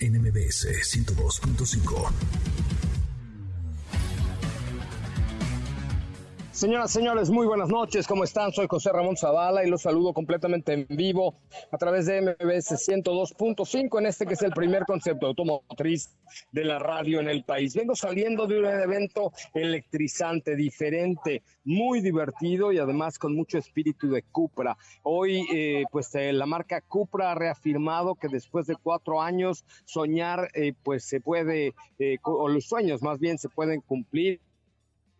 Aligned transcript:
NMBS 0.00 0.64
102.5. 0.64 2.83
Señoras, 6.54 6.92
señores, 6.92 7.30
muy 7.30 7.48
buenas 7.48 7.68
noches. 7.68 8.06
¿Cómo 8.06 8.22
están? 8.22 8.52
Soy 8.52 8.68
José 8.70 8.92
Ramón 8.92 9.16
Zavala 9.16 9.64
y 9.64 9.68
los 9.68 9.82
saludo 9.82 10.14
completamente 10.14 10.72
en 10.72 10.86
vivo 10.88 11.34
a 11.72 11.78
través 11.78 12.06
de 12.06 12.20
MBS 12.20 12.76
102.5 12.76 13.98
en 13.98 14.06
este 14.06 14.24
que 14.24 14.34
es 14.34 14.42
el 14.42 14.52
primer 14.52 14.84
concepto 14.84 15.26
automotriz 15.26 16.16
de 16.52 16.64
la 16.64 16.78
radio 16.78 17.18
en 17.18 17.28
el 17.28 17.42
país. 17.42 17.74
Vengo 17.74 17.96
saliendo 17.96 18.46
de 18.46 18.60
un 18.60 18.66
evento 18.66 19.32
electrizante, 19.52 20.54
diferente, 20.54 21.42
muy 21.64 22.00
divertido 22.00 22.70
y 22.70 22.78
además 22.78 23.18
con 23.18 23.34
mucho 23.34 23.58
espíritu 23.58 24.08
de 24.08 24.22
Cupra. 24.22 24.76
Hoy, 25.02 25.44
eh, 25.52 25.82
pues 25.90 26.14
eh, 26.14 26.32
la 26.32 26.46
marca 26.46 26.80
Cupra 26.82 27.32
ha 27.32 27.34
reafirmado 27.34 28.14
que 28.14 28.28
después 28.28 28.68
de 28.68 28.76
cuatro 28.76 29.20
años 29.20 29.64
soñar, 29.86 30.50
eh, 30.54 30.72
pues 30.84 31.04
se 31.04 31.20
puede, 31.20 31.74
o 32.22 32.48
los 32.48 32.66
sueños 32.66 33.02
más 33.02 33.18
bien 33.18 33.38
se 33.38 33.48
pueden 33.48 33.80
cumplir 33.80 34.40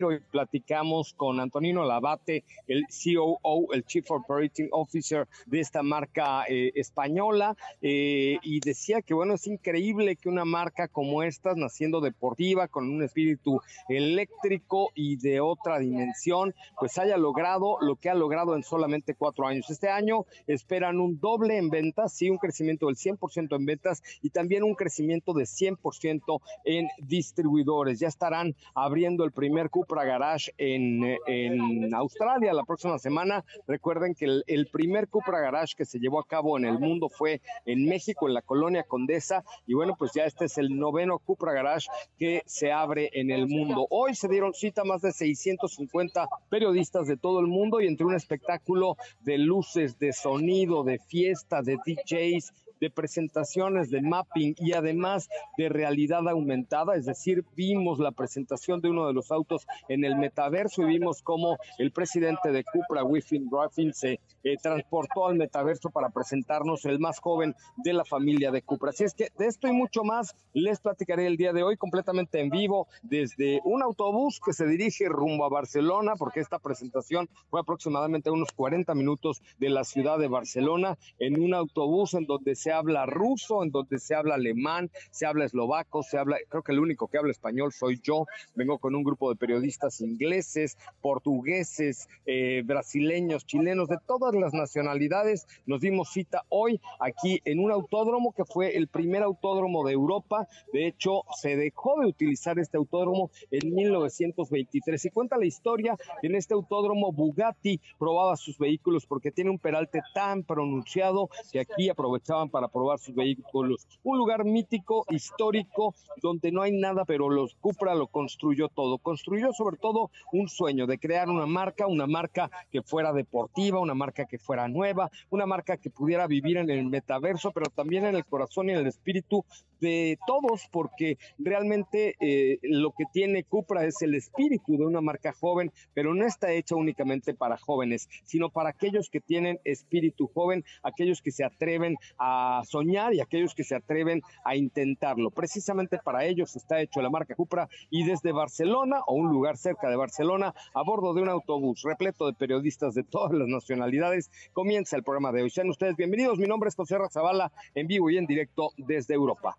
Hoy 0.03 0.19
platicamos 0.28 1.14
con 1.14 1.39
Antonino 1.39 1.84
Labate, 1.84 2.42
el 2.67 2.83
COO, 2.89 3.73
el 3.73 3.84
Chief 3.84 4.05
Operating 4.11 4.67
Officer 4.73 5.28
de 5.47 5.61
esta 5.61 5.84
marca 5.84 6.47
eh, 6.48 6.73
española, 6.75 7.56
eh, 7.81 8.39
y 8.42 8.59
decía 8.59 9.03
que 9.03 9.14
bueno, 9.14 9.34
es 9.34 9.47
increíble 9.47 10.17
que 10.17 10.28
una 10.28 10.45
marca 10.45 10.89
como 10.89 11.23
esta, 11.23 11.55
naciendo 11.55 12.01
deportiva, 12.01 12.67
con 12.67 12.91
un 12.91 13.05
espíritu 13.05 13.61
eléctrico 13.89 14.91
y 14.97 15.14
de 15.14 15.41
otra 15.41 15.78
dimensión, 15.78 16.56
pues 16.77 16.98
haya 16.98 17.17
logrado 17.17 17.79
lo 17.81 17.95
que 17.95 18.11
ha 18.11 18.14
logrado 18.14 18.56
en 18.56 18.64
solamente 18.64 19.14
cuatro 19.14 19.47
años. 19.47 19.70
Este 19.70 19.91
año 19.91 20.27
esperan 20.48 20.98
un 20.98 21.20
doble 21.20 21.56
en 21.56 21.70
ventas, 21.70 22.14
sí, 22.14 22.29
un 22.29 22.39
crecimiento 22.39 22.89
del 22.89 22.97
100% 22.97 23.55
en 23.55 23.64
ventas 23.64 24.03
y 24.23 24.31
también 24.31 24.64
un 24.64 24.75
crecimiento 24.75 25.34
de 25.34 25.45
100% 25.45 26.41
en 26.64 26.89
distribuidores. 26.98 28.01
Ya 28.01 28.08
estarán 28.08 28.56
abriendo 28.75 29.23
el 29.25 29.31
primer 29.31 29.70
cupo 29.70 29.84
Cupra 29.85 30.05
Garage 30.05 30.51
en, 30.57 31.19
en 31.27 31.95
Australia 31.95 32.55
la 32.55 32.64
próxima 32.64 32.98
semana. 32.98 33.45
Recuerden 33.67 34.14
que 34.14 34.25
el, 34.47 34.67
primer 34.73 35.08
Cupra 35.08 35.41
Garage 35.41 35.75
que 35.77 35.85
se 35.85 35.98
llevó 35.98 36.20
a 36.20 36.27
cabo 36.27 36.57
en 36.57 36.64
el 36.64 36.79
mundo 36.79 37.11
fue 37.11 37.42
en 37.67 37.86
México, 37.86 38.27
en 38.27 38.33
la 38.33 38.41
colonia 38.41 38.83
Condesa. 38.83 39.45
Y 39.67 39.75
bueno, 39.75 39.95
pues 39.98 40.13
ya 40.14 40.25
este 40.25 40.47
es 40.47 40.57
el 40.57 40.75
noveno 40.75 41.19
Cupra 41.19 41.53
Garage 41.53 41.89
que 42.19 42.42
se 42.47 42.73
abre 42.73 43.11
en 43.13 43.31
el 43.31 43.47
mundo. 43.47 43.86
Hoy 43.91 44.14
se 44.14 44.29
dieron 44.29 44.55
cita 44.55 44.85
más 44.85 45.03
de 45.03 45.13
650 45.13 46.29
periodistas 46.48 47.07
de 47.07 47.19
todo 47.19 47.41
el 47.41 47.47
mundo 47.47 47.83
y 47.83 47.87
entre 47.87 48.07
un 48.07 48.14
espectáculo 48.14 48.97
de 49.20 49.37
luces, 49.37 49.98
de 49.98 50.14
sonido, 50.14 50.83
de 50.83 50.98
fiesta, 50.98 51.61
de 51.61 51.77
DJs, 51.77 52.53
de 52.80 52.90
presentaciones 52.90 53.90
de 53.90 54.02
mapping 54.02 54.55
y 54.58 54.73
además 54.73 55.29
de 55.57 55.68
realidad 55.68 56.29
aumentada, 56.29 56.96
es 56.96 57.07
decir, 57.07 57.45
vimos 57.57 57.98
la 57.98 58.12
presentación 58.12 58.80
de 58.80 58.90
uno 58.90 59.07
de 59.07 59.12
los 59.12 59.30
autos 59.30 59.67
en 59.89 60.05
el 60.05 60.17
metaverso 60.17 60.83
y 60.83 60.86
vimos 60.86 61.23
cómo 61.23 61.57
el 61.79 61.92
presidente 61.92 62.51
de 62.52 62.64
Cupra, 62.64 63.05
Wiffin 63.05 63.48
Ruffin, 63.51 63.92
se 63.92 64.20
eh, 64.42 64.57
transportó 64.63 65.27
al 65.27 65.36
metaverso 65.36 65.90
para 65.90 66.11
presentarnos 66.11 66.84
el 66.84 66.98
más 66.98 67.18
joven 67.20 67.55
de 67.77 67.92
la 67.92 68.05
familia 68.05 68.51
de 68.51 68.63
Cupra. 68.63 68.90
Así 68.90 69.05
es 69.05 69.14
que 69.14 69.29
de 69.39 69.46
esto 69.46 69.68
y 69.68 69.73
mucho 69.73 70.05
más 70.05 70.34
les 70.52 70.80
platicaré 70.80 71.27
el 71.27 71.36
día 71.36 71.52
de 71.52 71.63
hoy 71.63 71.77
completamente 71.77 72.40
en 72.40 72.51
vivo 72.51 72.89
desde 73.02 73.61
un 73.64 73.83
autobús 73.83 74.40
que 74.45 74.52
se 74.52 74.67
dirige 74.67 75.08
rumbo 75.08 75.45
a 75.45 75.48
Barcelona, 75.48 76.14
porque 76.17 76.40
esta 76.40 76.58
presentación 76.58 77.29
fue 77.51 77.61
aproximadamente 77.61 78.30
unos 78.30 78.52
40 78.52 78.95
minutos 78.95 79.42
de 79.58 79.70
la 79.70 79.84
ciudad 79.84 80.18
de 80.18 80.29
Barcelona, 80.29 80.98
en 81.18 81.40
un 81.40 81.55
autobús 81.55 82.14
en 82.14 82.27
donde 82.27 82.55
se 82.64 82.73
habla 82.73 83.05
ruso, 83.05 83.63
en 83.63 83.70
donde 83.70 83.98
se 83.98 84.14
habla 84.14 84.36
alemán, 84.36 84.91
se 85.11 85.27
habla 85.27 85.45
eslovaco, 85.45 86.02
se 86.02 86.17
habla, 86.17 86.39
creo 86.48 86.63
que 86.63 86.73
el 86.73 86.79
único 86.79 87.08
que 87.08 87.19
habla 87.19 87.30
español 87.30 87.75
soy 87.75 88.01
yo, 88.02 88.25
vengo 88.55 88.79
con 88.79 88.95
un 88.95 89.05
grupo 89.05 89.29
de 89.29 89.36
periodistas 89.36 90.01
ingleses, 90.01 90.79
portugueses, 91.02 92.08
eh, 92.25 92.63
brasileños, 92.64 93.45
chilenos, 93.45 93.91
de 93.91 93.98
todas 94.07 94.35
las 94.35 94.55
nacionalidades. 94.55 95.47
Nos 95.67 95.83
dimos 95.83 96.11
cita 96.11 96.45
hoy 96.48 96.80
aquí 97.01 97.42
en 97.45 97.58
un 97.58 97.70
autódromo 97.70 98.33
que 98.33 98.47
fue 98.47 98.79
el 98.79 98.89
primer 98.89 99.25
autódromo 99.25 99.85
de 99.85 99.92
Europa. 99.92 100.48
De 100.73 100.86
hecho, 100.86 101.25
se 101.36 101.57
dejó 101.57 102.01
de 102.01 102.07
utilizar 102.07 102.58
este 102.58 102.79
autódromo 102.79 103.31
en 103.51 103.75
1923. 103.75 105.05
Y 105.05 105.11
cuenta 105.11 105.36
la 105.36 105.45
historia 105.45 105.98
en 106.23 106.35
este 106.35 106.55
autódromo 106.55 107.13
Bugatti 107.13 107.79
probaba 107.98 108.39
sus 108.39 108.57
vehículos 108.57 109.05
porque 109.05 109.31
tiene 109.31 109.51
un 109.51 109.58
peralte 109.58 110.01
tan 110.14 110.45
pronunciado 110.45 111.29
que 111.52 111.61
aquí 111.61 111.91
aprovechaban 111.91 112.54
para 112.55 112.69
probar 112.69 113.01
sus 113.01 113.17
vehículos. 113.17 113.89
Un 114.05 114.17
lugar 114.17 114.45
mítico, 114.45 115.05
histórico, 115.11 115.92
donde 116.23 116.53
no 116.53 116.63
hay 116.63 116.70
nada, 116.70 117.05
pero 117.05 117.29
los 117.29 117.57
Cupra 117.57 117.97
lo 117.97 118.07
construyó 118.07 118.69
todo. 118.69 118.98
Construyó 118.98 119.53
sobre 119.53 119.77
todo 119.77 120.13
un 120.33 120.48
sueño 120.48 120.87
de 120.87 120.98
crear 120.98 121.29
una 121.29 121.47
marca, 121.47 121.89
una 121.89 122.07
marca 122.07 122.48
que 122.70 122.81
fuera 122.81 123.13
deportiva, 123.13 123.81
una 123.81 123.95
marca 123.95 124.27
que 124.27 124.39
fuera 124.39 124.69
nueva, 124.69 125.11
una 125.31 125.47
marca 125.47 125.79
que 125.79 125.91
pudiera 125.91 126.29
vivir 126.29 126.59
en 126.59 126.70
el 126.70 126.87
metaverso, 126.87 127.51
pero 127.51 127.67
también 127.75 128.06
en 128.06 128.14
el 128.14 128.25
corazón 128.25 128.69
y 128.69 128.73
en 128.73 128.79
el 128.79 128.87
espíritu 128.87 129.44
de 129.81 130.17
todos, 130.26 130.69
porque 130.70 131.19
realmente 131.38 132.14
eh, 132.20 132.59
lo 132.62 132.93
que 132.93 133.05
tiene 133.12 133.43
Cupra 133.43 133.85
es 133.85 134.00
el 134.00 134.14
espíritu 134.14 134.79
de 134.79 134.87
una 134.87 135.00
marca 135.00 135.32
joven, 135.32 135.73
pero 135.93 136.14
no 136.14 136.25
está 136.25 136.53
hecha 136.53 136.76
únicamente 136.76 137.35
para 137.35 137.59
jóvenes, 137.59 138.09
sino 138.25 138.49
para 138.50 138.70
aquellos 138.70 139.11
que 139.11 139.20
tienen 139.20 139.59
espíritu 139.64 140.31
joven, 140.32 140.64
aquellos 140.82 141.20
que 141.20 141.32
se 141.32 141.44
atreven 141.44 141.97
a 142.19 142.44
soñar 142.65 143.15
y 143.15 143.21
aquellos 143.21 143.55
que 143.55 143.65
se 143.65 143.75
atreven 143.75 144.23
a 144.44 144.56
intentarlo. 144.56 145.31
Precisamente 145.31 145.99
para 146.03 146.25
ellos 146.25 146.56
está 146.56 146.81
hecho 146.81 147.03
la 147.03 147.11
marca 147.11 147.35
Cupra 147.35 147.69
y 147.91 148.05
desde 148.05 148.32
Barcelona 148.32 149.00
o 149.06 149.15
un 149.15 149.31
lugar 149.31 149.56
cerca 149.56 149.88
de 149.88 149.97
Barcelona, 149.97 150.55
a 150.75 150.82
bordo 150.82 151.15
de 151.15 151.23
un 151.23 151.29
autobús 151.29 151.82
repleto 151.82 152.27
de 152.27 152.35
periodistas 152.35 152.94
de 152.94 153.05
todas 153.05 153.32
las 153.32 153.49
nacionalidades, 153.49 154.31
comienza 154.53 154.97
el 154.97 155.03
programa 155.03 155.32
de 155.32 155.43
hoy. 155.43 155.50
Sean 155.50 155.71
ustedes 155.71 155.97
bienvenidos. 155.97 156.38
Mi 156.38 156.47
nombre 156.47 156.69
es 156.69 156.77
José 156.77 156.99
Razabala, 156.99 157.53
en 157.75 157.87
vivo 157.87 158.11
y 158.11 158.19
en 158.19 158.27
directo 158.27 158.71
desde 158.76 159.15
Europa. 159.15 159.56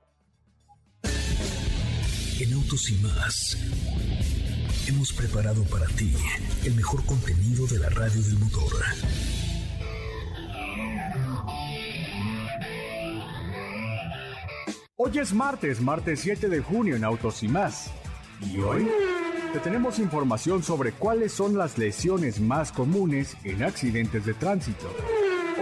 En 2.38 2.54
Autos 2.54 2.90
y 2.90 2.96
más 2.96 3.58
hemos 4.88 5.14
preparado 5.14 5.64
para 5.64 5.88
ti 5.88 6.14
el 6.66 6.76
mejor 6.76 7.04
contenido 7.06 7.66
de 7.68 7.80
la 7.80 7.90
radio 7.90 8.22
del 8.22 8.38
motor. 8.40 8.72
Hoy 15.06 15.20
es 15.20 15.36
martes, 15.36 15.82
martes 15.82 16.22
7 16.22 16.50
de 16.50 16.62
junio 16.62 16.96
en 16.96 17.04
Autos 17.04 17.44
y 17.44 17.48
más. 17.48 17.92
Y 18.42 18.60
hoy 18.60 18.90
te 19.54 19.60
tenemos 19.60 20.00
información 20.00 20.64
sobre 20.64 20.94
cuáles 20.94 21.32
son 21.32 21.56
las 21.56 21.78
lesiones 21.78 22.40
más 22.40 22.72
comunes 22.72 23.38
en 23.44 23.62
accidentes 23.62 24.26
de 24.26 24.34
tránsito. 24.34 24.92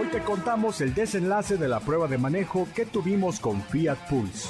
Hoy 0.00 0.06
te 0.06 0.22
contamos 0.22 0.80
el 0.80 0.94
desenlace 0.94 1.58
de 1.58 1.68
la 1.68 1.80
prueba 1.80 2.08
de 2.08 2.16
manejo 2.16 2.66
que 2.74 2.86
tuvimos 2.86 3.38
con 3.38 3.60
Fiat 3.64 4.08
Pulse. 4.08 4.48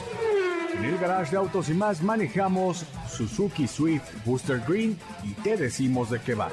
En 0.78 0.84
el 0.84 0.96
garage 0.98 1.32
de 1.32 1.38
autos 1.38 1.68
y 1.70 1.74
más 1.74 2.00
manejamos 2.00 2.86
Suzuki 3.08 3.66
Swift 3.66 4.24
Booster 4.24 4.62
Green 4.64 4.96
y 5.24 5.32
te 5.42 5.56
decimos 5.56 6.08
de 6.08 6.20
qué 6.20 6.36
va. 6.36 6.50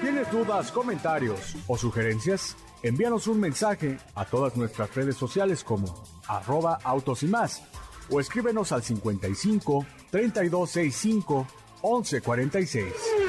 ¿Tienes 0.00 0.30
dudas, 0.30 0.70
comentarios 0.70 1.56
o 1.66 1.76
sugerencias? 1.76 2.56
Envíanos 2.84 3.26
un 3.26 3.40
mensaje 3.40 3.98
a 4.14 4.24
todas 4.24 4.56
nuestras 4.56 4.94
redes 4.94 5.16
sociales 5.16 5.64
como 5.64 5.92
arroba 6.28 6.78
autos 6.82 7.22
y 7.22 7.26
más, 7.26 7.62
o 8.10 8.20
escríbenos 8.20 8.72
al 8.72 8.82
55 8.82 9.86
3265 10.10 11.46
1146. 11.82 13.23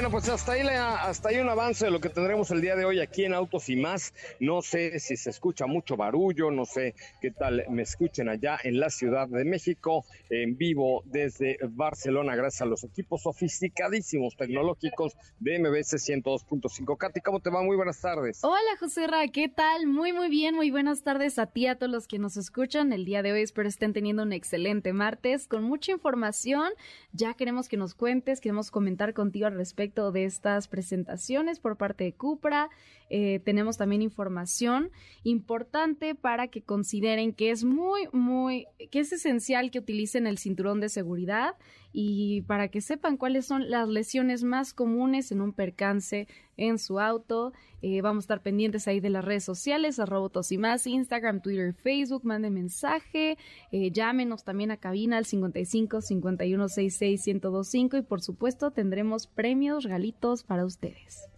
Bueno, 0.00 0.12
pues 0.12 0.30
hasta 0.30 0.52
ahí, 0.52 0.62
hasta 0.66 1.28
ahí 1.28 1.40
un 1.40 1.50
avance 1.50 1.84
de 1.84 1.90
lo 1.90 2.00
que 2.00 2.08
tendremos 2.08 2.50
el 2.50 2.62
día 2.62 2.74
de 2.74 2.86
hoy 2.86 3.00
aquí 3.00 3.26
en 3.26 3.34
Autos 3.34 3.68
y 3.68 3.76
más. 3.76 4.14
No 4.40 4.62
sé 4.62 4.98
si 4.98 5.14
se 5.18 5.28
escucha 5.28 5.66
mucho 5.66 5.94
barullo, 5.94 6.50
no 6.50 6.64
sé 6.64 6.94
qué 7.20 7.30
tal 7.30 7.66
me 7.68 7.82
escuchen 7.82 8.30
allá 8.30 8.58
en 8.64 8.80
la 8.80 8.88
Ciudad 8.88 9.28
de 9.28 9.44
México, 9.44 10.06
en 10.30 10.56
vivo 10.56 11.02
desde 11.04 11.58
Barcelona, 11.68 12.34
gracias 12.34 12.62
a 12.62 12.64
los 12.64 12.82
equipos 12.82 13.24
sofisticadísimos 13.24 14.36
tecnológicos 14.36 15.18
de 15.38 15.58
MBS 15.58 15.92
102.5. 15.92 16.96
Katy, 16.96 17.20
¿cómo 17.20 17.40
te 17.40 17.50
va? 17.50 17.62
Muy 17.62 17.76
buenas 17.76 18.00
tardes. 18.00 18.42
Hola, 18.42 18.78
José 18.78 19.06
Ra, 19.06 19.28
¿qué 19.28 19.50
tal? 19.50 19.86
Muy, 19.86 20.14
muy 20.14 20.30
bien, 20.30 20.54
muy 20.54 20.70
buenas 20.70 21.02
tardes 21.02 21.38
a 21.38 21.44
ti, 21.44 21.66
a 21.66 21.76
todos 21.76 21.92
los 21.92 22.08
que 22.08 22.18
nos 22.18 22.38
escuchan 22.38 22.94
el 22.94 23.04
día 23.04 23.22
de 23.22 23.32
hoy. 23.32 23.42
Espero 23.42 23.68
estén 23.68 23.92
teniendo 23.92 24.22
un 24.22 24.32
excelente 24.32 24.94
martes 24.94 25.46
con 25.46 25.62
mucha 25.62 25.92
información. 25.92 26.72
Ya 27.12 27.34
queremos 27.34 27.68
que 27.68 27.76
nos 27.76 27.94
cuentes, 27.94 28.40
queremos 28.40 28.70
comentar 28.70 29.12
contigo 29.12 29.46
al 29.46 29.56
respecto 29.56 29.89
de 29.90 30.24
estas 30.24 30.68
presentaciones 30.68 31.58
por 31.58 31.76
parte 31.76 32.04
de 32.04 32.12
Cupra. 32.12 32.70
Eh, 33.10 33.40
tenemos 33.44 33.76
también 33.76 34.02
información 34.02 34.90
importante 35.24 36.14
para 36.14 36.48
que 36.48 36.62
consideren 36.62 37.32
que 37.32 37.50
es 37.50 37.64
muy, 37.64 38.08
muy, 38.12 38.66
que 38.90 39.00
es 39.00 39.12
esencial 39.12 39.72
que 39.72 39.80
utilicen 39.80 40.28
el 40.28 40.38
cinturón 40.38 40.80
de 40.80 40.88
seguridad 40.88 41.56
y 41.92 42.42
para 42.42 42.68
que 42.68 42.80
sepan 42.80 43.16
cuáles 43.16 43.46
son 43.46 43.68
las 43.68 43.88
lesiones 43.88 44.44
más 44.44 44.72
comunes 44.72 45.32
en 45.32 45.40
un 45.40 45.52
percance 45.52 46.28
en 46.56 46.78
su 46.78 47.00
auto. 47.00 47.52
Eh, 47.82 48.00
vamos 48.00 48.22
a 48.22 48.26
estar 48.26 48.42
pendientes 48.42 48.86
ahí 48.86 49.00
de 49.00 49.10
las 49.10 49.24
redes 49.24 49.42
sociales, 49.42 49.98
a 49.98 50.06
Robotos 50.06 50.52
y 50.52 50.58
más, 50.58 50.86
Instagram, 50.86 51.40
Twitter, 51.40 51.74
Facebook, 51.74 52.24
manden 52.24 52.54
mensaje, 52.54 53.38
eh, 53.72 53.90
llámenos 53.90 54.44
también 54.44 54.70
a 54.70 54.76
cabina 54.76 55.16
al 55.16 55.24
55 55.24 56.00
51 56.00 56.68
66 56.68 57.26
1025 57.26 57.96
y 57.96 58.02
por 58.02 58.20
supuesto 58.20 58.70
tendremos 58.70 59.26
premios, 59.26 59.84
regalitos 59.84 60.44
para 60.44 60.64
ustedes. 60.64 61.29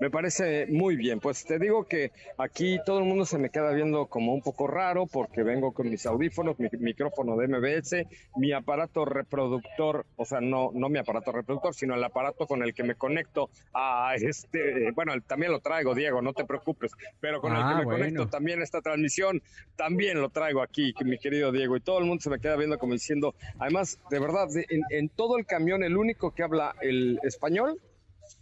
Me 0.00 0.10
parece 0.10 0.66
muy 0.66 0.96
bien. 0.96 1.20
Pues 1.20 1.44
te 1.44 1.58
digo 1.58 1.84
que 1.84 2.10
aquí 2.38 2.78
todo 2.86 3.00
el 3.00 3.04
mundo 3.04 3.26
se 3.26 3.36
me 3.36 3.50
queda 3.50 3.70
viendo 3.72 4.06
como 4.06 4.32
un 4.32 4.40
poco 4.40 4.66
raro 4.66 5.06
porque 5.06 5.42
vengo 5.42 5.72
con 5.72 5.90
mis 5.90 6.06
audífonos, 6.06 6.58
mi 6.58 6.70
micrófono 6.78 7.36
de 7.36 7.48
MBS, 7.48 8.06
mi 8.36 8.52
aparato 8.52 9.04
reproductor, 9.04 10.06
o 10.16 10.24
sea, 10.24 10.40
no, 10.40 10.70
no 10.72 10.88
mi 10.88 10.98
aparato 10.98 11.32
reproductor, 11.32 11.74
sino 11.74 11.94
el 11.94 12.02
aparato 12.02 12.46
con 12.46 12.62
el 12.62 12.72
que 12.72 12.82
me 12.82 12.94
conecto 12.94 13.50
a 13.74 14.14
este, 14.16 14.90
bueno, 14.92 15.12
también 15.26 15.52
lo 15.52 15.60
traigo, 15.60 15.94
Diego, 15.94 16.22
no 16.22 16.32
te 16.32 16.46
preocupes, 16.46 16.92
pero 17.20 17.42
con 17.42 17.52
el 17.52 17.58
que 17.58 17.64
ah, 17.64 17.78
me 17.78 17.84
conecto 17.84 18.26
también 18.26 18.62
esta 18.62 18.80
transmisión, 18.80 19.42
también 19.76 20.18
lo 20.18 20.30
traigo 20.30 20.62
aquí, 20.62 20.94
mi 21.04 21.18
querido 21.18 21.52
Diego, 21.52 21.76
y 21.76 21.80
todo 21.80 21.98
el 21.98 22.06
mundo 22.06 22.22
se 22.22 22.30
me 22.30 22.38
queda 22.38 22.56
viendo 22.56 22.78
como 22.78 22.94
diciendo, 22.94 23.34
además, 23.58 23.98
de 24.10 24.18
verdad, 24.18 24.48
en, 24.56 24.82
en 24.88 25.08
todo 25.10 25.36
el 25.36 25.44
camión, 25.44 25.82
el 25.82 25.98
único 25.98 26.30
que 26.34 26.42
habla 26.42 26.74
el 26.80 27.20
español 27.22 27.78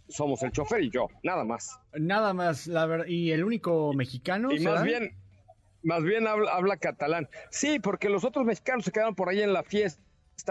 somos 0.07 0.43
el 0.43 0.51
chofer 0.51 0.83
y 0.83 0.89
yo, 0.89 1.07
nada 1.23 1.43
más. 1.43 1.79
Nada 1.93 2.33
más, 2.33 2.67
la 2.67 2.85
verdad, 2.85 3.05
y 3.07 3.31
el 3.31 3.43
único 3.43 3.93
mexicano. 3.93 4.51
Y 4.51 4.59
más 4.59 4.83
bien, 4.83 5.15
más 5.83 6.03
bien 6.03 6.27
habla, 6.27 6.77
catalán. 6.77 7.29
Sí, 7.51 7.79
porque 7.79 8.09
los 8.09 8.23
otros 8.23 8.45
mexicanos 8.45 8.85
se 8.85 8.91
quedaron 8.91 9.15
por 9.15 9.29
ahí 9.29 9.41
en 9.41 9.53
la 9.53 9.63
fiesta 9.63 9.99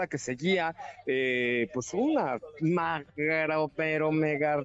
que 0.09 0.17
seguía, 0.17 0.75
eh, 1.07 1.67
pues 1.73 1.93
una 1.93 2.39
magra, 2.61 3.67
pero 3.75 4.11
mega 4.11 4.63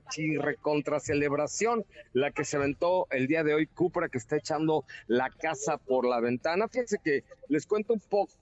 contra 0.60 1.00
celebración, 1.00 1.84
la 2.12 2.30
que 2.30 2.44
se 2.44 2.56
aventó 2.56 3.06
el 3.10 3.26
día 3.26 3.42
de 3.42 3.54
hoy 3.54 3.66
Cupra, 3.66 4.08
que 4.08 4.18
está 4.18 4.36
echando 4.36 4.84
la 5.06 5.30
casa 5.30 5.78
por 5.78 6.06
la 6.06 6.20
ventana. 6.20 6.68
Fíjense 6.68 6.98
que 7.02 7.24
les 7.48 7.66
cuento 7.66 7.94
un 7.94 8.00
poco 8.00 8.32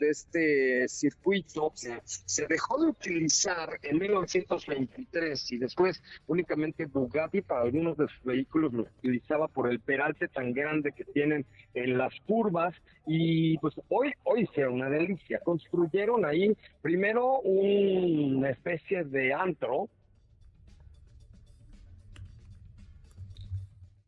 de 0.00 0.10
este 0.10 0.88
circuito 0.88 1.72
se 1.74 2.46
dejó 2.48 2.82
de 2.82 2.90
utilizar 2.90 3.78
en 3.82 3.98
1923 3.98 5.52
y 5.52 5.58
después 5.58 6.02
únicamente 6.26 6.86
Bugatti 6.86 7.40
para 7.42 7.62
algunos 7.62 7.96
de 7.96 8.08
sus 8.08 8.24
vehículos 8.24 8.72
lo 8.72 8.82
utilizaba 8.82 9.46
por 9.46 9.70
el 9.70 9.78
peralte 9.78 10.26
tan 10.26 10.52
grande 10.52 10.92
que 10.92 11.04
tienen 11.04 11.46
en 11.74 11.98
las 11.98 12.12
curvas 12.26 12.74
y 13.06 13.58
pues 13.58 13.74
hoy 13.88 14.12
hoy 14.24 14.48
sea 14.54 14.68
una 14.68 14.90
delicia. 14.90 15.38
Construyeron 15.44 16.24
ahí 16.24 16.56
primero 16.82 17.38
una 17.40 18.50
especie 18.50 19.04
de 19.04 19.32
antro 19.32 19.88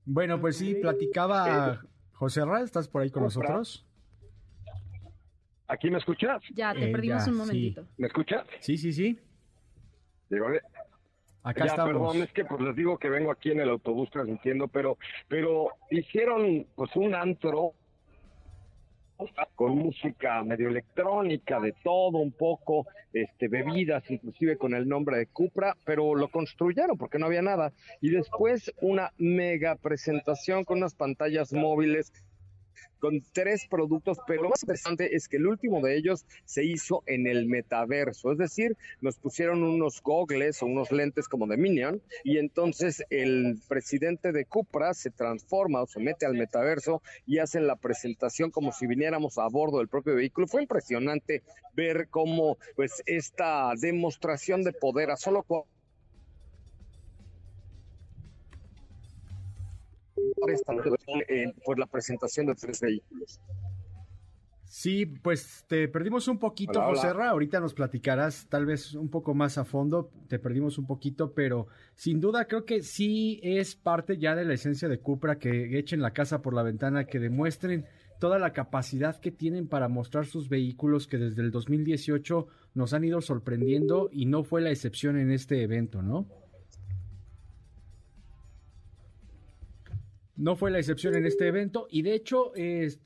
Bueno, 0.04 0.40
pues 0.40 0.56
sí, 0.56 0.74
platicaba 0.74 1.80
José 2.14 2.44
Ra, 2.44 2.62
¿estás 2.62 2.88
por 2.88 3.02
ahí 3.02 3.10
con 3.10 3.22
nosotros? 3.22 3.86
¿Aquí 5.72 5.90
me 5.90 5.96
escuchas? 5.96 6.42
Ya, 6.54 6.74
te 6.74 6.90
eh, 6.90 6.92
perdimos 6.92 7.26
un 7.28 7.34
momentito. 7.34 7.86
¿Me 7.96 8.08
escuchas? 8.08 8.46
Sí, 8.60 8.76
sí, 8.76 8.92
sí. 8.92 9.18
Digo, 10.28 10.48
Acá 11.44 11.66
ya, 11.66 11.82
Perdón, 11.82 12.22
es 12.22 12.30
que 12.32 12.44
pues 12.44 12.60
les 12.60 12.76
digo 12.76 12.98
que 12.98 13.08
vengo 13.08 13.32
aquí 13.32 13.52
en 13.52 13.60
el 13.60 13.70
autobús 13.70 14.10
transmitiendo, 14.10 14.68
pero, 14.68 14.98
pero 15.28 15.70
hicieron 15.90 16.66
pues 16.76 16.94
un 16.94 17.14
antro 17.14 17.72
con 19.54 19.78
música 19.78 20.42
medio 20.42 20.68
electrónica, 20.68 21.58
de 21.58 21.72
todo 21.82 22.18
un 22.18 22.32
poco, 22.32 22.86
este, 23.14 23.48
bebidas, 23.48 24.02
inclusive 24.10 24.58
con 24.58 24.74
el 24.74 24.86
nombre 24.86 25.16
de 25.16 25.26
Cupra, 25.26 25.74
pero 25.86 26.14
lo 26.14 26.28
construyeron 26.28 26.98
porque 26.98 27.18
no 27.18 27.26
había 27.26 27.42
nada. 27.42 27.72
Y 28.02 28.10
después 28.10 28.72
una 28.82 29.12
mega 29.16 29.76
presentación 29.76 30.64
con 30.64 30.78
unas 30.78 30.94
pantallas 30.94 31.52
móviles 31.52 32.12
con 32.98 33.22
tres 33.32 33.66
productos, 33.68 34.18
pero 34.26 34.42
lo 34.42 34.50
más 34.50 34.62
interesante 34.62 35.16
es 35.16 35.28
que 35.28 35.36
el 35.36 35.46
último 35.46 35.80
de 35.80 35.96
ellos 35.96 36.24
se 36.44 36.64
hizo 36.64 37.02
en 37.06 37.26
el 37.26 37.46
metaverso, 37.46 38.32
es 38.32 38.38
decir, 38.38 38.76
nos 39.00 39.18
pusieron 39.18 39.62
unos 39.62 40.00
gogles 40.02 40.62
o 40.62 40.66
unos 40.66 40.92
lentes 40.92 41.28
como 41.28 41.46
de 41.46 41.56
Minion 41.56 42.00
y 42.24 42.38
entonces 42.38 43.04
el 43.10 43.60
presidente 43.68 44.32
de 44.32 44.44
Cupra 44.44 44.94
se 44.94 45.10
transforma 45.10 45.82
o 45.82 45.86
se 45.86 46.00
mete 46.00 46.26
al 46.26 46.34
metaverso 46.34 47.02
y 47.26 47.38
hacen 47.38 47.66
la 47.66 47.76
presentación 47.76 48.50
como 48.50 48.72
si 48.72 48.86
viniéramos 48.86 49.38
a 49.38 49.48
bordo 49.48 49.78
del 49.78 49.88
propio 49.88 50.14
vehículo. 50.14 50.46
Fue 50.46 50.62
impresionante 50.62 51.42
ver 51.74 52.08
cómo 52.08 52.58
pues 52.76 53.02
esta 53.06 53.72
demostración 53.80 54.62
de 54.62 54.72
poder 54.72 55.10
a 55.10 55.16
solo 55.16 55.44
por 61.64 61.78
la 61.78 61.86
presentación 61.86 62.46
de 62.46 62.54
tres 62.54 62.80
vehículos. 62.80 63.40
Sí, 64.74 65.04
pues 65.04 65.66
te 65.68 65.86
perdimos 65.86 66.28
un 66.28 66.38
poquito, 66.38 66.80
José 66.80 67.12
Ra. 67.12 67.28
Ahorita 67.28 67.60
nos 67.60 67.74
platicarás 67.74 68.46
tal 68.48 68.64
vez 68.64 68.94
un 68.94 69.10
poco 69.10 69.34
más 69.34 69.58
a 69.58 69.66
fondo. 69.66 70.10
Te 70.28 70.38
perdimos 70.38 70.78
un 70.78 70.86
poquito, 70.86 71.34
pero 71.34 71.66
sin 71.94 72.20
duda 72.22 72.46
creo 72.46 72.64
que 72.64 72.80
sí 72.80 73.38
es 73.42 73.76
parte 73.76 74.16
ya 74.16 74.34
de 74.34 74.46
la 74.46 74.54
esencia 74.54 74.88
de 74.88 74.98
Cupra 74.98 75.38
que 75.38 75.78
echen 75.78 76.00
la 76.00 76.14
casa 76.14 76.40
por 76.40 76.54
la 76.54 76.62
ventana, 76.62 77.04
que 77.04 77.18
demuestren 77.18 77.84
toda 78.18 78.38
la 78.38 78.54
capacidad 78.54 79.20
que 79.20 79.30
tienen 79.30 79.68
para 79.68 79.88
mostrar 79.88 80.24
sus 80.24 80.48
vehículos 80.48 81.06
que 81.06 81.18
desde 81.18 81.42
el 81.42 81.50
2018 81.50 82.46
nos 82.72 82.94
han 82.94 83.04
ido 83.04 83.20
sorprendiendo 83.20 84.08
y 84.10 84.24
no 84.24 84.42
fue 84.42 84.62
la 84.62 84.70
excepción 84.70 85.18
en 85.18 85.32
este 85.32 85.62
evento, 85.62 86.00
¿no? 86.00 86.26
No 90.36 90.56
fue 90.56 90.70
la 90.70 90.78
excepción 90.78 91.14
en 91.14 91.26
este 91.26 91.46
evento 91.46 91.86
y 91.90 92.02
de 92.02 92.14
hecho, 92.14 92.52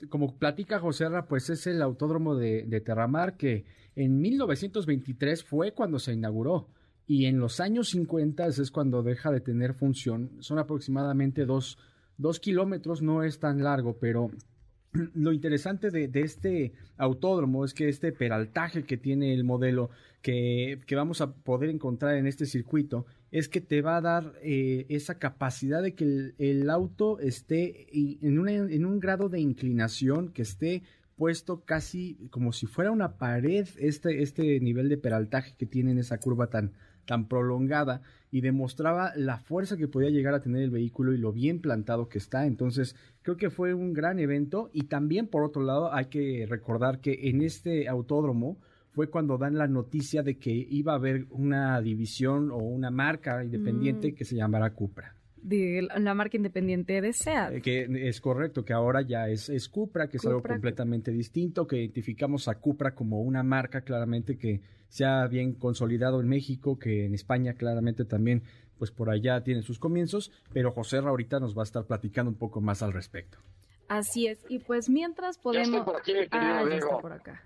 como 0.08 0.38
platica 0.38 0.78
José 0.78 1.08
Ra, 1.08 1.26
pues 1.26 1.50
es 1.50 1.66
el 1.66 1.82
autódromo 1.82 2.36
de, 2.36 2.64
de, 2.66 2.80
Terramar 2.80 3.36
que 3.36 3.64
en 3.96 4.20
1923 4.20 5.42
fue 5.42 5.72
cuando 5.72 5.98
se 5.98 6.12
inauguró 6.12 6.68
y 7.06 7.26
en 7.26 7.38
los 7.38 7.60
años 7.60 7.90
50 7.90 8.46
es 8.46 8.70
cuando 8.70 9.02
deja 9.02 9.30
de 9.30 9.40
tener 9.40 9.74
función. 9.74 10.30
Son 10.40 10.58
aproximadamente 10.58 11.46
dos, 11.46 11.78
dos 12.18 12.40
kilómetros, 12.40 13.02
no 13.02 13.22
es 13.22 13.38
tan 13.38 13.62
largo, 13.62 13.96
pero 13.98 14.30
lo 15.14 15.32
interesante 15.32 15.90
de, 15.90 16.08
de, 16.08 16.20
este 16.20 16.72
autódromo 16.96 17.64
es 17.64 17.74
que 17.74 17.88
este 17.88 18.12
peraltaje 18.12 18.84
que 18.84 18.96
tiene 18.96 19.34
el 19.34 19.44
modelo 19.44 19.90
que, 20.22 20.80
que, 20.86 20.96
vamos 20.96 21.20
a 21.20 21.32
poder 21.32 21.70
encontrar 21.70 22.16
en 22.16 22.26
este 22.26 22.46
circuito 22.46 23.06
es 23.38 23.50
que 23.50 23.60
te 23.60 23.82
va 23.82 23.98
a 23.98 24.00
dar 24.00 24.32
eh, 24.40 24.86
esa 24.88 25.18
capacidad 25.18 25.82
de 25.82 25.94
que 25.94 26.32
el, 26.38 26.70
auto 26.70 27.20
esté 27.20 27.86
en, 27.92 28.48
en, 28.48 28.86
un 28.86 28.98
grado 28.98 29.28
de 29.28 29.40
inclinación, 29.40 30.30
que 30.30 30.40
esté 30.40 30.82
puesto 31.16 31.60
casi 31.66 32.14
como 32.30 32.54
si 32.54 32.64
fuera 32.64 32.90
una 32.90 33.18
pared, 33.18 33.68
este, 33.78 34.22
este 34.22 34.58
nivel 34.60 34.88
de 34.88 34.96
peraltaje 34.96 35.54
que 35.54 35.66
tiene 35.66 35.90
en 35.90 35.98
esa 35.98 36.16
curva 36.16 36.46
tan, 36.46 36.72
tan 37.04 37.28
prolongada 37.28 38.00
y 38.30 38.40
demostraba 38.40 39.12
la 39.16 39.36
fuerza 39.36 39.76
que 39.76 39.86
podía 39.86 40.08
llegar 40.08 40.32
a 40.32 40.40
tener 40.40 40.62
el 40.62 40.70
vehículo 40.70 41.12
y 41.12 41.18
lo 41.18 41.30
bien 41.30 41.60
plantado 41.60 42.08
que 42.08 42.16
está. 42.16 42.46
Entonces, 42.46 42.96
creo 43.20 43.36
que 43.36 43.50
fue 43.50 43.74
un 43.74 43.92
gran 43.92 44.18
evento 44.18 44.70
y 44.72 44.84
también 44.84 45.26
por 45.26 45.44
otro 45.44 45.62
lado 45.62 45.92
hay 45.92 46.06
que 46.06 46.46
recordar 46.48 47.02
que 47.02 47.28
en 47.28 47.42
este 47.42 47.86
autódromo 47.86 48.56
fue 48.96 49.10
cuando 49.10 49.36
dan 49.36 49.58
la 49.58 49.68
noticia 49.68 50.22
de 50.22 50.38
que 50.38 50.50
iba 50.50 50.92
a 50.92 50.96
haber 50.96 51.26
una 51.28 51.78
división 51.82 52.50
o 52.50 52.56
una 52.56 52.90
marca 52.90 53.44
independiente 53.44 54.12
Mm. 54.12 54.14
que 54.14 54.24
se 54.24 54.36
llamará 54.36 54.70
Cupra. 54.70 55.14
De 55.42 55.86
la 55.98 56.14
marca 56.14 56.38
independiente 56.38 57.00
de 57.02 57.12
SEAT. 57.12 57.52
Eh, 57.56 57.60
Que 57.60 58.08
es 58.08 58.22
correcto, 58.22 58.64
que 58.64 58.72
ahora 58.72 59.02
ya 59.02 59.28
es, 59.28 59.50
es 59.50 59.68
Cupra, 59.68 60.08
que 60.08 60.16
es 60.16 60.24
algo 60.24 60.38
Cupra. 60.40 60.54
completamente 60.54 61.10
distinto, 61.12 61.66
que 61.66 61.76
identificamos 61.76 62.48
a 62.48 62.54
Cupra 62.58 62.94
como 62.94 63.20
una 63.20 63.42
marca 63.42 63.82
claramente 63.82 64.38
que 64.38 64.62
se 64.88 65.04
ha 65.04 65.26
bien 65.26 65.52
consolidado 65.52 66.20
en 66.22 66.26
México, 66.28 66.78
que 66.78 67.04
en 67.04 67.12
España 67.14 67.52
claramente 67.52 68.06
también, 68.06 68.42
pues 68.78 68.90
por 68.90 69.10
allá 69.10 69.44
tiene 69.44 69.60
sus 69.60 69.78
comienzos, 69.78 70.32
pero 70.54 70.72
José 70.72 71.02
Ra 71.02 71.10
ahorita 71.10 71.38
nos 71.38 71.54
va 71.54 71.60
a 71.62 71.64
estar 71.64 71.84
platicando 71.84 72.30
un 72.30 72.38
poco 72.38 72.62
más 72.62 72.82
al 72.82 72.94
respecto. 72.94 73.36
Así 73.88 74.26
es. 74.26 74.38
Y 74.48 74.58
pues 74.60 74.88
mientras 74.88 75.36
podemos. 75.38 75.68
estoy 75.68 75.82
por 75.84 75.96
aquí, 76.00 76.12
ah, 76.32 76.62
ya 76.62 76.66
Diego. 76.70 76.86
está 76.88 76.98
por 77.02 77.12
acá. 77.12 77.42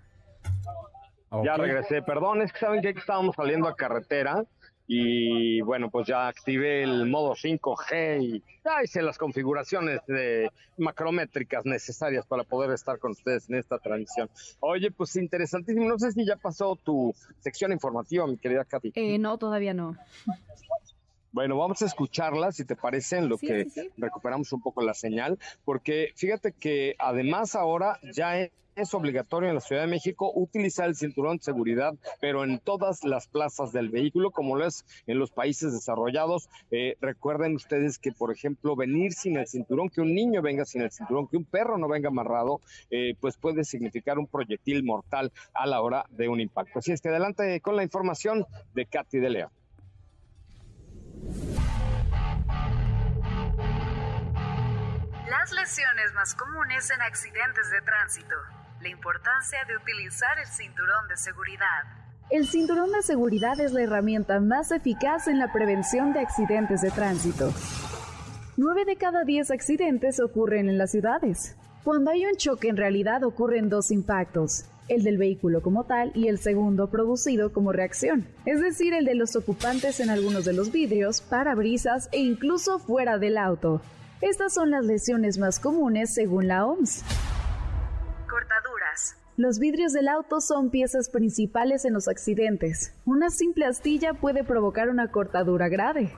Ya 1.43 1.55
regresé. 1.55 2.01
Perdón, 2.01 2.41
es 2.41 2.51
que 2.51 2.59
saben 2.59 2.81
que 2.81 2.89
estábamos 2.89 3.35
saliendo 3.35 3.67
a 3.67 3.75
carretera 3.75 4.43
y 4.87 5.61
bueno, 5.61 5.89
pues 5.89 6.05
ya 6.05 6.27
activé 6.27 6.83
el 6.83 7.05
modo 7.05 7.33
5G 7.33 8.21
y 8.21 8.43
ya 8.65 8.83
hice 8.83 9.01
las 9.01 9.17
configuraciones 9.17 10.01
de 10.05 10.51
macrométricas 10.77 11.65
necesarias 11.65 12.25
para 12.25 12.43
poder 12.43 12.71
estar 12.71 12.99
con 12.99 13.11
ustedes 13.11 13.49
en 13.49 13.55
esta 13.55 13.77
transmisión. 13.77 14.29
Oye, 14.59 14.91
pues 14.91 15.15
interesantísimo. 15.15 15.87
No 15.87 15.97
sé 15.97 16.11
si 16.11 16.25
ya 16.25 16.35
pasó 16.35 16.75
tu 16.75 17.13
sección 17.39 17.71
informativa, 17.71 18.27
mi 18.27 18.37
querida 18.37 18.65
Katy. 18.65 18.91
Eh, 18.95 19.17
no, 19.17 19.37
todavía 19.37 19.73
no. 19.73 19.95
Bueno, 21.31 21.57
vamos 21.57 21.81
a 21.81 21.85
escucharla, 21.85 22.51
si 22.51 22.65
te 22.65 22.75
parece, 22.75 23.17
en 23.17 23.29
lo 23.29 23.37
Sí, 23.37 23.47
que 23.47 23.63
sí, 23.65 23.69
sí. 23.69 23.89
recuperamos 23.97 24.51
un 24.51 24.61
poco 24.61 24.81
la 24.81 24.93
señal, 24.93 25.39
porque 25.63 26.09
fíjate 26.15 26.51
que 26.51 26.95
además 26.99 27.55
ahora 27.55 27.99
ya 28.13 28.49
es 28.75 28.93
obligatorio 28.93 29.49
en 29.49 29.55
la 29.55 29.61
Ciudad 29.61 29.81
de 29.83 29.87
México 29.87 30.31
utilizar 30.33 30.87
el 30.87 30.95
cinturón 30.95 31.37
de 31.37 31.43
seguridad, 31.43 31.93
pero 32.19 32.43
en 32.43 32.59
todas 32.59 33.03
las 33.03 33.27
plazas 33.27 33.71
del 33.71 33.89
vehículo, 33.89 34.31
como 34.31 34.57
lo 34.57 34.65
es 34.65 34.85
en 35.07 35.19
los 35.19 35.31
países 35.31 35.71
desarrollados. 35.73 36.49
Eh, 36.71 36.95
recuerden 37.01 37.55
ustedes 37.55 37.97
que, 37.99 38.11
por 38.11 38.31
ejemplo, 38.31 38.75
venir 38.75 39.13
sin 39.13 39.37
el 39.37 39.47
cinturón, 39.47 39.89
que 39.89 40.01
un 40.01 40.13
niño 40.13 40.41
venga 40.41 40.65
sin 40.65 40.81
el 40.81 40.91
cinturón, 40.91 41.27
que 41.27 41.37
un 41.37 41.45
perro 41.45 41.77
no 41.77 41.87
venga 41.87 42.09
amarrado, 42.09 42.59
eh, 42.89 43.13
pues 43.19 43.37
puede 43.37 43.63
significar 43.63 44.17
un 44.19 44.27
proyectil 44.27 44.83
mortal 44.83 45.31
a 45.53 45.65
la 45.67 45.81
hora 45.81 46.05
de 46.09 46.27
un 46.29 46.39
impacto. 46.39 46.79
Así 46.79 46.91
es 46.91 47.01
que 47.01 47.09
adelante 47.09 47.59
con 47.61 47.75
la 47.75 47.83
información 47.83 48.45
de 48.73 48.85
Katy 48.85 49.19
de 49.19 49.29
León. 49.29 49.51
Las 55.29 55.51
lesiones 55.51 56.13
más 56.13 56.35
comunes 56.35 56.89
en 56.91 57.01
accidentes 57.01 57.69
de 57.71 57.81
tránsito. 57.81 58.35
La 58.81 58.89
importancia 58.89 59.59
de 59.67 59.77
utilizar 59.77 60.39
el 60.39 60.47
cinturón 60.47 61.07
de 61.07 61.17
seguridad. 61.17 61.83
El 62.29 62.47
cinturón 62.47 62.91
de 62.91 63.01
seguridad 63.01 63.59
es 63.59 63.73
la 63.73 63.81
herramienta 63.81 64.39
más 64.39 64.71
eficaz 64.71 65.27
en 65.27 65.39
la 65.39 65.51
prevención 65.51 66.13
de 66.13 66.21
accidentes 66.21 66.81
de 66.81 66.91
tránsito. 66.91 67.53
9 68.57 68.85
de 68.85 68.95
cada 68.95 69.23
10 69.23 69.51
accidentes 69.51 70.19
ocurren 70.19 70.69
en 70.69 70.77
las 70.77 70.91
ciudades. 70.91 71.55
Cuando 71.83 72.11
hay 72.11 72.25
un 72.25 72.35
choque 72.35 72.69
en 72.69 72.77
realidad 72.77 73.23
ocurren 73.23 73.69
dos 73.69 73.91
impactos, 73.91 74.65
el 74.91 75.03
del 75.03 75.17
vehículo 75.17 75.61
como 75.61 75.85
tal 75.85 76.11
y 76.15 76.27
el 76.27 76.37
segundo 76.37 76.89
producido 76.89 77.53
como 77.53 77.71
reacción, 77.71 78.27
es 78.45 78.59
decir, 78.59 78.93
el 78.93 79.05
de 79.05 79.15
los 79.15 79.37
ocupantes 79.37 80.01
en 80.01 80.09
algunos 80.09 80.43
de 80.43 80.51
los 80.51 80.71
vidrios, 80.71 81.21
parabrisas 81.21 82.09
e 82.11 82.19
incluso 82.19 82.77
fuera 82.77 83.17
del 83.17 83.37
auto. 83.37 83.81
Estas 84.19 84.53
son 84.53 84.69
las 84.69 84.85
lesiones 84.85 85.37
más 85.37 85.61
comunes 85.61 86.13
según 86.13 86.49
la 86.49 86.65
OMS. 86.65 87.03
Cortaduras. 88.29 89.15
Los 89.37 89.59
vidrios 89.59 89.93
del 89.93 90.09
auto 90.09 90.41
son 90.41 90.69
piezas 90.69 91.09
principales 91.09 91.85
en 91.85 91.93
los 91.93 92.09
accidentes. 92.09 92.93
Una 93.05 93.29
simple 93.29 93.65
astilla 93.65 94.13
puede 94.13 94.43
provocar 94.43 94.89
una 94.89 95.09
cortadura 95.09 95.69
grave. 95.69 96.13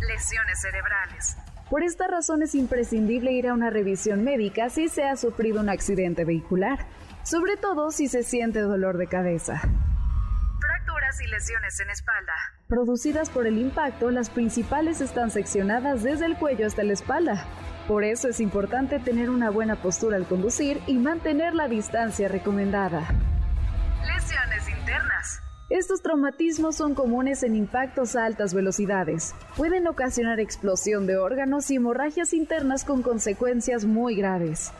Lesiones 0.00 0.60
cerebrales. 0.60 1.36
Por 1.70 1.84
esta 1.84 2.08
razón 2.08 2.42
es 2.42 2.54
imprescindible 2.54 3.32
ir 3.32 3.46
a 3.46 3.54
una 3.54 3.70
revisión 3.70 4.24
médica 4.24 4.68
si 4.68 4.88
se 4.88 5.04
ha 5.04 5.16
sufrido 5.16 5.60
un 5.60 5.70
accidente 5.70 6.26
vehicular, 6.26 6.86
sobre 7.24 7.56
todo 7.56 7.90
si 7.90 8.08
se 8.08 8.22
siente 8.22 8.60
dolor 8.60 8.98
de 8.98 9.06
cabeza. 9.06 9.60
Fracturas 10.60 11.20
y 11.20 11.26
lesiones 11.28 11.80
en 11.80 11.90
espalda. 11.90 12.32
Producidas 12.68 13.30
por 13.30 13.46
el 13.46 13.58
impacto, 13.58 14.10
las 14.10 14.30
principales 14.30 15.00
están 15.00 15.30
seccionadas 15.30 16.02
desde 16.02 16.26
el 16.26 16.36
cuello 16.36 16.66
hasta 16.66 16.82
la 16.84 16.92
espalda. 16.92 17.46
Por 17.88 18.04
eso 18.04 18.28
es 18.28 18.40
importante 18.40 18.98
tener 19.00 19.28
una 19.28 19.50
buena 19.50 19.76
postura 19.76 20.16
al 20.16 20.26
conducir 20.26 20.80
y 20.86 20.94
mantener 20.94 21.54
la 21.54 21.68
distancia 21.68 22.28
recomendada. 22.28 23.08
Lesiones 24.06 24.68
internas. 24.68 25.40
Estos 25.68 26.02
traumatismos 26.02 26.76
son 26.76 26.94
comunes 26.94 27.42
en 27.42 27.56
impactos 27.56 28.14
a 28.14 28.24
altas 28.24 28.54
velocidades. 28.54 29.34
Pueden 29.56 29.88
ocasionar 29.88 30.38
explosión 30.38 31.06
de 31.06 31.16
órganos 31.16 31.70
y 31.70 31.76
hemorragias 31.76 32.34
internas 32.34 32.84
con 32.84 33.02
consecuencias 33.02 33.84
muy 33.84 34.16
graves. 34.16 34.72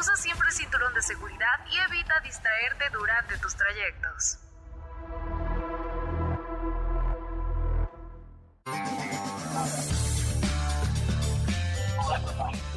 Usa 0.00 0.16
siempre 0.16 0.50
cinturón 0.50 0.94
de 0.94 1.02
seguridad 1.02 1.60
y 1.70 1.76
evita 1.76 2.18
distraerte 2.20 2.88
durante 2.90 3.36
tus 3.36 3.54
trayectos. 3.54 4.38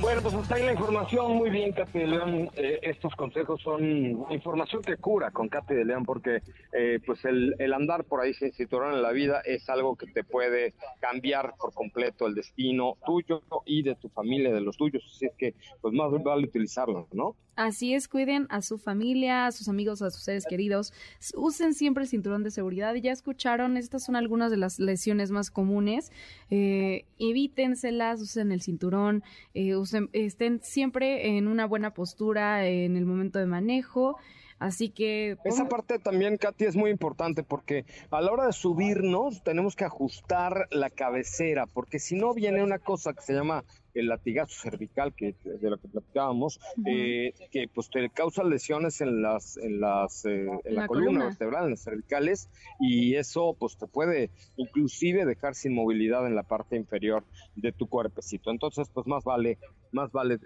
Bueno, 0.03 0.21
pues 0.21 0.33
hasta 0.35 0.55
ahí 0.55 0.65
la 0.65 0.73
información. 0.73 1.31
Muy 1.31 1.49
bien, 1.49 1.71
Katy 1.71 1.97
de 1.97 2.07
León. 2.07 2.49
Eh, 2.57 2.79
estos 2.81 3.15
consejos 3.15 3.61
son 3.61 4.25
información 4.31 4.81
que 4.81 4.97
cura 4.97 5.31
con 5.31 5.47
Katy 5.47 5.75
de 5.75 5.85
León, 5.85 6.03
porque 6.03 6.41
eh, 6.73 6.99
pues 7.05 7.23
el, 7.23 7.55
el 7.57 7.71
andar 7.71 8.03
por 8.03 8.19
ahí 8.19 8.33
sin 8.33 8.51
cinturón 8.51 8.95
en 8.95 9.01
la 9.01 9.13
vida 9.13 9.39
es 9.45 9.69
algo 9.69 9.95
que 9.95 10.07
te 10.07 10.25
puede 10.25 10.73
cambiar 10.99 11.53
por 11.57 11.73
completo 11.73 12.27
el 12.27 12.35
destino 12.35 12.97
tuyo 13.05 13.43
y 13.65 13.81
de 13.81 13.95
tu 13.95 14.09
familia, 14.09 14.53
de 14.53 14.59
los 14.59 14.75
tuyos. 14.75 15.09
Así 15.09 15.25
es 15.25 15.35
que, 15.37 15.53
pues 15.79 15.93
más 15.93 16.11
vale 16.21 16.47
utilizarlo, 16.47 17.07
¿no? 17.13 17.37
Así 17.55 17.93
es, 17.93 18.07
cuiden 18.07 18.47
a 18.49 18.63
su 18.63 18.79
familia, 18.79 19.45
a 19.45 19.51
sus 19.51 19.67
amigos, 19.67 20.01
a 20.01 20.09
sus 20.09 20.23
seres 20.23 20.45
queridos. 20.49 20.91
Usen 21.35 21.75
siempre 21.75 22.03
el 22.03 22.09
cinturón 22.09 22.43
de 22.43 22.49
seguridad. 22.49 22.95
Ya 22.95 23.11
escucharon, 23.11 23.77
estas 23.77 24.03
son 24.03 24.15
algunas 24.15 24.49
de 24.49 24.57
las 24.57 24.79
lesiones 24.79 25.29
más 25.29 25.51
comunes. 25.51 26.11
Eh, 26.49 27.05
evítenselas, 27.19 28.21
usen 28.21 28.51
el 28.51 28.61
cinturón, 28.61 29.23
eh, 29.53 29.75
usen, 29.75 30.09
estén 30.13 30.61
siempre 30.63 31.37
en 31.37 31.47
una 31.47 31.67
buena 31.67 31.93
postura 31.93 32.67
en 32.67 32.97
el 32.97 33.05
momento 33.05 33.37
de 33.37 33.45
manejo. 33.45 34.17
Así 34.59 34.89
que... 34.89 35.37
Esa 35.43 35.63
pongan- 35.63 35.69
parte 35.69 35.99
también, 35.99 36.37
Katy, 36.37 36.65
es 36.65 36.75
muy 36.75 36.91
importante 36.91 37.43
porque 37.43 37.85
a 38.11 38.21
la 38.21 38.31
hora 38.31 38.45
de 38.45 38.53
subirnos 38.53 39.43
tenemos 39.43 39.75
que 39.75 39.85
ajustar 39.85 40.67
la 40.71 40.89
cabecera, 40.89 41.65
porque 41.65 41.99
si 41.99 42.15
no 42.15 42.33
viene 42.33 42.63
una 42.63 42.79
cosa 42.79 43.13
que 43.13 43.21
se 43.21 43.33
llama 43.33 43.63
el 43.93 44.07
latigazo 44.07 44.55
cervical, 44.59 45.13
que 45.13 45.35
de 45.43 45.69
lo 45.69 45.77
que 45.77 45.87
platicábamos, 45.87 46.59
eh, 46.85 47.33
que 47.51 47.67
pues 47.67 47.89
te 47.91 48.09
causa 48.09 48.43
lesiones 48.43 49.01
en 49.01 49.21
las, 49.21 49.57
en 49.57 49.79
las, 49.81 50.25
eh, 50.25 50.47
en 50.63 50.75
la, 50.75 50.81
la 50.81 50.87
columna, 50.87 50.87
columna. 50.87 51.25
vertebral, 51.25 51.65
en 51.65 51.71
las 51.71 51.83
cervicales, 51.83 52.49
y 52.79 53.15
eso 53.15 53.55
pues 53.59 53.77
te 53.77 53.85
puede 53.85 54.31
inclusive 54.57 55.25
dejar 55.25 55.53
sin 55.53 55.75
movilidad 55.75 56.25
en 56.25 56.35
la 56.35 56.43
parte 56.43 56.75
inferior 56.75 57.23
de 57.55 57.71
tu 57.71 57.87
cuerpecito. 57.87 58.49
Entonces, 58.49 58.89
pues 58.91 59.05
más 59.05 59.23
vale, 59.23 59.59
más 59.91 60.11
vale 60.11 60.39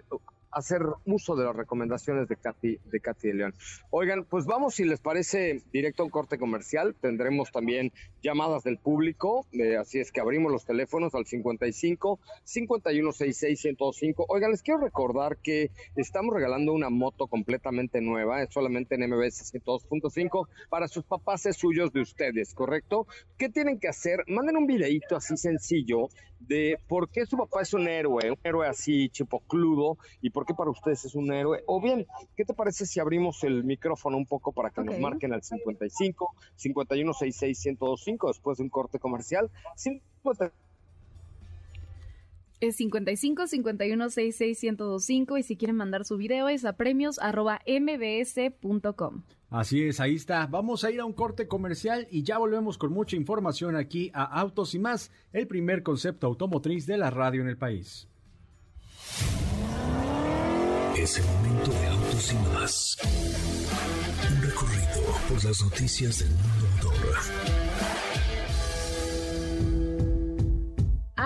hacer 0.50 0.82
uso 1.04 1.36
de 1.36 1.44
las 1.44 1.56
recomendaciones 1.56 2.28
de 2.28 2.36
Katy, 2.36 2.78
de 2.84 3.00
Katy 3.00 3.28
de 3.28 3.34
León. 3.34 3.54
Oigan, 3.90 4.24
pues 4.24 4.46
vamos, 4.46 4.74
si 4.74 4.84
les 4.84 5.00
parece, 5.00 5.62
directo 5.72 6.02
a 6.02 6.06
un 6.06 6.10
corte 6.10 6.38
comercial. 6.38 6.94
Tendremos 7.00 7.50
también 7.52 7.92
llamadas 8.22 8.64
del 8.64 8.78
público, 8.78 9.46
eh, 9.52 9.76
así 9.76 10.00
es 10.00 10.12
que 10.12 10.20
abrimos 10.20 10.50
los 10.50 10.64
teléfonos 10.64 11.14
al 11.14 11.26
55 11.26 12.18
5166 12.44 13.60
105. 13.60 14.26
Oigan, 14.28 14.50
les 14.50 14.62
quiero 14.62 14.80
recordar 14.80 15.36
que 15.38 15.70
estamos 15.96 16.34
regalando 16.34 16.72
una 16.72 16.90
moto 16.90 17.26
completamente 17.26 18.00
nueva, 18.00 18.42
es 18.42 18.52
solamente 18.52 18.94
en 18.94 19.08
MBS 19.08 19.52
102.5 19.52 20.48
para 20.68 20.88
sus 20.88 21.04
papás 21.04 21.46
es 21.46 21.56
suyos 21.56 21.92
de 21.92 22.00
ustedes, 22.00 22.54
¿correcto? 22.54 23.06
¿Qué 23.36 23.48
tienen 23.48 23.78
que 23.78 23.88
hacer? 23.88 24.24
Manden 24.26 24.56
un 24.56 24.66
videíto 24.66 25.16
así 25.16 25.36
sencillo 25.36 26.08
de 26.40 26.78
por 26.88 27.10
qué 27.10 27.26
su 27.26 27.36
papá 27.36 27.62
es 27.62 27.74
un 27.74 27.88
héroe, 27.88 28.30
un 28.30 28.38
héroe 28.42 28.66
así 28.66 29.08
chipocludo 29.10 29.98
y 30.20 30.30
por 30.30 30.46
qué 30.46 30.54
para 30.54 30.70
ustedes 30.70 31.04
es 31.04 31.14
un 31.14 31.32
héroe. 31.32 31.62
O 31.66 31.80
bien, 31.80 32.06
¿qué 32.36 32.44
te 32.44 32.54
parece 32.54 32.86
si 32.86 33.00
abrimos 33.00 33.44
el 33.44 33.64
micrófono 33.64 34.16
un 34.16 34.26
poco 34.26 34.52
para 34.52 34.70
que 34.70 34.82
nos 34.82 34.98
marquen 34.98 35.32
al 35.32 35.42
55 35.42 36.34
5166 36.56 37.66
1025 37.66 38.28
después 38.28 38.58
de 38.58 38.64
un 38.64 38.70
corte 38.70 38.98
comercial? 38.98 39.50
50 39.76 40.52
Es 42.60 42.76
55 42.76 43.46
51 43.46 44.10
66 44.10 44.62
1025 44.62 45.38
y 45.38 45.42
si 45.42 45.56
quieren 45.56 45.76
mandar 45.76 46.04
su 46.04 46.16
video 46.16 46.48
es 46.48 46.64
a 46.64 46.74
premios 46.74 47.18
arroba 47.20 47.60
mbs.com. 47.66 49.22
Así 49.50 49.82
es, 49.82 50.00
ahí 50.00 50.16
está. 50.16 50.46
Vamos 50.46 50.84
a 50.84 50.90
ir 50.90 51.00
a 51.00 51.04
un 51.04 51.12
corte 51.12 51.46
comercial 51.46 52.06
y 52.10 52.22
ya 52.22 52.36
volvemos 52.38 52.76
con 52.76 52.92
mucha 52.92 53.16
información 53.16 53.76
aquí 53.76 54.10
a 54.12 54.24
Autos 54.24 54.74
y 54.74 54.78
más, 54.78 55.10
el 55.32 55.46
primer 55.46 55.82
concepto 55.82 56.26
automotriz 56.26 56.86
de 56.86 56.98
la 56.98 57.10
radio 57.10 57.42
en 57.42 57.48
el 57.48 57.56
país. 57.56 58.08
Es 60.96 61.18
el 61.18 61.24
momento 61.26 61.70
de 61.70 61.86
autos 61.86 62.32
y 62.32 62.36
más. 62.52 62.96
Un 64.30 64.42
recorrido 64.42 65.16
por 65.28 65.44
las 65.44 65.62
noticias 65.62 66.18
del 66.18 66.30
mundo 66.30 66.57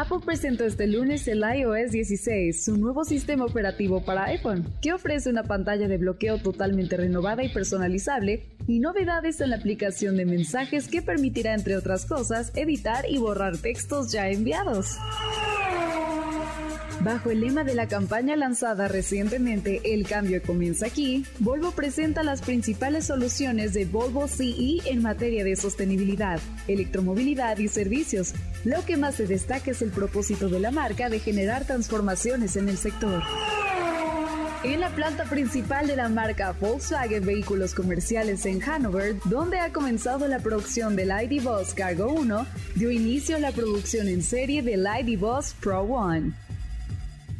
Apple 0.02 0.18
presentó 0.24 0.64
este 0.64 0.88
lunes 0.88 1.28
el 1.28 1.44
iOS 1.44 1.92
16, 1.92 2.64
su 2.64 2.76
nuevo 2.76 3.04
sistema 3.04 3.44
operativo 3.44 4.04
para 4.04 4.24
iPhone, 4.24 4.66
que 4.82 4.92
ofrece 4.92 5.30
una 5.30 5.44
pantalla 5.44 5.86
de 5.86 5.96
bloqueo 5.96 6.38
totalmente 6.38 6.96
renovada 6.96 7.44
y 7.44 7.50
personalizable 7.50 8.48
y 8.66 8.80
novedades 8.80 9.40
en 9.40 9.50
la 9.50 9.56
aplicación 9.58 10.16
de 10.16 10.26
mensajes 10.26 10.88
que 10.88 11.02
permitirá, 11.02 11.54
entre 11.54 11.76
otras 11.76 12.04
cosas, 12.04 12.50
editar 12.56 13.04
y 13.08 13.18
borrar 13.18 13.58
textos 13.58 14.10
ya 14.10 14.28
enviados. 14.28 14.96
Bajo 17.04 17.30
el 17.30 17.40
lema 17.40 17.64
de 17.64 17.74
la 17.74 17.88
campaña 17.88 18.36
lanzada 18.36 18.86
recientemente 18.86 19.80
El 19.92 20.06
cambio 20.06 20.40
comienza 20.40 20.86
aquí, 20.86 21.26
Volvo 21.40 21.72
presenta 21.72 22.22
las 22.22 22.42
principales 22.42 23.06
soluciones 23.06 23.74
de 23.74 23.86
Volvo 23.86 24.28
CE 24.28 24.78
en 24.84 25.02
materia 25.02 25.42
de 25.42 25.56
sostenibilidad, 25.56 26.38
electromovilidad 26.68 27.58
y 27.58 27.66
servicios. 27.66 28.34
Lo 28.64 28.84
que 28.84 28.96
más 28.96 29.16
se 29.16 29.26
destaca 29.26 29.72
es 29.72 29.82
el 29.82 29.90
propósito 29.90 30.48
de 30.48 30.60
la 30.60 30.70
marca 30.70 31.08
de 31.08 31.18
generar 31.18 31.64
transformaciones 31.64 32.54
en 32.54 32.68
el 32.68 32.76
sector. 32.76 33.20
En 34.62 34.78
la 34.78 34.90
planta 34.90 35.24
principal 35.24 35.88
de 35.88 35.96
la 35.96 36.08
marca 36.08 36.54
Volkswagen 36.60 37.26
Vehículos 37.26 37.74
Comerciales 37.74 38.46
en 38.46 38.62
Hanover, 38.62 39.16
donde 39.24 39.58
ha 39.58 39.72
comenzado 39.72 40.28
la 40.28 40.38
producción 40.38 40.94
del 40.94 41.10
ID 41.10 41.42
Bus 41.42 41.74
Cargo 41.74 42.12
1, 42.12 42.46
dio 42.76 42.92
inicio 42.92 43.40
la 43.40 43.50
producción 43.50 44.06
en 44.06 44.22
serie 44.22 44.62
del 44.62 44.86
ID 44.86 45.18
Bus 45.18 45.52
Pro 45.60 45.80
One. 45.80 46.32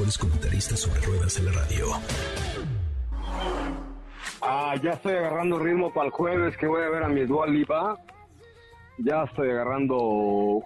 mejores 0.00 0.16
comentaristas 0.16 0.80
sobre 0.80 1.00
ruedas 1.02 1.34
de 1.36 1.42
la 1.42 1.52
radio. 1.52 1.86
Ah, 4.40 4.74
ya 4.82 4.92
estoy 4.92 5.12
agarrando 5.12 5.58
ritmo 5.58 5.92
para 5.92 6.06
el 6.06 6.12
jueves 6.12 6.56
que 6.56 6.66
voy 6.66 6.82
a 6.82 6.88
ver 6.88 7.02
a 7.02 7.08
mi 7.08 7.26
Dual 7.26 7.52
Lipa. 7.52 7.98
Ya 8.96 9.24
estoy 9.24 9.50
agarrando, 9.50 10.62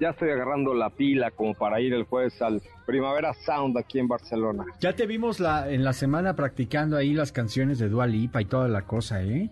ya 0.00 0.10
estoy 0.10 0.30
agarrando 0.30 0.72
la 0.72 0.88
pila 0.88 1.30
como 1.32 1.52
para 1.52 1.82
ir 1.82 1.92
el 1.92 2.04
jueves 2.04 2.40
al 2.40 2.62
Primavera 2.86 3.34
Sound 3.34 3.76
aquí 3.76 3.98
en 3.98 4.08
Barcelona. 4.08 4.64
Ya 4.80 4.94
te 4.94 5.06
vimos 5.06 5.38
la, 5.38 5.70
en 5.70 5.84
la 5.84 5.92
semana 5.92 6.34
practicando 6.34 6.96
ahí 6.96 7.12
las 7.12 7.30
canciones 7.30 7.78
de 7.78 7.90
Dua 7.90 8.06
Lipa 8.06 8.40
y 8.40 8.46
toda 8.46 8.68
la 8.68 8.86
cosa, 8.86 9.22
¿eh? 9.22 9.50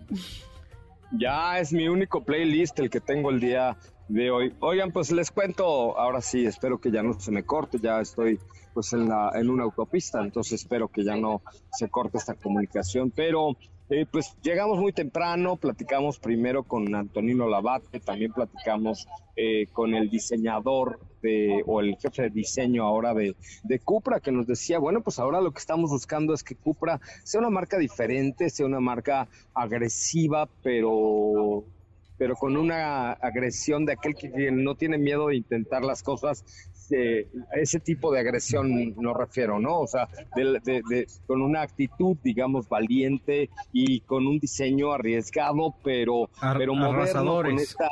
Ya 1.11 1.59
es 1.59 1.71
mi 1.73 1.87
único 1.87 2.23
playlist 2.23 2.79
el 2.79 2.89
que 2.89 3.01
tengo 3.01 3.29
el 3.29 3.39
día 3.39 3.77
de 4.07 4.31
hoy. 4.31 4.53
Oigan, 4.61 4.91
pues 4.91 5.11
les 5.11 5.29
cuento, 5.29 5.97
ahora 5.99 6.21
sí, 6.21 6.45
espero 6.45 6.79
que 6.79 6.89
ya 6.89 7.03
no 7.03 7.13
se 7.19 7.31
me 7.31 7.43
corte, 7.43 7.77
ya 7.79 8.01
estoy 8.01 8.39
pues 8.77 8.93
en, 8.93 9.09
la, 9.09 9.31
en 9.33 9.49
una 9.49 9.63
autopista, 9.63 10.21
entonces 10.21 10.61
espero 10.61 10.87
que 10.87 11.03
ya 11.03 11.15
no 11.15 11.41
se 11.71 11.89
corte 11.89 12.19
esta 12.19 12.35
comunicación, 12.35 13.09
pero 13.09 13.57
eh, 13.89 14.05
pues 14.05 14.35
llegamos 14.43 14.77
muy 14.77 14.93
temprano, 14.93 15.55
platicamos 15.55 16.19
primero 16.19 16.61
con 16.61 16.93
Antonino 16.93 17.49
Labate, 17.49 17.99
también 17.99 18.31
platicamos 18.33 19.07
eh, 19.35 19.65
con 19.73 19.95
el 19.95 20.11
diseñador 20.11 20.99
o 21.65 21.81
el 21.81 21.97
jefe 21.97 22.21
de 22.21 22.29
diseño 22.29 22.83
ahora 22.83 23.15
de, 23.15 23.35
de 23.63 23.79
Cupra, 23.79 24.19
que 24.19 24.31
nos 24.31 24.45
decía, 24.45 24.77
bueno, 24.77 25.01
pues 25.01 25.17
ahora 25.17 25.41
lo 25.41 25.51
que 25.51 25.59
estamos 25.59 25.89
buscando 25.89 26.35
es 26.35 26.43
que 26.43 26.53
Cupra 26.53 27.01
sea 27.23 27.41
una 27.41 27.49
marca 27.49 27.79
diferente, 27.79 28.51
sea 28.51 28.67
una 28.67 28.79
marca 28.79 29.27
agresiva, 29.55 30.47
pero 30.61 31.65
pero 32.17 32.35
con 32.35 32.57
una 32.57 33.11
agresión 33.13 33.85
de 33.85 33.93
aquel 33.93 34.15
que 34.15 34.51
no 34.51 34.75
tiene 34.75 34.97
miedo 34.97 35.27
de 35.27 35.37
intentar 35.37 35.83
las 35.83 36.03
cosas 36.03 36.43
de 36.89 37.27
ese 37.53 37.79
tipo 37.79 38.11
de 38.11 38.19
agresión 38.19 38.95
no 38.95 39.13
refiero, 39.13 39.59
¿no? 39.59 39.79
O 39.79 39.87
sea, 39.87 40.07
de, 40.35 41.07
con 41.25 41.41
una 41.41 41.61
actitud, 41.61 42.17
digamos, 42.23 42.67
valiente 42.69 43.49
y 43.71 44.01
con 44.01 44.27
un 44.27 44.39
diseño 44.39 44.91
arriesgado, 44.91 45.75
pero, 45.83 46.29
pero 46.57 46.73
moderno, 46.75 47.41
con 47.43 47.59
esta 47.59 47.89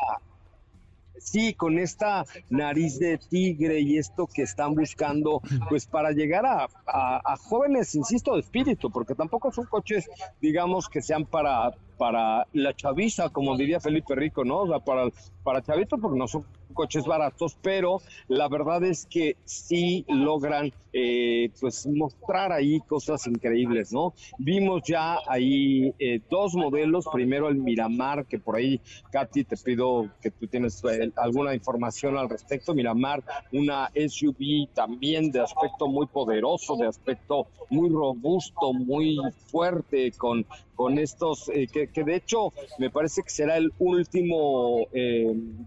sí, 1.25 1.53
con 1.53 1.79
esta 1.79 2.25
nariz 2.49 2.99
de 2.99 3.17
tigre 3.17 3.79
y 3.79 3.97
esto 3.97 4.27
que 4.27 4.43
están 4.43 4.75
buscando, 4.75 5.41
pues 5.69 5.88
para 5.88 6.12
llegar 6.12 6.45
a, 6.45 6.67
a, 6.86 7.36
jóvenes, 7.38 7.95
insisto, 7.95 8.36
de 8.36 8.41
espíritu, 8.41 8.91
porque 8.91 9.15
tampoco 9.15 9.51
son 9.51 9.65
coches, 9.65 10.10
digamos, 10.41 10.88
que 10.88 11.01
sean 11.01 11.25
para, 11.25 11.71
para 11.97 12.45
la 12.53 12.73
chaviza, 12.73 13.29
como 13.29 13.58
diría 13.58 13.79
Felipe 13.79 14.15
Rico, 14.15 14.43
¿no? 14.45 14.62
O 14.62 14.67
sea, 14.67 14.79
para, 14.79 15.10
para 15.43 15.62
chavito, 15.62 15.97
porque 15.97 16.17
no 16.17 16.27
son 16.27 16.45
coches 16.73 17.06
baratos, 17.06 17.58
pero 17.62 18.01
la 18.28 18.47
verdad 18.47 18.84
es 18.84 19.06
que 19.06 19.38
sí 19.45 20.06
logran 20.08 20.71
eh, 20.97 21.49
pues 21.60 21.86
mostrar 21.88 22.54
ahí 22.54 22.80
cosas 22.80 23.28
increíbles, 23.28 23.91
¿no? 23.91 24.13
Vimos 24.38 24.82
ya 24.88 25.17
ahí 25.28 25.93
eh, 25.99 26.21
dos 26.30 26.56
modelos, 26.56 27.04
primero 27.12 27.49
el 27.49 27.56
Miramar, 27.58 28.25
que 28.25 28.39
por 28.39 28.56
ahí, 28.56 28.80
Katy, 29.12 29.43
te 29.43 29.58
pido 29.58 30.08
que 30.21 30.32
tú 30.32 30.47
tienes 30.47 30.82
eh, 30.86 31.12
alguna 31.17 31.54
información 31.54 32.17
al 32.17 32.30
respecto, 32.30 32.73
Miramar, 32.73 33.21
una 33.51 33.91
SUV 33.93 34.69
también 34.73 35.34
de 35.34 35.41
aspecto 35.41 35.89
muy 35.89 36.08
poderoso, 36.08 36.78
de 36.78 36.88
aspecto 36.88 37.47
muy 37.69 37.89
robusto, 37.89 38.71
muy 38.71 39.19
fuerte, 39.47 40.13
con 40.13 40.45
con 40.75 40.99
estos, 40.99 41.49
que, 41.71 41.88
que, 41.88 42.04
de 42.04 42.17
hecho 42.17 42.51
me 42.80 42.89
parece 42.89 43.23
que 43.23 43.30
será 43.30 43.56
el 43.56 43.71
último, 43.80 44.86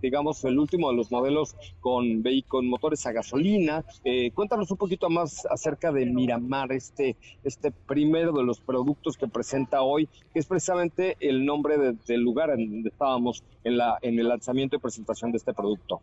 digamos, 0.02 0.44
el 0.44 0.58
último 0.58 0.88
de 0.90 0.96
los 0.96 1.11
modelos 1.11 1.55
con, 1.81 2.22
con 2.46 2.68
motores 2.68 3.07
a 3.07 3.12
gasolina. 3.12 3.85
Eh, 4.05 4.31
cuéntanos 4.33 4.70
un 4.70 4.77
poquito 4.77 5.11
más 5.11 5.46
acerca 5.46 5.92
de 5.92 6.07
Miramar, 6.07 6.72
este, 6.72 7.16
este 7.44 7.70
primero 7.70 8.33
de 8.33 8.44
los 8.44 8.61
productos 8.61 9.16
que 9.16 9.29
presenta 9.29 9.83
hoy, 9.83 10.09
que 10.33 10.38
es 10.40 10.46
precisamente 10.46 11.16
el 11.20 11.44
nombre 11.44 11.77
del 12.07 12.20
lugar 12.20 12.51
en 12.51 12.70
donde 12.70 12.88
estábamos 12.88 13.42
en, 13.64 13.77
la, 13.77 13.98
en 14.03 14.18
el 14.18 14.29
lanzamiento 14.29 14.77
y 14.77 14.79
presentación 14.79 15.33
de 15.33 15.38
este 15.38 15.53
producto. 15.53 16.01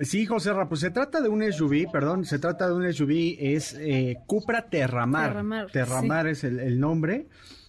Sí, 0.00 0.26
José 0.26 0.52
Ra, 0.52 0.68
pues 0.68 0.80
se 0.80 0.90
trata 0.90 1.20
de 1.20 1.28
un 1.28 1.40
SUV, 1.52 1.90
perdón, 1.92 2.24
se 2.24 2.40
trata 2.40 2.66
de 2.66 2.74
un 2.74 2.92
SUV, 2.92 3.36
es 3.38 3.76
eh, 3.78 4.16
Cupra 4.26 4.68
Terramar. 4.68 5.28
Terramar, 5.28 5.70
Terramar 5.70 6.26
es 6.26 6.42
el, 6.42 6.80
nombre. 6.80 7.28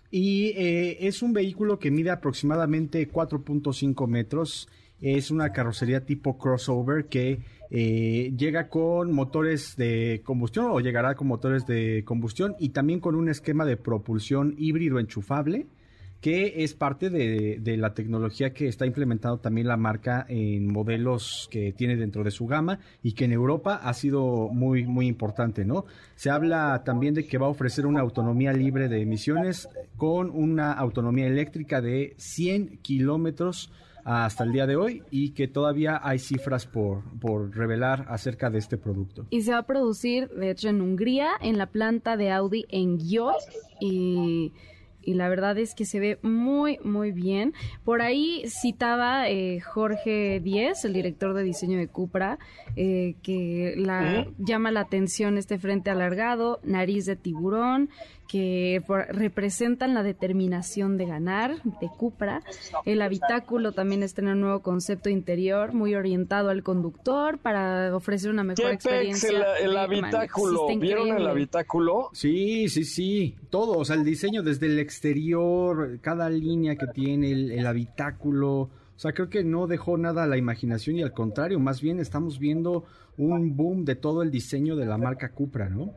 Y 0.10 0.48
eh, 0.56 1.08
es 1.08 1.22
un 1.22 1.34
vehículo 1.34 1.78
que 1.78 1.92
mide 1.92 2.10
aproximadamente 2.10 3.12
4.5 3.12 4.08
metros 4.08 4.68
es 5.02 5.32
una 5.32 5.52
carrocería 5.52 6.06
tipo 6.06 6.38
crossover 6.38 7.06
que 7.06 7.40
eh, 7.70 8.34
llega 8.38 8.70
con 8.70 9.12
motores 9.12 9.76
de 9.76 10.22
combustión 10.24 10.68
o 10.72 10.80
llegará 10.80 11.16
con 11.16 11.28
motores 11.28 11.66
de 11.66 12.04
combustión 12.06 12.56
y 12.60 12.70
también 12.70 13.00
con 13.00 13.16
un 13.16 13.30
esquema 13.30 13.66
de 13.66 13.78
propulsión 13.78 14.56
híbrido 14.58 15.00
enchufable 15.00 15.68
que 16.26 16.64
es 16.64 16.74
parte 16.74 17.12
de, 17.12 17.78
la 17.78 17.94
tecnología 17.94 18.52
que 18.52 18.68
está 18.68 18.88
implementando 18.88 19.38
también 19.38 19.68
la 19.68 19.78
marca 19.78 20.26
en 20.28 20.72
modelos 20.72 21.48
que 21.52 21.72
tiene 21.72 21.98
dentro 21.98 22.24
de 22.24 22.32
su 22.32 22.48
gama 22.48 22.80
y 23.04 23.12
que 23.12 23.26
en 23.26 23.32
Europa 23.32 23.80
ha 23.84 23.94
sido 23.94 24.50
muy, 24.52 24.86
muy 24.86 25.06
importante, 25.06 25.66
¿no? 25.66 25.86
Se 26.16 26.32
habla 26.32 26.82
también 26.84 27.14
de 27.14 27.28
que 27.28 27.38
va 27.38 27.46
a 27.46 27.50
ofrecer 27.50 27.86
una 27.86 28.00
autonomía 28.00 28.54
libre 28.54 28.88
de 28.88 29.02
emisiones 29.02 29.70
con 29.98 30.32
una 30.32 30.74
autonomía 30.74 31.28
eléctrica 31.28 31.80
de 31.80 32.16
100 32.18 32.80
kilómetros 32.82 33.72
hasta 34.06 34.44
el 34.44 34.52
día 34.52 34.68
de 34.68 34.76
hoy 34.76 35.04
y 35.10 35.32
que 35.32 35.48
todavía 35.48 36.00
hay 36.02 36.20
cifras 36.20 36.68
por, 36.68 37.04
por 37.20 37.56
revelar 37.56 38.06
acerca 38.08 38.52
de 38.52 38.60
este 38.60 38.78
producto. 38.78 39.26
Y 39.32 39.42
se 39.42 39.52
va 39.52 39.58
a 39.58 39.66
producir, 39.66 40.30
de 40.30 40.52
hecho, 40.52 40.70
en 40.70 40.80
Hungría, 40.82 41.32
en 41.42 41.58
la 41.58 41.66
planta 41.66 42.16
de 42.16 42.32
Audi 42.32 42.66
en 42.70 43.00
Győr 43.00 43.34
y 43.82 44.54
y 45.06 45.14
la 45.14 45.30
verdad 45.30 45.58
es 45.58 45.76
que 45.76 45.86
se 45.86 46.00
ve 46.00 46.20
muy, 46.24 46.80
muy 46.84 47.12
bien. 47.12 47.54
Por 47.84 48.02
ahí 48.02 48.44
citaba 48.48 49.30
eh, 49.30 49.62
Jorge 49.62 50.42
Díez, 50.44 50.84
el 50.84 50.94
director 50.94 51.34
de 51.34 51.44
diseño 51.44 51.78
de 51.78 51.88
Cupra, 51.88 52.40
eh, 52.76 53.16
que 53.22 53.76
la, 53.78 54.28
llama 54.38 54.72
la 54.72 54.82
atención 54.82 55.38
este 55.38 55.60
frente 55.60 55.92
alargado, 55.92 56.60
nariz 56.64 57.06
de 57.06 57.16
tiburón, 57.16 57.90
que 58.28 58.84
representan 59.10 59.94
la 59.94 60.04
determinación 60.04 60.98
de 60.98 61.06
ganar 61.06 61.62
de 61.64 61.88
Cupra. 61.88 62.42
El 62.86 63.02
habitáculo 63.02 63.72
también 63.72 64.04
está 64.04 64.22
en 64.22 64.30
un 64.30 64.42
nuevo 64.42 64.62
concepto 64.62 65.10
interior, 65.10 65.74
muy 65.74 65.96
orientado 65.96 66.50
al 66.50 66.64
conductor 66.64 67.38
para 67.40 67.96
ofrecer 67.96 68.32
una 68.32 68.44
mejor 68.44 68.72
experiencia. 68.72 69.30
El, 69.60 69.72
el 69.72 69.78
habitáculo, 69.78 70.68
¿vieron 70.78 71.10
el 71.10 71.28
habitáculo? 71.28 72.10
Sí, 72.14 72.70
sí, 72.70 72.84
sí, 72.84 73.36
todo, 73.50 73.78
o 73.78 73.86
sea, 73.86 73.96
el 73.96 74.04
diseño 74.04 74.44
desde 74.44 74.68
el 74.68 74.80
exterior, 74.80 76.00
cada 76.02 76.30
línea 76.30 76.76
que 76.76 76.88
tiene 76.88 77.32
el, 77.32 77.66
habitáculo, 77.66 78.52
O 78.62 78.70
sea, 78.98 79.14
creo 79.14 79.30
que 79.30 79.44
no 79.44 79.68
dejó 79.68 79.98
nada 79.98 80.24
a 80.24 80.28
la 80.28 80.38
imaginación 80.38 80.98
y 80.98 81.04
al 81.04 81.14
contrario, 81.14 81.60
más 81.60 81.82
bien 81.82 82.00
estamos 82.00 82.40
viendo 82.40 82.86
un 83.18 83.56
boom 83.56 83.86
de 83.86 83.96
todo 83.96 84.24
el 84.24 84.32
diseño 84.32 84.76
de 84.76 84.86
la 84.86 84.98
marca 84.98 85.30
Cupra, 85.30 85.70
¿no? 85.70 85.94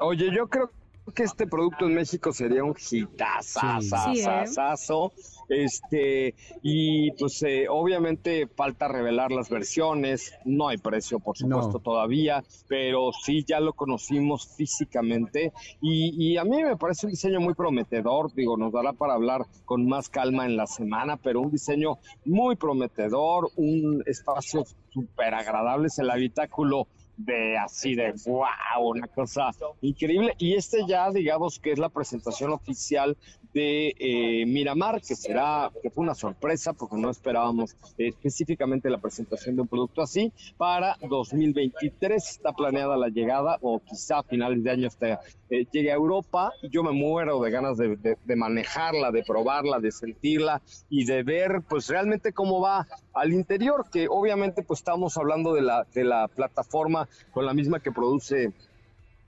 Oye, 0.00 0.30
yo 0.34 0.48
creo 0.48 0.70
que 1.12 1.24
este 1.24 1.46
producto 1.46 1.84
en 1.86 1.94
México 1.94 2.32
sería 2.32 2.64
un 2.64 2.74
hitazazazazo. 2.90 5.12
Este, 5.48 6.34
y 6.62 7.10
pues 7.12 7.42
eh, 7.42 7.66
obviamente 7.68 8.46
falta 8.46 8.88
revelar 8.88 9.30
las 9.30 9.50
versiones, 9.50 10.32
no 10.46 10.68
hay 10.68 10.78
precio 10.78 11.20
por 11.20 11.36
supuesto 11.36 11.80
todavía, 11.80 12.42
pero 12.66 13.10
sí 13.12 13.44
ya 13.46 13.60
lo 13.60 13.74
conocimos 13.74 14.48
físicamente 14.56 15.52
y, 15.82 16.14
y, 16.16 16.38
a 16.38 16.44
mí 16.44 16.62
me 16.62 16.78
parece 16.78 17.04
un 17.06 17.12
diseño 17.12 17.40
muy 17.40 17.52
prometedor, 17.52 18.32
digo, 18.32 18.56
nos 18.56 18.72
dará 18.72 18.94
para 18.94 19.12
hablar 19.14 19.42
con 19.66 19.86
más 19.86 20.08
calma 20.08 20.46
en 20.46 20.56
la 20.56 20.66
semana, 20.66 21.18
pero 21.18 21.42
un 21.42 21.50
diseño 21.50 21.98
muy 22.24 22.56
prometedor, 22.56 23.50
un 23.56 24.02
espacio 24.06 24.64
súper 24.94 25.34
agradable, 25.34 25.88
es 25.88 25.98
el 25.98 26.10
habitáculo 26.10 26.86
de 27.16 27.56
así 27.56 27.94
de 27.94 28.12
wow, 28.26 28.46
una 28.82 29.06
cosa 29.08 29.50
increíble. 29.80 30.34
Y 30.38 30.54
este 30.54 30.78
ya, 30.86 31.10
digamos 31.10 31.58
que 31.58 31.72
es 31.72 31.78
la 31.78 31.88
presentación 31.88 32.52
oficial 32.52 33.16
de 33.54 33.94
eh, 33.98 34.44
Miramar, 34.46 35.00
que 35.00 35.14
será, 35.14 35.70
que 35.80 35.88
fue 35.88 36.02
una 36.02 36.14
sorpresa 36.14 36.72
porque 36.72 36.96
no 36.96 37.08
esperábamos 37.08 37.76
específicamente 37.96 38.90
la 38.90 38.98
presentación 38.98 39.54
de 39.54 39.62
un 39.62 39.68
producto 39.68 40.02
así. 40.02 40.32
Para 40.56 40.96
2023 41.00 42.28
está 42.28 42.52
planeada 42.52 42.96
la 42.96 43.08
llegada, 43.08 43.58
o 43.62 43.78
quizá 43.78 44.18
a 44.18 44.22
finales 44.24 44.62
de 44.64 44.70
año 44.70 44.88
este, 44.88 45.18
eh, 45.50 45.66
llegue 45.70 45.92
a 45.92 45.94
Europa. 45.94 46.52
Yo 46.68 46.82
me 46.82 46.90
muero 46.90 47.40
de 47.40 47.50
ganas 47.52 47.78
de, 47.78 47.96
de, 47.96 48.36
manejarla, 48.36 49.12
de 49.12 49.22
probarla, 49.22 49.78
de 49.78 49.92
sentirla 49.92 50.60
y 50.90 51.04
de 51.04 51.22
ver 51.22 51.62
pues 51.68 51.88
realmente 51.88 52.32
cómo 52.32 52.60
va 52.60 52.88
al 53.12 53.32
interior, 53.32 53.86
que 53.90 54.08
obviamente 54.10 54.64
pues 54.64 54.80
estamos 54.80 55.16
hablando 55.16 55.54
de 55.54 55.62
la, 55.62 55.86
de 55.94 56.02
la 56.02 56.26
plataforma 56.26 57.08
con 57.30 57.46
la 57.46 57.54
misma 57.54 57.78
que 57.78 57.92
produce 57.92 58.52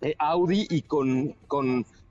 eh, 0.01 0.15
Audi 0.19 0.67
y 0.69 0.83
con 0.83 1.37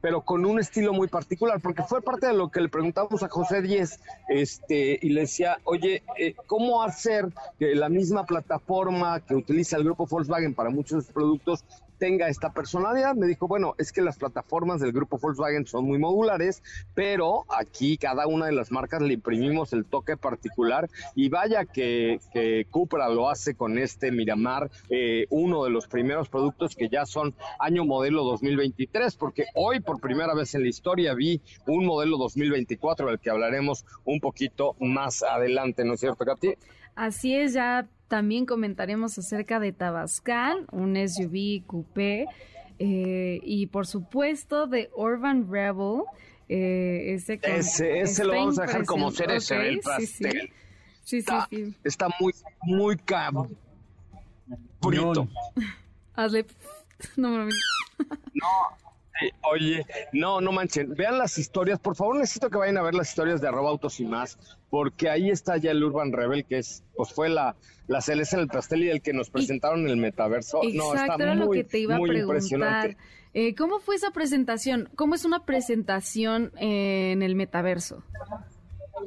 pero 0.05 0.21
con 0.21 0.45
un 0.45 0.59
estilo 0.59 0.93
muy 0.93 1.07
particular, 1.07 1.59
porque 1.59 1.81
fue 1.81 1.99
parte 1.99 2.27
de 2.27 2.33
lo 2.33 2.51
que 2.51 2.61
le 2.61 2.69
preguntamos 2.69 3.23
a 3.23 3.27
José 3.27 3.63
Díez, 3.63 3.99
este, 4.29 4.99
y 5.01 5.09
le 5.09 5.21
decía, 5.21 5.57
oye, 5.63 6.03
eh, 6.19 6.35
¿cómo 6.45 6.83
hacer 6.83 7.29
que 7.57 7.73
la 7.73 7.89
misma 7.89 8.23
plataforma 8.23 9.19
que 9.21 9.33
utiliza 9.33 9.77
el 9.77 9.83
grupo 9.83 10.05
Volkswagen 10.05 10.53
para 10.53 10.69
muchos 10.69 11.05
productos 11.05 11.65
tenga 11.97 12.27
esta 12.27 12.53
personalidad. 12.53 13.15
Me 13.15 13.27
dijo, 13.27 13.47
bueno, 13.47 13.75
es 13.77 13.91
que 13.91 14.01
las 14.01 14.17
plataformas 14.17 14.81
del 14.81 14.91
grupo 14.91 15.17
Volkswagen 15.17 15.65
son 15.65 15.85
muy 15.85 15.97
modulares, 15.97 16.61
pero 16.93 17.45
aquí 17.49 17.97
cada 17.97 18.27
una 18.27 18.47
de 18.47 18.51
las 18.51 18.71
marcas 18.71 19.01
le 19.01 19.13
imprimimos 19.13 19.73
el 19.73 19.85
toque 19.85 20.17
particular 20.17 20.89
y 21.15 21.29
vaya 21.29 21.65
que, 21.65 22.19
que 22.33 22.65
Cupra 22.69 23.09
lo 23.09 23.29
hace 23.29 23.55
con 23.55 23.77
este 23.77 24.11
Miramar, 24.11 24.69
eh, 24.89 25.25
uno 25.29 25.63
de 25.63 25.69
los 25.69 25.87
primeros 25.87 26.29
productos 26.29 26.75
que 26.75 26.89
ya 26.89 27.05
son 27.05 27.35
año 27.59 27.85
modelo 27.85 28.23
2023, 28.23 29.15
porque 29.15 29.45
hoy 29.55 29.79
por 29.79 29.99
primera 29.99 30.33
vez 30.33 30.55
en 30.55 30.63
la 30.63 30.69
historia 30.69 31.13
vi 31.13 31.41
un 31.67 31.85
modelo 31.85 32.17
2024 32.17 33.07
del 33.07 33.19
que 33.19 33.29
hablaremos 33.29 33.85
un 34.03 34.19
poquito 34.19 34.75
más 34.79 35.23
adelante, 35.23 35.83
¿no 35.83 35.93
es 35.93 35.99
cierto, 35.99 36.25
Katy? 36.25 36.55
Así 36.95 37.35
es, 37.35 37.53
ya 37.53 37.87
también 38.07 38.45
comentaremos 38.45 39.17
acerca 39.17 39.59
de 39.59 39.71
Tabascan, 39.71 40.67
un 40.71 40.95
SUV 40.95 41.65
coupé, 41.65 42.27
eh, 42.79 43.39
y 43.43 43.67
por 43.67 43.87
supuesto 43.87 44.67
de 44.67 44.89
Urban 44.95 45.49
Rebel. 45.49 46.03
Eh, 46.47 47.15
ese, 47.15 47.39
ese, 47.43 48.23
lo 48.23 48.33
vamos 48.33 48.59
a 48.59 48.63
dejar 48.63 48.85
como 48.85 49.09
cereza 49.11 49.55
el 49.63 49.79
pastel. 49.79 50.51
Sí, 51.03 51.03
sí. 51.03 51.17
está, 51.17 51.47
sí, 51.49 51.75
está 51.83 52.07
muy, 52.19 52.33
muy 52.61 52.97
cabo. 52.97 53.49
Hazle. 56.15 56.45
No, 57.17 57.45
no, 57.45 57.49
oye, 59.43 59.85
no, 60.11 60.41
no 60.41 60.51
manchen. 60.51 60.93
Vean 60.95 61.17
las 61.17 61.37
historias. 61.37 61.79
Por 61.79 61.95
favor, 61.95 62.17
necesito 62.17 62.49
que 62.49 62.57
vayan 62.57 62.77
a 62.77 62.81
ver 62.81 62.93
las 62.93 63.09
historias 63.09 63.41
de 63.41 63.47
arroba 63.47 63.69
autos 63.69 63.99
y 63.99 64.05
más, 64.05 64.37
porque 64.69 65.09
ahí 65.09 65.29
está 65.29 65.57
ya 65.57 65.71
el 65.71 65.83
Urban 65.83 66.11
Rebel, 66.11 66.45
que 66.45 66.59
es, 66.59 66.83
pues 66.95 67.13
fue 67.13 67.29
la, 67.29 67.55
la 67.87 68.01
celeste 68.01 68.35
en 68.35 68.43
el 68.43 68.47
pastel 68.47 68.83
y 68.83 68.89
el 68.89 69.01
que 69.01 69.13
nos 69.13 69.29
presentaron 69.29 69.81
en 69.81 69.89
el 69.89 69.97
metaverso. 69.97 70.63
Exacto, 70.63 70.93
no, 70.93 70.95
está 70.95 71.23
era 71.23 71.35
muy, 71.35 71.45
lo 71.45 71.51
que 71.51 71.63
te 71.63 71.79
iba 71.79 71.95
a 71.95 72.01
preguntar. 72.01 72.97
Eh, 73.33 73.53
¿Cómo 73.53 73.79
fue 73.79 73.95
esa 73.95 74.11
presentación? 74.11 74.89
¿Cómo 74.95 75.13
es 75.13 75.25
una 75.25 75.45
presentación 75.45 76.53
en 76.55 77.21
el 77.21 77.35
metaverso? 77.35 78.01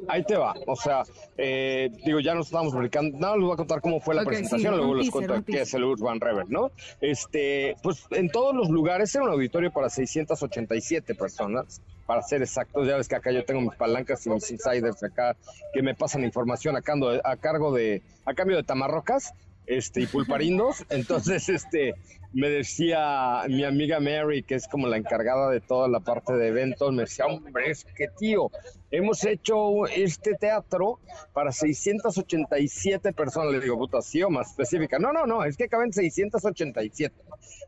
Ahí 0.07 0.23
te 0.23 0.37
va, 0.37 0.55
o 0.67 0.75
sea, 0.75 1.03
eh, 1.37 1.89
digo, 2.05 2.19
ya 2.19 2.33
nos 2.35 2.47
estamos 2.47 2.73
publicando, 2.73 3.17
nada, 3.17 3.35
les 3.35 3.45
voy 3.45 3.53
a 3.53 3.57
contar 3.57 3.81
cómo 3.81 3.99
fue 3.99 4.15
la 4.15 4.23
presentación, 4.23 4.77
luego 4.77 4.95
les 4.95 5.09
cuento 5.09 5.43
qué 5.43 5.61
es 5.61 5.73
el 5.73 5.83
Urban 5.83 6.19
Rever, 6.19 6.49
¿no? 6.49 6.71
Este, 7.01 7.75
pues 7.81 8.05
en 8.11 8.29
todos 8.29 8.55
los 8.55 8.69
lugares 8.69 9.13
era 9.15 9.23
un 9.23 9.31
auditorio 9.31 9.71
para 9.71 9.89
687 9.89 11.15
personas, 11.15 11.81
para 12.05 12.21
ser 12.21 12.41
exactos, 12.41 12.87
ya 12.87 12.97
ves 12.97 13.07
que 13.07 13.15
acá 13.15 13.31
yo 13.31 13.43
tengo 13.45 13.61
mis 13.61 13.75
palancas 13.75 14.25
y 14.25 14.29
mis 14.29 14.49
insiders 14.51 15.03
acá 15.03 15.35
que 15.73 15.81
me 15.81 15.95
pasan 15.95 16.23
información 16.23 16.75
a, 16.75 16.79
a 17.23 17.37
cargo 17.37 17.73
de, 17.73 18.01
a 18.25 18.33
cambio 18.33 18.57
de 18.57 18.63
tamarrocas, 18.63 19.33
este, 19.69 20.01
y 20.01 20.07
pulparindos. 20.07 20.83
Entonces, 20.89 21.47
este, 21.47 21.93
me 22.33 22.49
decía 22.49 23.43
mi 23.47 23.63
amiga 23.63 23.99
Mary, 23.99 24.43
que 24.43 24.55
es 24.55 24.67
como 24.67 24.87
la 24.87 24.97
encargada 24.97 25.49
de 25.49 25.61
toda 25.61 25.87
la 25.87 25.99
parte 25.99 26.33
de 26.33 26.47
eventos, 26.47 26.91
me 26.91 27.03
decía, 27.03 27.25
hombre, 27.25 27.71
es 27.71 27.85
que 27.85 28.07
tío, 28.07 28.51
hemos 28.91 29.23
hecho 29.23 29.85
este 29.87 30.35
teatro 30.35 30.99
para 31.33 31.51
687 31.51 33.13
personas. 33.13 33.51
Le 33.53 33.59
digo, 33.59 33.77
puta, 33.77 34.01
sí 34.01 34.21
o 34.23 34.29
más 34.29 34.49
específica. 34.49 34.99
No, 34.99 35.13
no, 35.13 35.25
no, 35.25 35.43
es 35.43 35.55
que 35.55 35.69
caben 35.69 35.93
687. 35.93 37.15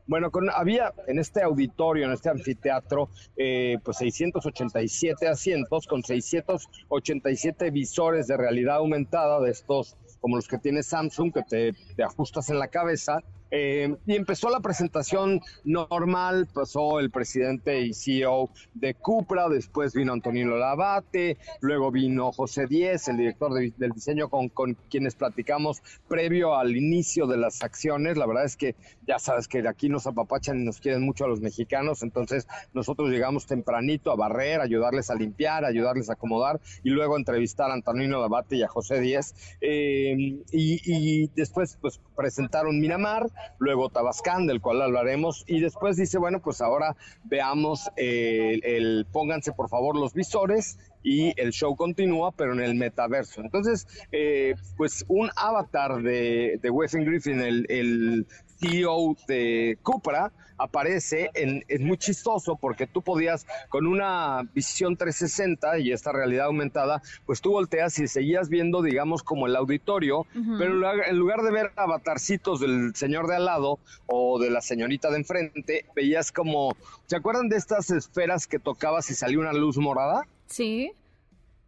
Bueno, 0.07 0.31
con, 0.31 0.49
había 0.49 0.93
en 1.07 1.19
este 1.19 1.41
auditorio, 1.41 2.05
en 2.05 2.11
este 2.11 2.29
anfiteatro, 2.29 3.09
eh, 3.37 3.77
pues 3.83 3.97
687 3.97 5.27
asientos 5.27 5.87
con 5.87 6.03
687 6.03 7.71
visores 7.71 8.27
de 8.27 8.37
realidad 8.37 8.77
aumentada 8.77 9.39
de 9.39 9.51
estos 9.51 9.97
como 10.21 10.37
los 10.37 10.47
que 10.47 10.59
tiene 10.59 10.83
Samsung, 10.83 11.33
que 11.33 11.43
te, 11.43 11.73
te 11.95 12.03
ajustas 12.03 12.49
en 12.49 12.59
la 12.59 12.67
cabeza. 12.67 13.19
Eh, 13.51 13.95
y 14.05 14.15
empezó 14.15 14.49
la 14.49 14.61
presentación 14.61 15.41
normal, 15.65 16.47
pasó 16.53 16.99
el 16.99 17.11
presidente 17.11 17.81
y 17.81 17.93
CEO 17.93 18.49
de 18.73 18.93
Cupra, 18.93 19.49
después 19.49 19.93
vino 19.93 20.13
Antonino 20.13 20.55
Lavate, 20.55 21.37
luego 21.59 21.91
vino 21.91 22.31
José 22.31 22.65
Díez, 22.65 23.09
el 23.09 23.17
director 23.17 23.53
del 23.53 23.91
diseño 23.91 24.29
con, 24.29 24.47
con, 24.47 24.77
quienes 24.89 25.15
platicamos 25.15 25.81
previo 26.07 26.55
al 26.55 26.75
inicio 26.75 27.27
de 27.27 27.37
las 27.37 27.61
acciones. 27.61 28.17
La 28.17 28.25
verdad 28.25 28.45
es 28.45 28.55
que 28.55 28.75
ya 29.05 29.19
sabes 29.19 29.49
que 29.49 29.61
de 29.61 29.67
aquí 29.67 29.89
nos 29.89 30.07
apapachan 30.07 30.61
y 30.61 30.63
nos 30.63 30.79
quieren 30.79 31.03
mucho 31.03 31.25
a 31.25 31.27
los 31.27 31.41
mexicanos, 31.41 32.03
entonces 32.03 32.47
nosotros 32.73 33.09
llegamos 33.09 33.45
tempranito 33.47 34.11
a 34.11 34.15
barrer, 34.15 34.61
ayudarles 34.61 35.09
a 35.09 35.15
limpiar, 35.15 35.65
ayudarles 35.65 36.09
a 36.09 36.13
acomodar 36.13 36.61
y 36.83 36.89
luego 36.89 37.17
entrevistar 37.17 37.69
a 37.69 37.73
Antonino 37.73 38.21
Lavate 38.21 38.55
y 38.55 38.63
a 38.63 38.69
José 38.69 39.01
Díez. 39.01 39.35
Eh, 39.59 40.15
y, 40.51 40.81
y 40.85 41.29
después 41.35 41.77
pues 41.81 41.99
presentaron 42.15 42.79
Miramar, 42.79 43.27
luego 43.59 43.89
Tabascán, 43.89 44.47
del 44.47 44.61
cual 44.61 44.81
hablaremos, 44.81 45.43
y 45.47 45.59
después 45.59 45.97
dice, 45.97 46.17
bueno, 46.17 46.41
pues 46.41 46.61
ahora 46.61 46.95
veamos 47.23 47.89
eh, 47.95 48.59
el, 48.63 49.05
pónganse 49.11 49.51
por 49.51 49.69
favor 49.69 49.95
los 49.97 50.13
visores 50.13 50.79
y 51.03 51.33
el 51.39 51.51
show 51.51 51.75
continúa, 51.75 52.31
pero 52.31 52.53
en 52.53 52.61
el 52.61 52.75
metaverso. 52.75 53.41
Entonces, 53.41 53.87
eh, 54.11 54.55
pues 54.77 55.05
un 55.07 55.29
avatar 55.35 56.01
de, 56.01 56.59
de 56.61 56.69
Weston 56.69 57.05
Griffin, 57.05 57.41
el, 57.41 57.65
el 57.69 58.27
CEO 58.61 59.15
de 59.27 59.77
Cupra, 59.81 60.31
aparece, 60.61 61.31
en, 61.33 61.65
es 61.67 61.81
muy 61.81 61.97
chistoso 61.97 62.55
porque 62.55 62.85
tú 62.85 63.01
podías 63.01 63.47
con 63.69 63.87
una 63.87 64.47
visión 64.53 64.95
360 64.95 65.79
y 65.79 65.91
esta 65.91 66.11
realidad 66.11 66.45
aumentada, 66.45 67.01
pues 67.25 67.41
tú 67.41 67.51
volteas 67.51 67.97
y 67.99 68.07
seguías 68.07 68.47
viendo, 68.49 68.81
digamos, 68.81 69.23
como 69.23 69.47
el 69.47 69.55
auditorio, 69.55 70.27
pero 70.57 71.03
en 71.03 71.17
lugar 71.17 71.41
de 71.41 71.51
ver 71.51 71.71
avatarcitos 71.75 72.59
del 72.59 72.95
señor 72.95 73.27
de 73.27 73.37
al 73.37 73.45
lado 73.45 73.79
o 74.05 74.39
de 74.39 74.51
la 74.51 74.61
señorita 74.61 75.09
de 75.09 75.17
enfrente, 75.17 75.85
veías 75.95 76.31
como, 76.31 76.75
¿se 77.07 77.15
acuerdan 77.15 77.49
de 77.49 77.57
estas 77.57 77.89
esferas 77.89 78.45
que 78.45 78.59
tocabas 78.59 79.09
y 79.09 79.15
salía 79.15 79.39
una 79.39 79.53
luz 79.53 79.77
morada? 79.77 80.27
Sí. 80.45 80.91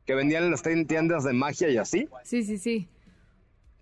Que 0.05 0.13
vendían 0.13 0.43
en 0.43 0.51
las 0.51 0.61
tiendas 0.61 1.23
de 1.23 1.33
magia 1.33 1.69
y 1.69 1.77
así. 1.77 2.07
Sí, 2.23 2.43
sí, 2.43 2.57
sí. 2.57 2.87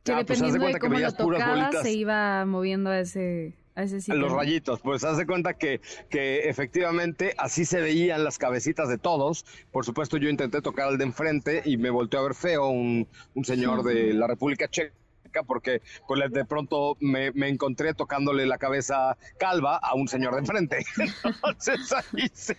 Que 0.04 0.14
ah, 0.14 0.24
pues, 0.26 0.40
dependiendo 0.40 0.68
de 0.68 0.80
cómo 0.80 0.98
lo 0.98 1.12
tocaba, 1.12 1.72
se 1.84 1.92
iba 1.92 2.46
moviendo 2.46 2.90
a 2.90 3.00
ese, 3.00 3.54
a 3.76 3.84
ese 3.84 4.16
Los 4.16 4.32
rayitos, 4.32 4.80
pues 4.82 5.04
haz 5.04 5.18
de 5.18 5.28
cuenta 5.28 5.54
que, 5.54 5.80
que 6.10 6.50
efectivamente 6.50 7.36
así 7.38 7.66
se 7.66 7.82
veían 7.82 8.24
las 8.24 8.40
cabecitas 8.40 8.90
de 8.90 8.98
todos. 8.98 9.46
Por 9.72 9.86
supuesto, 9.86 10.18
yo 10.18 10.30
intenté 10.30 10.62
tocar 10.62 10.88
al 10.88 10.98
de 10.98 11.04
enfrente 11.04 11.62
y 11.66 11.78
me 11.78 11.92
volteó 11.92 12.20
a 12.20 12.24
ver 12.24 12.34
feo 12.34 12.70
un, 12.70 13.08
un 13.36 13.46
señor 13.46 13.84
de 13.84 14.14
la 14.14 14.26
República 14.28 14.68
Checa 14.68 14.94
práctica 15.32 15.44
porque 15.44 15.82
pues 16.08 16.32
de 16.32 16.46
pronto 16.46 16.98
me, 17.00 17.32
me, 17.32 17.50
encontré 17.50 17.94
tocándole 17.94 18.46
la 18.46 18.58
cabeza 18.58 19.17
calva 19.39 19.78
a 19.78 19.96
un 19.96 20.08
señor 20.08 20.34
de 20.34 20.39
enfrente. 20.39 20.86
Entonces 21.24 21.91
ahí 21.94 22.30
se 22.34 22.58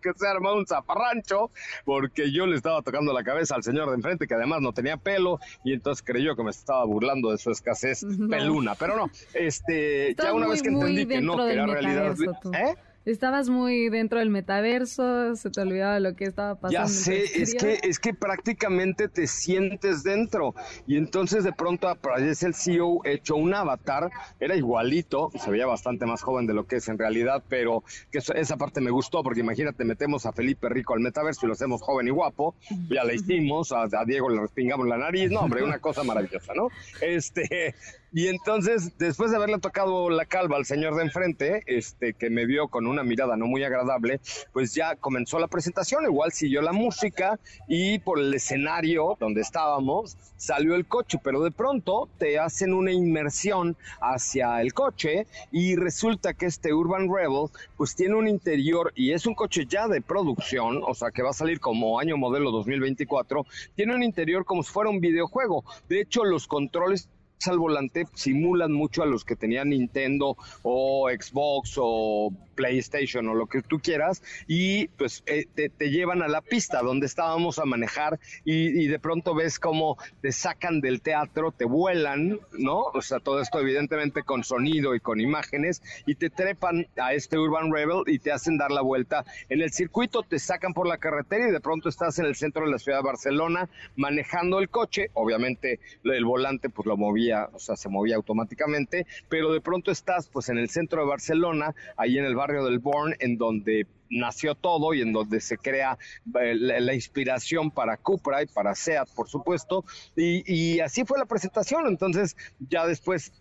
que 0.00 0.10
se 0.16 0.26
armó 0.26 0.54
un 0.54 0.66
zaparrancho 0.66 1.50
porque 1.84 2.32
yo 2.32 2.46
le 2.46 2.56
estaba 2.56 2.82
tocando 2.82 3.12
la 3.12 3.22
cabeza 3.22 3.54
al 3.54 3.62
señor 3.62 3.88
de 3.90 3.96
enfrente 3.96 4.26
que 4.26 4.34
además 4.34 4.60
no 4.60 4.72
tenía 4.72 4.96
pelo 4.96 5.38
y 5.64 5.72
entonces 5.72 6.02
creyó 6.04 6.36
que 6.36 6.42
me 6.42 6.50
estaba 6.50 6.84
burlando 6.84 7.30
de 7.30 7.38
su 7.38 7.50
escasez 7.50 8.04
peluna. 8.30 8.74
Pero 8.76 8.96
no, 8.96 9.10
este, 9.34 10.14
ya 10.14 10.32
una 10.32 10.48
vez 10.48 10.62
que 10.62 10.68
entendí 10.68 11.06
que 11.06 11.20
no, 11.20 11.36
que 11.36 11.52
era 11.52 11.66
realidad... 11.66 12.14
¿Eh? 12.54 12.74
Estabas 13.04 13.48
muy 13.48 13.88
dentro 13.88 14.20
del 14.20 14.30
metaverso, 14.30 15.34
se 15.34 15.50
te 15.50 15.60
olvidaba 15.60 15.98
lo 15.98 16.14
que 16.14 16.24
estaba 16.24 16.54
pasando. 16.54 16.86
Ya 16.86 16.86
sé, 16.86 17.24
es 17.42 17.54
que, 17.54 17.80
es 17.82 17.98
que 17.98 18.14
prácticamente 18.14 19.08
te 19.08 19.26
sientes 19.26 20.04
dentro. 20.04 20.54
Y 20.86 20.96
entonces 20.96 21.42
de 21.42 21.52
pronto 21.52 21.88
aparece 21.88 22.46
el 22.46 22.54
CEO 22.54 23.00
hecho 23.04 23.34
un 23.34 23.54
avatar, 23.54 24.10
era 24.38 24.54
igualito, 24.54 25.30
se 25.36 25.50
veía 25.50 25.66
bastante 25.66 26.06
más 26.06 26.22
joven 26.22 26.46
de 26.46 26.54
lo 26.54 26.66
que 26.66 26.76
es 26.76 26.88
en 26.88 26.98
realidad, 26.98 27.42
pero 27.48 27.82
que 28.12 28.18
esa 28.18 28.56
parte 28.56 28.80
me 28.80 28.92
gustó, 28.92 29.24
porque 29.24 29.40
imagínate, 29.40 29.84
metemos 29.84 30.24
a 30.26 30.32
Felipe 30.32 30.68
Rico 30.68 30.94
al 30.94 31.00
metaverso 31.00 31.46
y 31.46 31.48
lo 31.48 31.54
hacemos 31.54 31.82
joven 31.82 32.06
y 32.06 32.10
guapo, 32.10 32.54
ya 32.88 33.02
le 33.02 33.16
hicimos, 33.16 33.72
a, 33.72 33.82
a 33.82 34.04
Diego 34.06 34.28
le 34.28 34.40
respingamos 34.40 34.86
la 34.86 34.96
nariz, 34.96 35.28
no, 35.30 35.40
hombre, 35.40 35.64
una 35.64 35.80
cosa 35.80 36.04
maravillosa, 36.04 36.54
¿no? 36.54 36.68
Este, 37.00 37.74
y 38.12 38.28
entonces, 38.28 38.96
después 38.98 39.30
de 39.30 39.38
haberle 39.38 39.58
tocado 39.58 40.10
la 40.10 40.26
calva 40.26 40.56
al 40.56 40.66
señor 40.66 40.94
de 40.96 41.02
enfrente, 41.02 41.62
este, 41.66 42.12
que 42.12 42.28
me 42.28 42.44
vio 42.44 42.68
con 42.68 42.86
una 42.86 43.02
mirada 43.02 43.36
no 43.36 43.46
muy 43.46 43.64
agradable, 43.64 44.20
pues 44.52 44.74
ya 44.74 44.96
comenzó 44.96 45.38
la 45.38 45.48
presentación, 45.48 46.04
igual 46.04 46.32
siguió 46.32 46.60
la 46.60 46.72
música 46.72 47.40
y 47.68 47.98
por 48.00 48.18
el 48.18 48.34
escenario 48.34 49.16
donde 49.18 49.40
estábamos 49.40 50.16
salió 50.36 50.74
el 50.74 50.86
coche, 50.86 51.18
pero 51.22 51.42
de 51.42 51.52
pronto 51.52 52.08
te 52.18 52.38
hacen 52.38 52.74
una 52.74 52.92
inmersión 52.92 53.76
hacia 54.00 54.60
el 54.60 54.74
coche 54.74 55.26
y 55.50 55.76
resulta 55.76 56.34
que 56.34 56.46
este 56.46 56.74
Urban 56.74 57.08
Rebel 57.08 57.48
pues 57.76 57.94
tiene 57.94 58.16
un 58.16 58.28
interior 58.28 58.92
y 58.94 59.12
es 59.12 59.24
un 59.24 59.34
coche 59.34 59.66
ya 59.66 59.88
de 59.88 60.00
producción, 60.00 60.82
o 60.86 60.94
sea 60.94 61.12
que 61.12 61.22
va 61.22 61.30
a 61.30 61.34
salir 61.34 61.60
como 61.60 62.00
año 62.00 62.16
modelo 62.16 62.50
2024, 62.50 63.46
tiene 63.76 63.94
un 63.94 64.02
interior 64.02 64.44
como 64.44 64.62
si 64.62 64.72
fuera 64.72 64.90
un 64.90 65.00
videojuego. 65.00 65.64
De 65.88 66.00
hecho, 66.00 66.24
los 66.24 66.46
controles 66.46 67.08
al 67.48 67.58
volante 67.58 68.06
simulan 68.14 68.72
mucho 68.72 69.02
a 69.02 69.06
los 69.06 69.24
que 69.24 69.36
tenían 69.36 69.70
Nintendo 69.70 70.36
o 70.62 71.08
Xbox 71.10 71.74
o 71.76 72.30
PlayStation 72.54 73.28
o 73.28 73.34
lo 73.34 73.46
que 73.46 73.62
tú 73.62 73.80
quieras 73.80 74.22
y 74.46 74.88
pues 74.88 75.22
eh, 75.26 75.46
te, 75.54 75.70
llevan 75.90 76.22
a 76.22 76.28
la 76.28 76.40
pista 76.40 76.82
donde 76.82 77.06
estábamos 77.06 77.58
a 77.58 77.64
manejar 77.64 78.18
y, 78.44 78.86
de 78.86 78.98
pronto 78.98 79.34
ves 79.34 79.58
cómo 79.58 79.96
te 80.20 80.32
sacan 80.32 80.80
del 80.80 81.00
teatro, 81.00 81.52
te 81.52 81.64
vuelan, 81.64 82.38
¿no? 82.52 82.82
O 82.94 83.02
sea, 83.02 83.20
todo 83.20 83.40
esto 83.40 83.60
evidentemente 83.60 84.22
con 84.22 84.44
sonido 84.44 84.94
y 84.94 85.00
con 85.00 85.20
imágenes 85.20 85.82
y 86.06 86.14
te 86.14 86.30
trepan 86.30 86.86
a 86.96 87.14
este 87.14 87.38
Urban 87.38 87.72
Rebel 87.72 88.02
y 88.06 88.18
te 88.18 88.32
hacen 88.32 88.58
dar 88.58 88.70
la 88.70 88.82
vuelta 88.82 89.24
en 89.48 89.60
el 89.60 89.72
circuito, 89.72 90.22
te 90.22 90.38
sacan 90.38 90.72
por 90.72 90.86
la 90.86 90.98
carretera 90.98 91.48
y 91.48 91.52
de 91.52 91.60
pronto 91.60 91.88
estás 91.88 92.18
en 92.18 92.26
el 92.26 92.34
centro 92.34 92.64
de 92.64 92.70
la 92.70 92.78
ciudad 92.78 92.98
de 92.98 93.04
Barcelona 93.04 93.68
manejando 93.96 94.58
el 94.58 94.68
coche, 94.68 95.10
obviamente 95.14 95.80
el 96.04 96.24
volante 96.24 96.68
pues 96.68 96.86
lo 96.86 96.96
movía, 96.96 97.48
o 97.52 97.58
sea, 97.58 97.76
se 97.76 97.88
movía 97.88 98.16
automáticamente, 98.16 99.06
pero 99.28 99.52
de 99.52 99.60
pronto 99.60 99.90
estás 99.90 100.28
pues 100.28 100.48
en 100.48 100.58
el 100.58 100.68
centro 100.68 101.02
de 101.02 101.08
Barcelona, 101.08 101.74
ahí 101.96 102.18
en 102.18 102.24
el 102.24 102.34
barrio 102.42 102.64
del 102.64 102.80
Born, 102.80 103.14
en 103.20 103.38
donde 103.38 103.86
nació 104.10 104.56
todo 104.56 104.94
y 104.94 105.00
en 105.00 105.12
donde 105.12 105.40
se 105.40 105.56
crea 105.56 105.96
eh, 106.40 106.54
la, 106.56 106.92
inspiración 106.92 107.70
para 107.70 107.96
Cupra 107.96 108.42
y 108.42 108.46
para 108.46 108.74
SEAT, 108.74 109.08
por 109.14 109.28
supuesto. 109.28 109.84
Y, 110.16 110.80
así 110.80 111.04
fue 111.04 111.18
la 111.18 111.26
presentación. 111.26 111.86
Entonces, 111.86 112.36
ya 112.58 112.84
después 112.84 113.32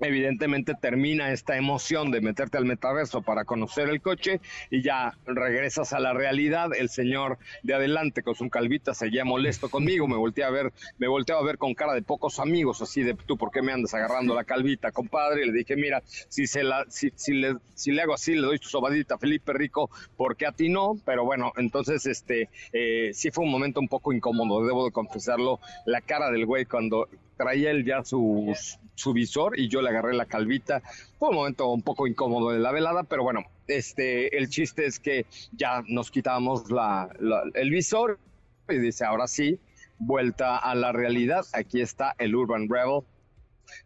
evidentemente 0.00 0.74
termina 0.74 1.32
esta 1.32 1.56
emoción 1.56 2.10
de 2.10 2.20
meterte 2.20 2.58
al 2.58 2.64
metaverso 2.64 3.22
para 3.22 3.44
conocer 3.44 3.88
el 3.88 4.00
coche 4.00 4.40
y 4.70 4.82
ya 4.82 5.16
regresas 5.26 5.92
a 5.92 6.00
la 6.00 6.12
realidad. 6.12 6.70
El 6.76 6.88
señor 6.88 7.38
de 7.62 7.74
adelante 7.74 8.22
con 8.22 8.34
su 8.34 8.48
calvita 8.50 8.94
seguía 8.94 9.24
molesto 9.24 9.68
conmigo, 9.68 10.06
me 10.06 10.16
volteé 10.16 10.44
a 10.44 10.50
ver, 10.50 10.72
me 10.98 11.08
volteaba 11.08 11.40
a 11.40 11.44
ver 11.44 11.58
con 11.58 11.74
cara 11.74 11.94
de 11.94 12.02
pocos 12.02 12.38
amigos, 12.38 12.82
así 12.82 13.02
de 13.02 13.14
tú, 13.14 13.36
¿por 13.36 13.50
qué 13.50 13.62
me 13.62 13.72
andas 13.72 13.94
agarrando 13.94 14.34
la 14.34 14.44
calvita, 14.44 14.92
compadre? 14.92 15.44
Y 15.44 15.46
le 15.46 15.52
dije, 15.52 15.76
mira, 15.76 16.02
si 16.06 16.46
se 16.46 16.62
la, 16.62 16.84
si, 16.88 17.12
si 17.14 17.34
le, 17.34 17.56
si 17.74 17.92
le 17.92 18.02
hago 18.02 18.14
así, 18.14 18.34
le 18.34 18.42
doy 18.42 18.58
tu 18.58 18.68
sobadita 18.68 19.18
Felipe 19.18 19.52
Rico, 19.52 19.90
porque 20.16 20.46
a 20.46 20.52
ti 20.52 20.68
no, 20.68 20.98
pero 21.04 21.24
bueno, 21.24 21.52
entonces 21.56 22.06
este 22.06 22.48
eh, 22.72 23.10
sí 23.14 23.30
fue 23.30 23.44
un 23.44 23.50
momento 23.50 23.80
un 23.80 23.88
poco 23.88 24.12
incómodo, 24.12 24.66
debo 24.66 24.86
de 24.86 24.92
confesarlo, 24.92 25.60
la 25.84 26.00
cara 26.00 26.30
del 26.30 26.46
güey 26.46 26.64
cuando 26.64 27.08
traía 27.36 27.70
él 27.70 27.84
ya 27.84 28.02
su, 28.04 28.54
visor 29.14 29.58
y 29.58 29.68
yo 29.68 29.82
le 29.82 29.90
agarré 29.90 30.14
la 30.14 30.26
calvita. 30.26 30.82
Fue 31.18 31.28
un 31.28 31.36
momento 31.36 31.68
un 31.68 31.82
poco 31.82 32.06
incómodo 32.06 32.50
de 32.50 32.58
la 32.58 32.72
velada, 32.72 33.04
pero 33.04 33.22
bueno, 33.22 33.44
este, 33.66 34.36
el 34.36 34.48
chiste 34.48 34.86
es 34.86 34.98
que 34.98 35.26
ya 35.52 35.82
nos 35.86 36.10
quitamos 36.10 36.70
la, 36.70 37.08
el 37.54 37.70
visor 37.70 38.18
y 38.68 38.78
dice, 38.78 39.04
ahora 39.04 39.26
sí, 39.26 39.58
vuelta 39.98 40.56
a 40.56 40.74
la 40.74 40.92
realidad. 40.92 41.44
Aquí 41.52 41.80
está 41.80 42.14
el 42.18 42.34
Urban 42.34 42.68
Rebel, 42.68 43.02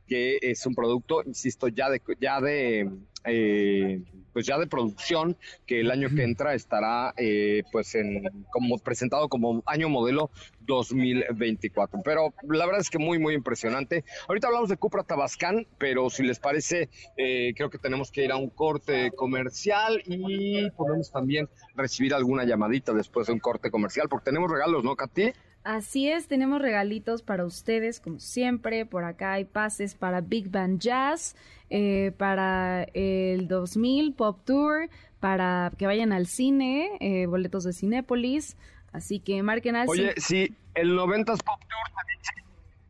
que 0.07 0.39
es 0.41 0.65
un 0.67 0.75
producto, 0.75 1.23
insisto, 1.25 1.69
ya 1.69 1.91
de, 1.91 2.01
ya 2.21 2.41
de 2.41 2.89
eh, 3.25 4.03
pues 4.33 4.47
ya 4.47 4.59
de 4.59 4.67
producción 4.67 5.37
que 5.67 5.81
el 5.81 5.91
año 5.91 6.09
que 6.15 6.23
entra 6.23 6.55
estará 6.55 7.13
eh, 7.17 7.63
pues 7.73 7.95
en 7.95 8.23
como 8.51 8.79
presentado 8.79 9.29
como 9.29 9.63
año 9.67 9.89
modelo 9.89 10.31
2024 10.61 12.01
pero 12.05 12.33
la 12.49 12.65
verdad 12.67 12.81
es 12.81 12.91
que 12.91 12.99
muy 12.99 13.19
muy 13.19 13.35
impresionante. 13.35 14.05
Ahorita 14.29 14.47
hablamos 14.47 14.69
de 14.69 14.77
Cupra 14.77 15.03
Tabascan 15.03 15.67
pero 15.79 16.11
si 16.11 16.23
les 16.23 16.39
parece 16.39 16.89
eh, 17.17 17.53
creo 17.57 17.71
que 17.71 17.79
tenemos 17.79 18.11
que 18.11 18.25
ir 18.25 18.33
a 18.33 18.37
un 18.37 18.51
corte 18.51 19.11
comercial 19.13 20.03
y 20.07 20.71
podemos 20.71 21.11
también 21.11 21.49
recibir 21.75 22.15
alguna 22.15 22.45
llamadita 22.45 22.93
después 22.93 23.27
de 23.27 23.33
un 23.33 23.41
corte 23.41 23.71
comercial 23.71 24.09
porque 24.09 24.27
tenemos 24.27 24.51
regalos 24.51 24.85
no 24.85 24.97
Katy 24.97 25.33
Así 25.63 26.09
es, 26.09 26.27
tenemos 26.27 26.63
regalitos 26.63 27.23
para 27.23 27.45
ustedes, 27.45 28.01
como 28.01 28.19
siempre. 28.19 28.87
Por 28.87 29.05
acá 29.05 29.35
hay 29.35 29.45
pases 29.45 29.95
para 29.95 30.23
Big 30.23 30.51
Band 30.51 30.81
Jazz, 30.81 31.37
eh, 31.69 32.13
para 32.17 32.85
el 32.95 33.47
2000 33.47 34.15
Pop 34.15 34.39
Tour, 34.45 34.89
para 35.21 35.71
que 35.77 35.87
vayan 35.87 36.13
al 36.13 36.27
cine, 36.27 36.91
eh, 37.01 37.27
boletos 37.27 37.65
de 37.65 37.75
Cinépolis. 37.75 38.57
Así 38.93 39.21
que 39.21 39.43
marquen 39.43 39.77
al 39.77 39.89
Oye, 39.89 40.15
si 40.17 40.57
el 40.75 40.95
90 40.97 41.37
Pop 41.37 41.61
Tour 41.61 41.91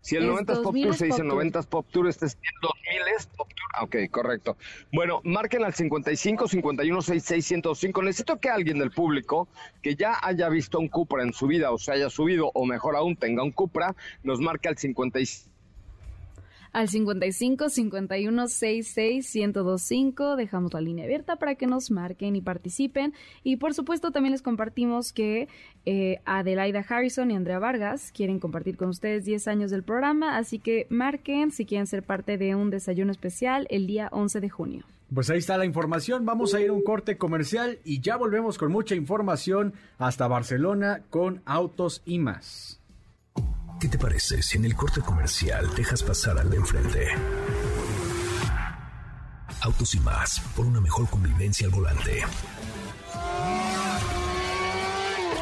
si 0.01 0.17
el 0.17 0.27
90 0.27 0.63
Pop 0.63 0.75
Tour 0.75 0.95
se 0.95 1.07
dice 1.07 1.23
90 1.23 1.63
Pop 1.63 1.87
Tour, 1.91 2.09
este 2.09 2.27
es 2.27 2.39
2000 2.63 3.03
es 3.17 3.27
Pop 3.27 3.49
Tour. 3.49 3.69
Ah, 3.75 3.85
ok, 3.85 3.97
correcto. 4.11 4.57
Bueno, 4.93 5.21
marquen 5.25 5.65
al 5.65 5.75
55 5.75 6.49
51 6.49 7.03
66 7.03 7.47
105. 7.47 8.03
Necesito 8.03 8.41
que 8.41 8.51
alguien 8.51 8.79
del 8.79 8.91
público 8.91 9.49
que 9.83 9.95
ya 9.95 10.19
haya 10.23 10.49
visto 10.49 10.79
un 10.79 10.89
Cupra 10.89 11.23
en 11.23 11.33
su 11.33 11.47
vida 11.47 11.71
o 11.71 11.79
se 11.79 11.93
haya 11.93 12.11
subido 12.11 12.51
o 12.55 12.67
mejor 12.67 12.97
aún 12.97 13.17
tenga 13.17 13.43
un 13.43 13.53
Cupra, 13.53 13.95
nos 14.23 14.41
marque 14.41 14.69
al 14.69 14.79
55 14.79 15.03
al 16.73 16.89
55 16.89 17.69
51 17.69 18.49
66 18.49 19.35
1025. 19.35 20.37
Dejamos 20.37 20.73
la 20.73 20.81
línea 20.81 21.05
abierta 21.05 21.37
para 21.37 21.55
que 21.55 21.67
nos 21.67 21.91
marquen 21.91 22.37
y 22.37 22.41
participen. 22.41 23.15
Y 23.43 23.57
por 23.57 23.75
supuesto, 23.75 24.11
también 24.11 24.33
les 24.33 24.43
compartimos 24.43 25.13
que 25.13 25.49
eh, 25.87 26.21
Adelaida 26.25 26.85
Harrison 26.89 27.31
y 27.31 27.37
Andrea 27.37 27.59
Vargas 27.59 28.13
quieren 28.13 28.39
compartir 28.39 28.77
con 28.77 28.89
ustedes 28.89 29.25
10 29.25 29.49
años 29.49 29.71
del 29.71 29.83
programa. 29.83 30.37
Así 30.37 30.59
que 30.59 30.87
marquen 30.91 31.51
si 31.51 31.65
quieren 31.65 31.87
ser 31.87 32.03
parte 32.03 32.39
de 32.39 32.55
un 32.55 32.71
desayuno 32.71 33.13
especial 33.13 33.67
el 33.71 33.87
día 33.87 34.09
11 34.13 34.41
de 34.41 34.49
junio. 34.49 34.85
Pues 35.13 35.29
ahí 35.29 35.39
está 35.39 35.59
la 35.59 35.65
información. 35.65 36.25
Vamos 36.25 36.55
a 36.55 36.61
ir 36.61 36.71
a 36.71 36.73
un 36.73 36.83
corte 36.83 37.19
comercial 37.19 37.81
y 37.85 38.01
ya 38.01 38.17
volvemos 38.17 38.59
con 38.59 38.71
mucha 38.71 38.95
información 38.95 39.75
hasta 39.99 40.29
Barcelona 40.29 41.03
con 41.11 41.43
autos 41.47 42.03
y 42.05 42.21
más. 42.21 42.80
¿Qué 43.81 43.89
te 43.89 43.97
parece 43.97 44.43
si 44.43 44.59
en 44.59 44.67
el 44.67 44.77
corte 44.77 45.01
comercial 45.01 45.75
dejas 45.75 46.03
pasar 46.03 46.39
al 46.39 46.51
de 46.51 46.59
enfrente? 46.59 47.09
Autos 49.63 49.95
y 49.95 50.01
más, 50.01 50.39
por 50.55 50.67
una 50.67 50.83
mejor 50.83 51.09
convivencia 51.09 51.67
al 51.67 51.73
volante. 51.73 52.21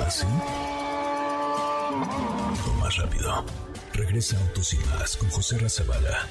¿Así? 0.07 0.27
O 2.65 2.75
más 2.81 2.97
rápido. 2.97 3.45
Regresa 3.93 4.39
Autos 4.39 4.73
y 4.73 4.79
más 4.87 5.17
con 5.17 5.29
José 5.31 5.59
Razabala. 5.59 6.29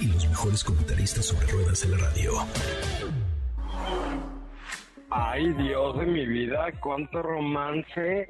Y 0.00 0.08
los 0.08 0.28
mejores 0.28 0.62
comentaristas 0.64 1.24
sobre 1.24 1.46
ruedas 1.46 1.82
en 1.82 1.92
la 1.92 1.96
radio. 1.96 2.32
Ay, 5.08 5.50
Dios 5.54 5.98
de 5.98 6.04
mi 6.04 6.26
vida, 6.26 6.70
cuánto 6.78 7.22
romance 7.22 8.28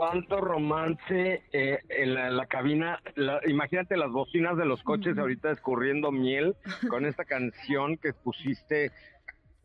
cuánto 0.00 0.40
romance 0.40 1.42
eh, 1.52 1.78
en, 1.90 2.14
la, 2.14 2.46
cabina. 2.46 2.98
imagínate 3.46 3.98
las 3.98 4.10
bocinas 4.10 4.56
de 4.56 4.64
los 4.64 4.82
coches 4.82 5.18
ahorita 5.18 5.50
escurriendo 5.50 6.10
miel 6.10 6.56
con 6.88 7.04
esta 7.04 7.26
canción 7.26 7.98
que 7.98 8.14
pusiste, 8.14 8.92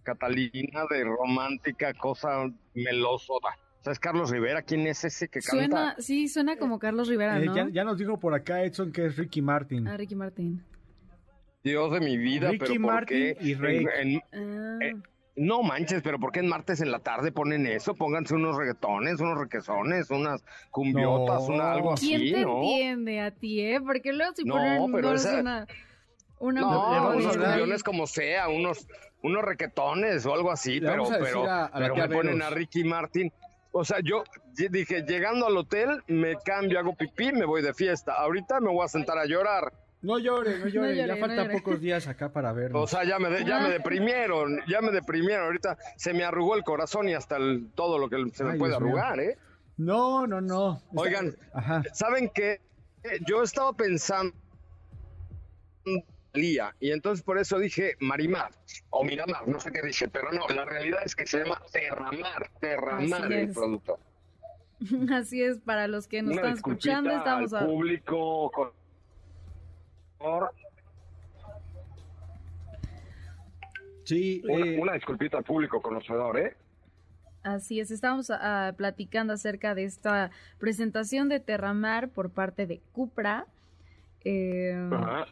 Catalina, 0.04 0.84
de 0.90 1.06
romántica, 1.06 1.94
cosa 1.94 2.52
melosa. 2.74 3.32
¿Sabes 3.80 3.98
Carlos 3.98 4.30
Rivera? 4.30 4.62
¿Quién 4.64 4.86
es 4.88 5.06
ese 5.06 5.30
que 5.30 5.40
Suena, 5.40 5.70
canta? 5.94 6.02
sí, 6.02 6.28
suena 6.28 6.58
como 6.58 6.80
Carlos 6.80 7.08
Rivera, 7.08 7.40
Eh, 7.40 7.46
¿no? 7.46 7.56
ya, 7.56 7.70
ya 7.72 7.84
nos 7.86 7.98
dijo 7.98 8.20
por 8.20 8.34
acá 8.34 8.62
Edson 8.64 8.92
que 8.92 9.06
es 9.06 9.16
Ricky 9.16 9.42
Martin. 9.42 9.88
Ah, 9.88 9.96
Ricky 9.96 10.16
Martin. 10.16 10.62
Dios 11.64 11.94
de 11.94 12.02
mi 12.02 12.18
vida, 12.18 12.50
Ricky 12.52 12.60
pero 12.60 12.82
¿por 12.82 12.92
Martin 12.94 13.36
qué? 13.36 13.38
y. 13.40 13.52
En- 13.54 13.88
en- 13.88 14.22
Ah, 14.34 14.80
Eh, 14.86 14.94
no 15.36 15.64
manches, 15.64 16.02
pero 16.02 16.20
¿por 16.20 16.32
qué 16.32 16.40
en 16.40 16.48
martes 16.48 16.80
en 16.82 16.92
la 16.92 17.00
tarde 17.00 17.32
ponen 17.32 17.68
eso? 17.68 17.94
Pónganse 17.96 18.36
unos 18.36 18.56
reggaetones, 18.58 19.20
unos 19.20 19.38
requesones, 19.38 20.10
unas 20.10 20.44
cumbiotas, 20.72 21.48
No. 21.48 21.56
una, 21.56 21.72
algo 21.74 21.94
así, 21.94 22.16
¿Quién 22.16 22.34
te 22.34 22.42
¿no? 22.42 22.58
entiende 22.62 23.20
a 23.22 23.32
ti, 23.32 23.62
eh? 23.62 23.82
Porque 23.86 24.14
luego 24.14 24.34
si 24.36 24.44
No, 24.46 24.56
ponen 24.56 24.92
pero 24.94 25.14
esa- 25.14 25.40
una, 25.40 25.68
una 26.40 26.62
No, 26.62 27.10
unos 27.18 27.38
cumbiones 27.38 27.84
como 27.84 28.08
sea, 28.08 28.48
unos, 28.48 28.88
unos 29.24 29.44
requetones 29.44 30.26
o 30.26 30.34
algo 30.34 30.52
así, 30.52 30.80
Le 30.80 30.90
pero, 30.90 31.04
pero, 31.20 31.50
a- 31.50 31.66
a 31.66 31.80
la 31.80 31.88
pero 31.94 31.96
me 32.08 32.16
ponen 32.16 32.42
a 32.42 32.50
Ricky 32.50 32.84
Martin. 32.84 33.32
O 33.78 33.84
sea, 33.84 33.98
yo 34.02 34.24
dije, 34.70 35.04
llegando 35.06 35.48
al 35.48 35.58
hotel, 35.58 36.02
me 36.08 36.38
cambio, 36.38 36.80
hago 36.80 36.96
pipí, 36.96 37.34
me 37.34 37.44
voy 37.44 37.62
de 37.62 37.74
fiesta. 37.74 38.14
Ahorita 38.14 38.62
me 38.62 38.70
voy 38.70 38.86
a 38.86 38.88
sentar 38.88 39.18
a 39.18 39.26
llorar. 39.26 39.74
No 40.06 40.20
llore, 40.20 40.60
no 40.60 40.68
llore, 40.68 40.72
llore, 40.72 40.96
ya 40.96 41.08
no 41.08 41.18
faltan 41.18 41.48
llore. 41.48 41.58
pocos 41.58 41.82
días 41.82 42.08
acá 42.08 42.32
para 42.32 42.54
vernos. 42.54 42.84
O 42.84 42.88
sea, 42.88 43.04
ya 43.04 43.18
me, 43.20 43.30
de- 43.30 43.44
ya 43.46 43.60
me 43.60 43.70
deprimieron, 43.70 44.60
ya 44.68 44.82
me 44.82 44.92
deprimieron. 44.92 45.46
Ahorita 45.46 45.78
se 45.98 46.14
me 46.14 46.24
arrugó 46.24 46.56
el 46.56 46.64
corazón 46.64 47.10
y 47.10 47.14
hasta 47.14 47.38
el, 47.38 47.70
todo 47.76 47.98
lo 47.98 48.10
que 48.10 48.18
se 48.34 48.44
me 48.44 48.52
Ay, 48.54 48.60
puede 48.60 48.72
Dios 48.72 48.82
mío. 48.82 48.90
arrugar, 48.98 49.20
¿eh? 49.20 49.38
No, 49.78 50.26
no, 50.28 50.40
no. 50.42 50.82
Oigan. 50.96 51.36
Ajá. 51.54 51.84
¿Saben 51.94 52.30
qué? 52.34 52.62
Eh, 53.04 53.20
Yo 53.28 53.42
estaba 53.44 53.74
pensando 53.74 54.34
Lía, 56.34 56.76
y 56.82 56.92
entonces 56.92 57.24
por 57.24 57.38
eso 57.38 57.58
dije 57.60 57.96
Marimar 58.02 58.52
o 58.90 59.06
Miramar, 59.06 59.48
no 59.48 59.58
sé 59.62 59.72
qué 59.72 59.82
dije, 59.82 60.10
pero 60.10 60.32
no, 60.34 60.46
la 60.54 60.66
realidad 60.66 61.00
es 61.06 61.16
que 61.16 61.26
se 61.26 61.40
llama 61.40 61.62
Terramar, 61.72 62.50
Terramar 62.60 63.24
Así 63.24 63.34
el 63.34 63.50
es. 63.50 63.54
producto. 63.56 64.00
Así 65.14 65.42
es, 65.42 65.60
para 65.60 65.88
los 65.88 66.08
que 66.08 66.22
nos 66.22 66.34
Una 66.34 66.42
están 66.42 66.54
escuchando, 66.56 67.12
estamos 67.12 67.54
al 67.54 67.64
a... 67.64 67.68
público 67.68 68.52
con- 68.52 68.72
Sí, 74.04 74.42
una, 74.48 74.66
eh, 74.66 74.80
una 74.80 74.94
disculpita 74.94 75.38
al 75.38 75.44
público 75.44 75.82
conocedor, 75.82 76.40
¿eh? 76.40 76.56
Así 77.46 77.80
es, 77.80 77.92
estamos 77.92 78.32
ah, 78.32 78.74
platicando 78.76 79.34
acerca 79.34 79.76
de 79.76 79.84
esta 79.84 80.32
presentación 80.60 81.30
de 81.30 81.40
Terramar 81.40 82.10
por 82.10 82.32
parte 82.32 82.66
de 82.66 82.82
Cupra. 82.92 83.46
Eh, 84.24 84.76
Ajá. 84.92 85.28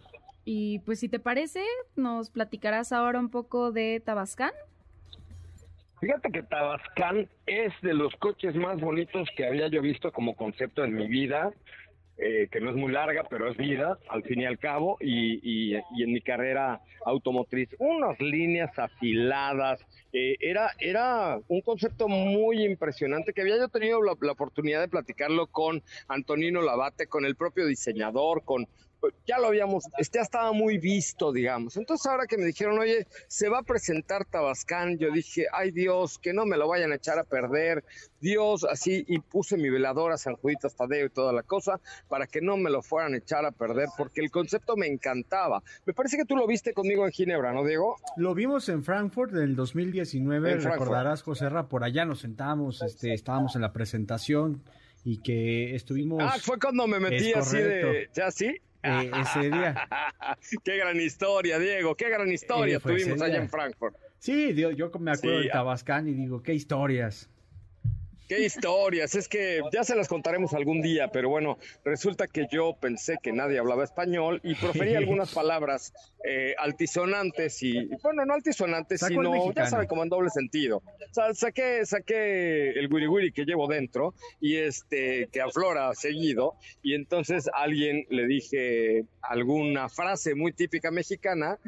y 0.45 0.77
pues 0.79 0.99
si 0.99 1.09
te 1.09 1.19
parece, 1.19 1.63
nos 1.95 2.29
platicarás 2.29 2.91
ahora 2.91 3.19
un 3.19 3.29
poco 3.29 3.71
de 3.71 3.99
Tabascán. 4.05 4.51
Fíjate 6.01 6.31
que 6.31 6.43
Tabascán 6.43 7.27
es 7.47 7.73
de 7.81 7.93
los 7.95 8.13
coches 8.17 8.53
más 8.55 8.79
bonitos 8.79 9.27
que 9.35 9.47
había 9.47 9.67
yo 9.69 9.81
visto 9.81 10.11
como 10.11 10.35
concepto 10.35 10.83
en 10.83 10.93
mi 10.93 11.07
vida, 11.07 11.51
eh, 12.17 12.47
que 12.51 12.59
no 12.61 12.69
es 12.69 12.75
muy 12.75 12.91
larga, 12.91 13.23
pero 13.29 13.49
es 13.49 13.57
vida, 13.57 13.97
al 14.09 14.23
fin 14.23 14.41
y 14.41 14.45
al 14.45 14.59
cabo, 14.59 14.97
y, 14.99 15.39
y- 15.75 15.77
y 15.95 16.03
en 16.03 16.13
mi 16.13 16.21
carrera 16.21 16.81
automotriz. 17.05 17.69
Unas 17.79 18.19
líneas 18.19 18.77
afiladas, 18.77 19.79
eh, 20.11 20.35
era, 20.39 20.71
era 20.79 21.39
un 21.47 21.61
concepto 21.61 22.07
muy 22.07 22.63
impresionante 22.63 23.33
que 23.33 23.41
había 23.41 23.57
yo 23.57 23.67
tenido 23.67 24.01
la, 24.01 24.13
la 24.21 24.31
oportunidad 24.33 24.81
de 24.81 24.87
platicarlo 24.87 25.47
con 25.47 25.81
Antonino 26.07 26.61
Labate, 26.61 27.07
con 27.07 27.25
el 27.25 27.35
propio 27.35 27.65
diseñador, 27.65 28.43
con 28.43 28.67
ya 29.25 29.39
lo 29.39 29.47
habíamos, 29.47 29.85
este 29.97 30.19
ya 30.19 30.21
estaba 30.21 30.51
muy 30.51 30.77
visto, 30.77 31.31
digamos. 31.31 31.77
Entonces 31.77 32.05
ahora 32.05 32.25
que 32.27 32.37
me 32.37 32.45
dijeron, 32.45 32.77
oye, 32.77 33.07
se 33.27 33.49
va 33.49 33.59
a 33.59 33.63
presentar 33.63 34.25
Tabascán, 34.25 34.97
yo 34.97 35.11
dije, 35.11 35.47
ay 35.51 35.71
Dios, 35.71 36.19
que 36.19 36.33
no 36.33 36.45
me 36.45 36.57
lo 36.57 36.67
vayan 36.67 36.91
a 36.91 36.95
echar 36.95 37.17
a 37.17 37.23
perder, 37.23 37.83
Dios, 38.19 38.63
así, 38.63 39.03
y 39.07 39.19
puse 39.19 39.57
mi 39.57 39.69
veladora 39.69 40.17
San 40.17 40.35
Juditas 40.35 40.75
Tadeo 40.75 41.07
y 41.07 41.09
toda 41.09 41.33
la 41.33 41.43
cosa, 41.43 41.79
para 42.07 42.27
que 42.27 42.41
no 42.41 42.57
me 42.57 42.69
lo 42.69 42.81
fueran 42.81 43.13
a 43.13 43.17
echar 43.17 43.45
a 43.45 43.51
perder, 43.51 43.89
porque 43.97 44.21
el 44.21 44.31
concepto 44.31 44.75
me 44.77 44.87
encantaba. 44.87 45.61
Me 45.85 45.93
parece 45.93 46.17
que 46.17 46.25
tú 46.25 46.35
lo 46.35 46.47
viste 46.47 46.73
conmigo 46.73 47.05
en 47.05 47.11
Ginebra, 47.11 47.51
¿no, 47.53 47.65
Diego? 47.65 47.97
lo 48.17 48.33
vimos 48.33 48.69
en 48.69 48.83
Frankfurt 48.83 49.33
en 49.33 49.39
el 49.39 49.55
2019, 49.55 50.51
En 50.51 50.61
recordarás, 50.61 51.23
José 51.23 51.49
Ra, 51.49 51.67
por 51.67 51.83
allá 51.83 52.05
nos 52.05 52.21
sentamos, 52.21 52.81
este, 52.81 53.13
estábamos 53.13 53.55
en 53.55 53.61
la 53.61 53.73
presentación 53.73 54.61
y 55.03 55.17
que 55.17 55.75
estuvimos 55.75 56.23
Ah, 56.23 56.37
fue 56.41 56.57
cuando 56.59 56.87
me 56.87 56.99
metí 56.99 57.33
así 57.33 57.57
de. 57.57 58.09
¿ya 58.13 58.31
sí? 58.31 58.57
Eh, 58.83 59.11
ese 59.21 59.49
día. 59.49 59.75
qué 60.63 60.77
gran 60.77 60.99
historia, 60.99 61.59
Diego, 61.59 61.95
qué 61.95 62.09
gran 62.09 62.31
historia 62.31 62.77
Eh, 62.77 62.79
tuvimos 62.79 63.21
allá 63.21 63.37
en 63.37 63.49
Frankfurt. 63.49 63.95
Sí, 64.19 64.53
yo, 64.53 64.71
yo 64.71 64.91
me 64.99 65.11
acuerdo 65.11 65.39
Sí, 65.39 65.43
de 65.43 65.49
ah. 65.49 65.53
Tabascán 65.53 66.07
y 66.07 66.13
digo, 66.13 66.41
qué 66.43 66.53
historias. 66.53 67.29
Qué 68.27 68.39
historias, 68.39 69.15
es 69.15 69.27
que 69.27 69.61
ya 69.71 69.83
se 69.83 69.95
las 69.95 70.07
contaremos 70.07 70.53
algún 70.53 70.81
día, 70.81 71.09
pero 71.09 71.29
bueno, 71.29 71.57
resulta 71.83 72.27
que 72.27 72.47
yo 72.49 72.73
pensé 72.79 73.17
que 73.21 73.33
nadie 73.33 73.59
hablaba 73.59 73.83
español 73.83 74.39
y 74.43 74.55
proferí 74.55 74.95
algunas 74.95 75.33
palabras 75.33 75.93
eh, 76.23 76.55
altisonantes 76.57 77.61
y, 77.63 77.89
bueno, 78.01 78.25
no 78.25 78.33
altisonantes, 78.33 79.01
Sacó 79.01 79.13
sino, 79.13 79.53
ya 79.53 79.65
sabe, 79.65 79.87
como 79.87 80.03
en 80.03 80.09
doble 80.09 80.29
sentido. 80.29 80.77
O 80.77 81.13
sea, 81.13 81.33
saqué, 81.33 81.85
saqué 81.85 82.71
el 82.71 82.87
wiri 82.91 83.33
que 83.33 83.43
llevo 83.43 83.67
dentro 83.67 84.13
y 84.39 84.55
este, 84.55 85.27
que 85.31 85.41
aflora 85.41 85.93
seguido, 85.93 86.55
y 86.81 86.95
entonces 86.95 87.49
a 87.49 87.63
alguien 87.63 88.05
le 88.09 88.25
dije 88.25 89.03
alguna 89.21 89.89
frase 89.89 90.33
muy 90.33 90.53
típica 90.53 90.91
mexicana, 90.91 91.59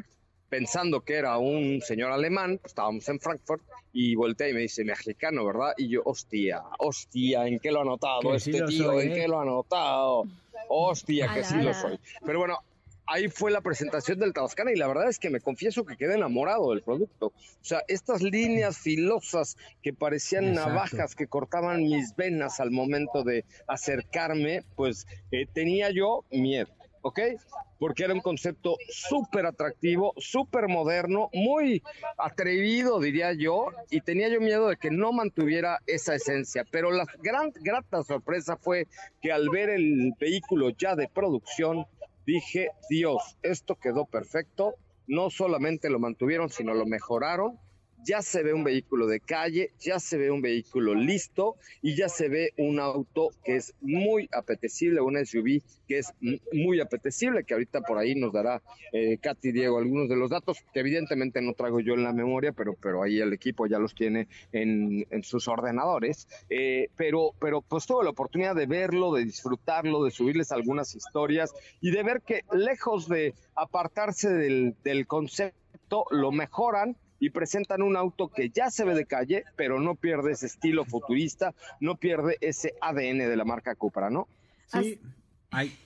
pensando 0.48 1.00
que 1.02 1.14
era 1.14 1.38
un 1.38 1.80
señor 1.82 2.12
alemán, 2.12 2.58
pues 2.58 2.70
estábamos 2.72 3.08
en 3.08 3.20
Frankfurt, 3.20 3.62
y 3.92 4.14
voltea 4.14 4.48
y 4.48 4.52
me 4.54 4.60
dice, 4.60 4.84
mexicano, 4.84 5.44
¿verdad? 5.44 5.72
Y 5.76 5.88
yo, 5.88 6.02
hostia, 6.04 6.62
hostia, 6.78 7.46
¿en 7.46 7.58
qué 7.58 7.72
lo 7.72 7.78
ha 7.78 7.82
anotado 7.82 8.20
Que 8.20 8.36
este 8.36 8.52
sí 8.52 8.64
tío? 8.66 8.84
soy, 8.86 9.06
¿En 9.06 9.12
¿eh? 9.12 9.14
qué 9.14 9.28
lo 9.28 9.38
ha 9.38 9.42
anotado? 9.42 10.24
Hostia, 10.68 11.26
que 11.32 11.40
Ala, 11.40 11.48
sí 11.48 11.56
lo 11.62 11.74
soy. 11.74 11.98
Pero 12.24 12.38
bueno, 12.40 12.58
ahí 13.06 13.28
fue 13.28 13.50
la 13.50 13.60
presentación 13.60 14.18
del 14.18 14.32
Tabascana 14.32 14.72
y 14.72 14.76
la 14.76 14.88
verdad 14.88 15.08
es 15.08 15.18
que 15.18 15.30
me 15.30 15.40
confieso 15.40 15.84
que 15.84 15.96
quedé 15.96 16.14
enamorado 16.16 16.70
del 16.70 16.82
producto. 16.82 17.26
O 17.28 17.32
sea, 17.64 17.82
estas 17.88 18.20
líneas 18.22 18.78
filosas 18.78 19.56
que 19.82 19.92
parecían 19.92 20.48
Exacto. 20.48 20.68
navajas 20.70 21.14
que 21.14 21.26
cortaban 21.26 21.82
mis 21.82 22.14
venas 22.16 22.60
al 22.60 22.70
momento 22.70 23.22
de 23.22 23.44
acercarme, 23.68 24.64
pues 24.74 25.06
eh, 25.30 25.46
tenía 25.52 25.90
yo 25.90 26.24
miedo, 26.30 26.68
¿ok? 27.06 27.20
Porque 27.78 28.02
era 28.02 28.14
un 28.14 28.20
concepto 28.20 28.76
súper 28.88 29.46
atractivo, 29.46 30.12
súper 30.16 30.66
moderno, 30.66 31.30
muy 31.32 31.82
atrevido, 32.18 32.98
diría 32.98 33.32
yo, 33.32 33.68
y 33.90 34.00
tenía 34.00 34.28
yo 34.28 34.40
miedo 34.40 34.68
de 34.68 34.76
que 34.76 34.90
no 34.90 35.12
mantuviera 35.12 35.78
esa 35.86 36.16
esencia. 36.16 36.64
Pero 36.70 36.90
la 36.90 37.06
gran, 37.22 37.52
grata 37.54 38.02
sorpresa 38.02 38.56
fue 38.56 38.88
que 39.22 39.30
al 39.30 39.48
ver 39.50 39.70
el 39.70 40.14
vehículo 40.18 40.70
ya 40.70 40.96
de 40.96 41.08
producción, 41.08 41.86
dije, 42.26 42.70
Dios, 42.90 43.36
esto 43.42 43.76
quedó 43.76 44.04
perfecto. 44.04 44.74
No 45.06 45.30
solamente 45.30 45.88
lo 45.88 46.00
mantuvieron, 46.00 46.48
sino 46.48 46.74
lo 46.74 46.86
mejoraron. 46.86 47.60
Ya 48.06 48.22
se 48.22 48.44
ve 48.44 48.54
un 48.54 48.62
vehículo 48.62 49.08
de 49.08 49.18
calle, 49.18 49.72
ya 49.80 49.98
se 49.98 50.16
ve 50.16 50.30
un 50.30 50.40
vehículo 50.40 50.94
listo 50.94 51.56
y 51.82 51.96
ya 51.96 52.08
se 52.08 52.28
ve 52.28 52.52
un 52.56 52.78
auto 52.78 53.30
que 53.42 53.56
es 53.56 53.74
muy 53.80 54.28
apetecible, 54.32 55.00
un 55.00 55.16
SUV 55.26 55.60
que 55.88 55.98
es 55.98 56.12
muy 56.52 56.80
apetecible, 56.80 57.42
que 57.42 57.54
ahorita 57.54 57.80
por 57.80 57.98
ahí 57.98 58.14
nos 58.14 58.32
dará 58.32 58.62
eh, 58.92 59.18
Katy 59.18 59.50
Diego 59.50 59.78
algunos 59.78 60.08
de 60.08 60.14
los 60.14 60.30
datos 60.30 60.58
que 60.72 60.80
evidentemente 60.80 61.42
no 61.42 61.54
traigo 61.54 61.80
yo 61.80 61.94
en 61.94 62.04
la 62.04 62.12
memoria, 62.12 62.52
pero, 62.52 62.74
pero 62.80 63.02
ahí 63.02 63.18
el 63.18 63.32
equipo 63.32 63.66
ya 63.66 63.80
los 63.80 63.92
tiene 63.92 64.28
en, 64.52 65.04
en 65.10 65.24
sus 65.24 65.48
ordenadores. 65.48 66.28
Eh, 66.48 66.90
pero, 66.96 67.32
pero 67.40 67.60
pues 67.60 67.86
tuve 67.86 68.04
la 68.04 68.10
oportunidad 68.10 68.54
de 68.54 68.66
verlo, 68.66 69.14
de 69.14 69.24
disfrutarlo, 69.24 70.04
de 70.04 70.12
subirles 70.12 70.52
algunas 70.52 70.94
historias 70.94 71.52
y 71.80 71.90
de 71.90 72.04
ver 72.04 72.22
que 72.22 72.42
lejos 72.52 73.08
de 73.08 73.34
apartarse 73.56 74.30
del, 74.30 74.76
del 74.84 75.08
concepto, 75.08 76.04
lo 76.10 76.30
mejoran 76.30 76.96
y 77.18 77.30
presentan 77.30 77.82
un 77.82 77.96
auto 77.96 78.28
que 78.28 78.50
ya 78.50 78.70
se 78.70 78.84
ve 78.84 78.94
de 78.94 79.06
calle, 79.06 79.44
pero 79.56 79.80
no 79.80 79.94
pierde 79.94 80.32
ese 80.32 80.46
estilo 80.46 80.84
futurista, 80.84 81.54
no 81.80 81.96
pierde 81.96 82.36
ese 82.40 82.74
ADN 82.80 83.18
de 83.28 83.36
la 83.36 83.44
marca 83.44 83.74
Cupra, 83.74 84.10
¿no? 84.10 84.28
Sí. 84.66 85.00
Ay, 85.50 85.76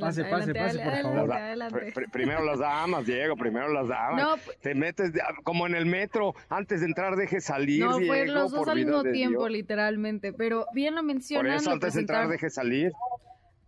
Pase, 0.00 0.22
pase, 0.24 0.52
pase, 0.52 0.78
por 0.80 0.88
adelante, 0.92 1.02
favor. 1.02 1.32
adelante. 1.32 1.78
Pr- 1.78 1.94
pr- 1.94 2.10
primero 2.10 2.44
las 2.44 2.58
damas, 2.58 3.06
Diego, 3.06 3.36
primero 3.36 3.72
las 3.72 3.88
damas. 3.88 4.22
No, 4.22 4.36
pues- 4.44 4.58
Te 4.58 4.74
metes 4.74 5.14
de- 5.14 5.22
como 5.44 5.66
en 5.66 5.74
el 5.74 5.86
metro, 5.86 6.34
antes 6.50 6.80
de 6.80 6.86
entrar 6.86 7.16
deje 7.16 7.40
salir, 7.40 7.84
No, 7.86 7.92
fue 7.94 8.24
Diego, 8.24 8.34
los 8.34 8.50
dos 8.50 8.60
por 8.60 8.70
al 8.70 8.76
mismo 8.76 9.02
tiempo, 9.02 9.38
Dios. 9.48 9.50
literalmente. 9.50 10.34
Pero 10.34 10.66
bien 10.74 10.94
lo 10.94 11.00
Por 11.00 11.06
mencionan, 11.06 11.52
eso 11.54 11.70
lo 11.70 11.74
antes 11.74 11.94
de 11.94 12.00
entrar 12.00 12.28
deje 12.28 12.50
salir. 12.50 12.92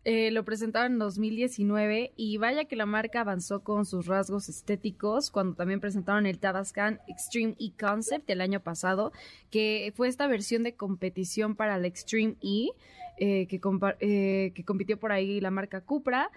Eh, 0.04 0.30
lo 0.30 0.44
presentaron 0.44 0.92
en 0.92 0.98
2019 0.98 2.12
y 2.16 2.36
vaya 2.38 2.64
que 2.64 2.76
la 2.76 2.86
marca 2.86 3.20
avanzó 3.20 3.60
con 3.60 3.84
sus 3.84 4.06
rasgos 4.06 4.48
estéticos 4.48 5.30
cuando 5.30 5.54
también 5.54 5.80
presentaron 5.80 6.26
el 6.26 6.38
Tabascan 6.38 7.00
Extreme 7.08 7.54
E 7.58 7.72
Concept 7.78 8.28
el 8.30 8.40
año 8.40 8.60
pasado, 8.60 9.12
que 9.50 9.92
fue 9.96 10.08
esta 10.08 10.26
versión 10.26 10.62
de 10.62 10.74
competición 10.74 11.54
para 11.54 11.76
el 11.76 11.84
Extreme 11.84 12.36
E, 12.42 12.70
eh, 13.18 13.46
que, 13.46 13.60
eh, 14.00 14.52
que 14.54 14.64
compitió 14.64 14.98
por 14.98 15.12
ahí 15.12 15.40
la 15.40 15.50
marca 15.50 15.80
Cupra. 15.80 16.30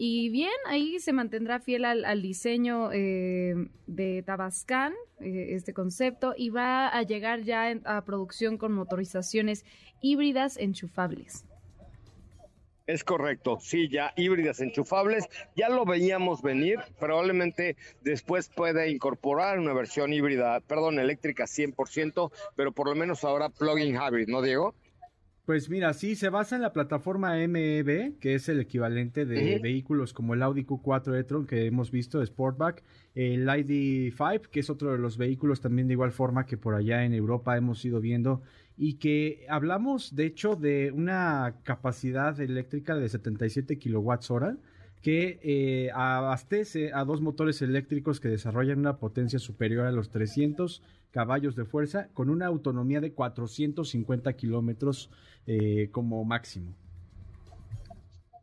Y 0.00 0.28
bien, 0.28 0.52
ahí 0.68 1.00
se 1.00 1.12
mantendrá 1.12 1.58
fiel 1.58 1.84
al, 1.84 2.22
diseño 2.22 2.90
eh, 2.92 3.68
de 3.88 4.22
Tabascan, 4.22 4.92
eh, 5.18 5.48
este 5.54 5.74
concepto, 5.74 6.34
y 6.38 6.50
va 6.50 6.86
a 6.86 7.02
llegar 7.02 7.42
ya 7.42 7.68
a 7.84 8.04
producción 8.04 8.58
con 8.58 8.72
motorizaciones 8.74 9.64
híbridas 10.00 10.56
enchufables. 10.56 11.47
Es 12.88 13.04
correcto, 13.04 13.58
sí, 13.60 13.90
ya 13.90 14.14
híbridas 14.16 14.62
enchufables, 14.62 15.28
ya 15.54 15.68
lo 15.68 15.84
veíamos 15.84 16.40
venir, 16.40 16.78
probablemente 16.98 17.76
después 18.00 18.48
puede 18.48 18.90
incorporar 18.90 19.58
una 19.58 19.74
versión 19.74 20.10
híbrida, 20.14 20.60
perdón, 20.60 20.98
eléctrica 20.98 21.44
100%, 21.44 22.32
pero 22.56 22.72
por 22.72 22.88
lo 22.88 22.94
menos 22.94 23.24
ahora 23.24 23.50
plug-in 23.50 23.94
hybrid, 23.94 24.28
¿no, 24.28 24.40
Diego? 24.40 24.74
Pues 25.44 25.68
mira, 25.68 25.92
sí, 25.92 26.16
se 26.16 26.30
basa 26.30 26.56
en 26.56 26.62
la 26.62 26.72
plataforma 26.72 27.34
MEB, 27.34 28.18
que 28.20 28.34
es 28.34 28.48
el 28.48 28.58
equivalente 28.58 29.26
de 29.26 29.58
vehículos 29.58 30.14
como 30.14 30.32
el 30.32 30.42
Audi 30.42 30.64
Q4 30.64 31.18
e-tron 31.18 31.46
que 31.46 31.66
hemos 31.66 31.90
visto, 31.90 32.24
Sportback, 32.24 32.82
el 33.14 33.46
ID5, 33.46 34.48
que 34.48 34.60
es 34.60 34.70
otro 34.70 34.92
de 34.92 34.98
los 34.98 35.18
vehículos 35.18 35.60
también 35.60 35.88
de 35.88 35.94
igual 35.94 36.12
forma 36.12 36.46
que 36.46 36.56
por 36.56 36.74
allá 36.74 37.04
en 37.04 37.12
Europa 37.12 37.56
hemos 37.56 37.84
ido 37.84 38.00
viendo 38.00 38.42
y 38.78 38.94
que 38.94 39.44
hablamos 39.48 40.14
de 40.14 40.26
hecho 40.26 40.54
de 40.54 40.92
una 40.92 41.56
capacidad 41.64 42.40
eléctrica 42.40 42.96
de 42.96 43.08
77 43.08 43.76
kilowatts 43.76 44.30
hora 44.30 44.56
que 45.02 45.40
eh, 45.42 45.90
abastece 45.92 46.92
a 46.92 47.04
dos 47.04 47.20
motores 47.20 47.60
eléctricos 47.60 48.20
que 48.20 48.28
desarrollan 48.28 48.78
una 48.78 48.98
potencia 48.98 49.38
superior 49.38 49.86
a 49.86 49.92
los 49.92 50.10
300 50.10 50.82
caballos 51.10 51.56
de 51.56 51.64
fuerza 51.64 52.08
con 52.14 52.30
una 52.30 52.46
autonomía 52.46 53.00
de 53.00 53.12
450 53.12 54.32
kilómetros 54.34 55.10
eh, 55.46 55.88
como 55.90 56.24
máximo. 56.24 56.74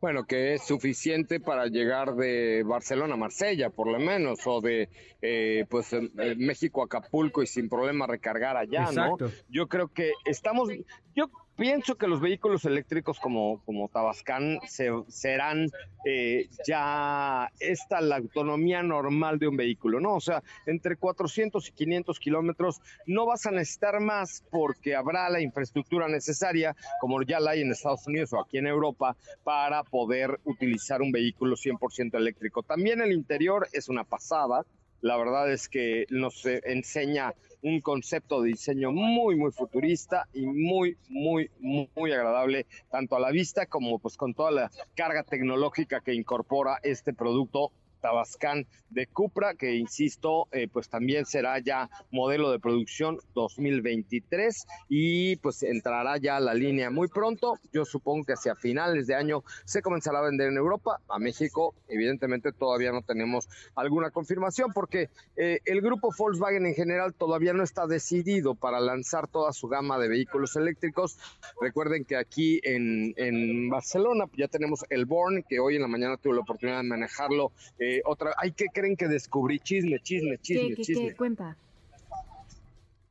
Bueno, 0.00 0.26
que 0.26 0.54
es 0.54 0.62
suficiente 0.62 1.40
para 1.40 1.66
llegar 1.66 2.14
de 2.14 2.62
Barcelona 2.64 3.14
a 3.14 3.16
Marsella, 3.16 3.70
por 3.70 3.90
lo 3.90 3.98
menos, 3.98 4.40
o 4.46 4.60
de 4.60 4.88
eh, 5.22 5.64
pues 5.68 5.94
México 6.36 6.82
a 6.82 6.86
Acapulco 6.86 7.42
y 7.42 7.46
sin 7.46 7.68
problema 7.68 8.06
recargar 8.06 8.56
allá, 8.56 8.90
¿no? 8.92 9.16
Yo 9.48 9.68
creo 9.68 9.88
que 9.88 10.12
estamos, 10.24 10.68
yo 11.14 11.30
pienso 11.56 11.96
que 11.96 12.06
los 12.06 12.20
vehículos 12.20 12.64
eléctricos 12.64 13.18
como, 13.18 13.62
como 13.64 13.88
Tabascan 13.88 14.60
se, 14.66 14.90
serán 15.08 15.68
eh, 16.04 16.48
ya 16.66 17.50
esta 17.58 18.00
la 18.00 18.16
autonomía 18.16 18.82
normal 18.82 19.38
de 19.38 19.48
un 19.48 19.56
vehículo, 19.56 20.00
¿no? 20.00 20.14
O 20.14 20.20
sea, 20.20 20.42
entre 20.66 20.96
400 20.96 21.68
y 21.68 21.72
500 21.72 22.20
kilómetros 22.20 22.80
no 23.06 23.26
vas 23.26 23.46
a 23.46 23.50
necesitar 23.50 24.00
más 24.00 24.44
porque 24.50 24.94
habrá 24.94 25.28
la 25.30 25.40
infraestructura 25.40 26.08
necesaria, 26.08 26.76
como 27.00 27.22
ya 27.22 27.40
la 27.40 27.52
hay 27.52 27.62
en 27.62 27.72
Estados 27.72 28.06
Unidos 28.06 28.32
o 28.32 28.40
aquí 28.40 28.58
en 28.58 28.66
Europa, 28.66 29.16
para 29.42 29.82
poder 29.82 30.38
utilizar 30.44 31.02
un 31.02 31.10
vehículo 31.10 31.56
100% 31.56 32.14
eléctrico. 32.14 32.62
También 32.62 33.00
el 33.00 33.12
interior 33.12 33.66
es 33.72 33.88
una 33.88 34.04
pasada. 34.04 34.64
La 35.06 35.16
verdad 35.16 35.52
es 35.52 35.68
que 35.68 36.04
nos 36.10 36.44
enseña 36.44 37.32
un 37.62 37.80
concepto 37.80 38.42
de 38.42 38.48
diseño 38.48 38.90
muy, 38.90 39.36
muy 39.36 39.52
futurista 39.52 40.26
y 40.34 40.46
muy, 40.46 40.96
muy, 41.08 41.48
muy, 41.60 42.10
agradable, 42.10 42.66
tanto 42.90 43.14
a 43.14 43.20
la 43.20 43.30
vista 43.30 43.66
como 43.66 44.00
pues 44.00 44.16
con 44.16 44.34
toda 44.34 44.50
la 44.50 44.70
carga 44.96 45.22
tecnológica 45.22 46.00
que 46.00 46.12
incorpora 46.12 46.80
este 46.82 47.14
producto 47.14 47.70
Tabascan 48.00 48.66
de 48.90 49.06
Cupra, 49.06 49.54
que 49.54 49.74
insisto, 49.74 50.48
eh, 50.52 50.68
pues 50.72 50.88
también 50.88 51.26
será 51.26 51.58
ya 51.58 51.90
modelo 52.10 52.50
de 52.50 52.58
producción 52.58 53.18
2023 53.34 54.66
y 54.88 55.36
pues 55.36 55.62
entrará 55.62 56.16
ya 56.18 56.40
la 56.40 56.54
línea 56.54 56.90
muy 56.90 57.08
pronto. 57.08 57.58
Yo 57.72 57.84
supongo 57.84 58.24
que 58.24 58.32
hacia 58.34 58.54
finales 58.54 59.06
de 59.06 59.14
año 59.14 59.42
se 59.64 59.82
comenzará 59.82 60.20
a 60.20 60.22
vender 60.22 60.48
en 60.48 60.56
Europa. 60.56 61.00
A 61.08 61.18
México, 61.18 61.74
evidentemente, 61.88 62.52
todavía 62.52 62.92
no 62.92 63.02
tenemos 63.02 63.48
alguna 63.74 64.10
confirmación 64.10 64.72
porque 64.72 65.10
eh, 65.36 65.60
el 65.64 65.80
grupo 65.80 66.10
Volkswagen 66.16 66.66
en 66.66 66.74
general 66.74 67.14
todavía 67.14 67.52
no 67.52 67.62
está 67.62 67.86
decidido 67.86 68.54
para 68.54 68.80
lanzar 68.80 69.28
toda 69.28 69.52
su 69.52 69.68
gama 69.68 69.98
de 69.98 70.08
vehículos 70.08 70.56
eléctricos. 70.56 71.18
Recuerden 71.60 72.04
que 72.04 72.16
aquí 72.16 72.60
en, 72.62 73.14
en 73.16 73.68
Barcelona 73.68 74.24
ya 74.36 74.48
tenemos 74.48 74.84
el 74.90 75.06
Born, 75.06 75.44
que 75.48 75.60
hoy 75.60 75.76
en 75.76 75.82
la 75.82 75.88
mañana 75.88 76.16
tuve 76.16 76.34
la 76.34 76.40
oportunidad 76.40 76.78
de 76.78 76.88
manejarlo. 76.88 77.52
Eh, 77.78 77.85
otra, 78.04 78.34
ay, 78.36 78.52
¿qué 78.52 78.66
creen 78.72 78.96
que 78.96 79.08
descubrí? 79.08 79.58
Chisme, 79.58 79.98
chisme, 80.00 80.38
chisme, 80.38 80.74
¿Qué, 80.74 80.82
chisme. 80.82 81.08
¿Qué, 81.08 81.16
cuenta? 81.16 81.56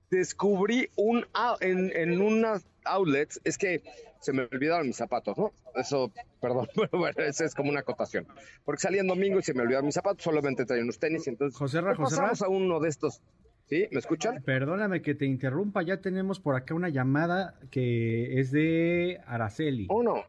Descubrí 0.09 0.89
un 0.95 1.26
en, 1.61 1.91
en 1.95 2.21
unas 2.21 2.65
outlets, 2.86 3.41
es 3.43 3.57
que 3.57 3.82
se 4.26 4.34
me 4.34 4.47
olvidaron 4.51 4.88
mis 4.88 4.95
zapatos, 4.95 5.38
¿no? 5.38 5.53
Eso, 5.76 6.11
perdón, 6.41 6.67
pero 6.76 6.97
bueno, 6.97 7.23
eso 7.23 7.45
es 7.45 7.53
como 7.53 7.69
una 7.69 7.82
acotación. 7.82 8.28
Porque 8.63 8.82
salí 8.82 8.97
en 8.97 9.07
domingo 9.07 9.39
y 9.39 9.43
se 9.43 9.53
me 9.53 9.61
olvidaron 9.61 9.86
mis 9.86 9.95
zapatos, 9.95 10.23
solamente 10.23 10.65
traía 10.65 10.84
unos 10.84 10.99
tenis, 10.99 11.28
entonces 11.28 11.57
José 11.57 11.82
Ra, 11.82 11.95
José 11.95 12.15
pasamos 12.15 12.41
a 12.41 12.49
uno 12.49 12.80
de 12.80 12.89
estos. 12.89 13.21
¿Sí? 13.67 13.88
¿Me 13.91 13.97
escuchan? 13.97 14.43
Perdóname 14.43 15.01
que 15.01 15.15
te 15.15 15.26
interrumpa, 15.26 15.82
ya 15.82 15.97
tenemos 15.97 16.39
por 16.39 16.55
acá 16.55 16.76
una 16.76 16.89
llamada 16.89 17.55
que 17.71 18.39
es 18.39 18.51
de 18.51 19.19
Araceli. 19.26 19.88
Uno. 19.89 20.23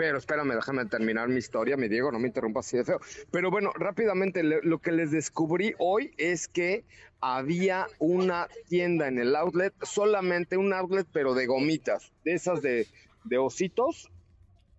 Pero 0.00 0.16
espérame, 0.16 0.54
déjame 0.54 0.86
terminar 0.86 1.28
mi 1.28 1.36
historia, 1.36 1.76
mi 1.76 1.86
Diego, 1.86 2.10
no 2.10 2.18
me 2.18 2.28
interrumpas 2.28 2.66
así 2.66 2.78
de 2.78 2.84
feo. 2.84 3.00
Pero 3.30 3.50
bueno, 3.50 3.70
rápidamente, 3.74 4.42
lo 4.42 4.78
que 4.78 4.92
les 4.92 5.10
descubrí 5.10 5.74
hoy 5.76 6.14
es 6.16 6.48
que 6.48 6.86
había 7.20 7.86
una 7.98 8.48
tienda 8.70 9.08
en 9.08 9.18
el 9.18 9.36
outlet, 9.36 9.74
solamente 9.82 10.56
un 10.56 10.72
outlet, 10.72 11.06
pero 11.12 11.34
de 11.34 11.44
gomitas, 11.44 12.14
de 12.24 12.32
esas 12.32 12.62
de, 12.62 12.86
de 13.24 13.36
ositos, 13.36 14.10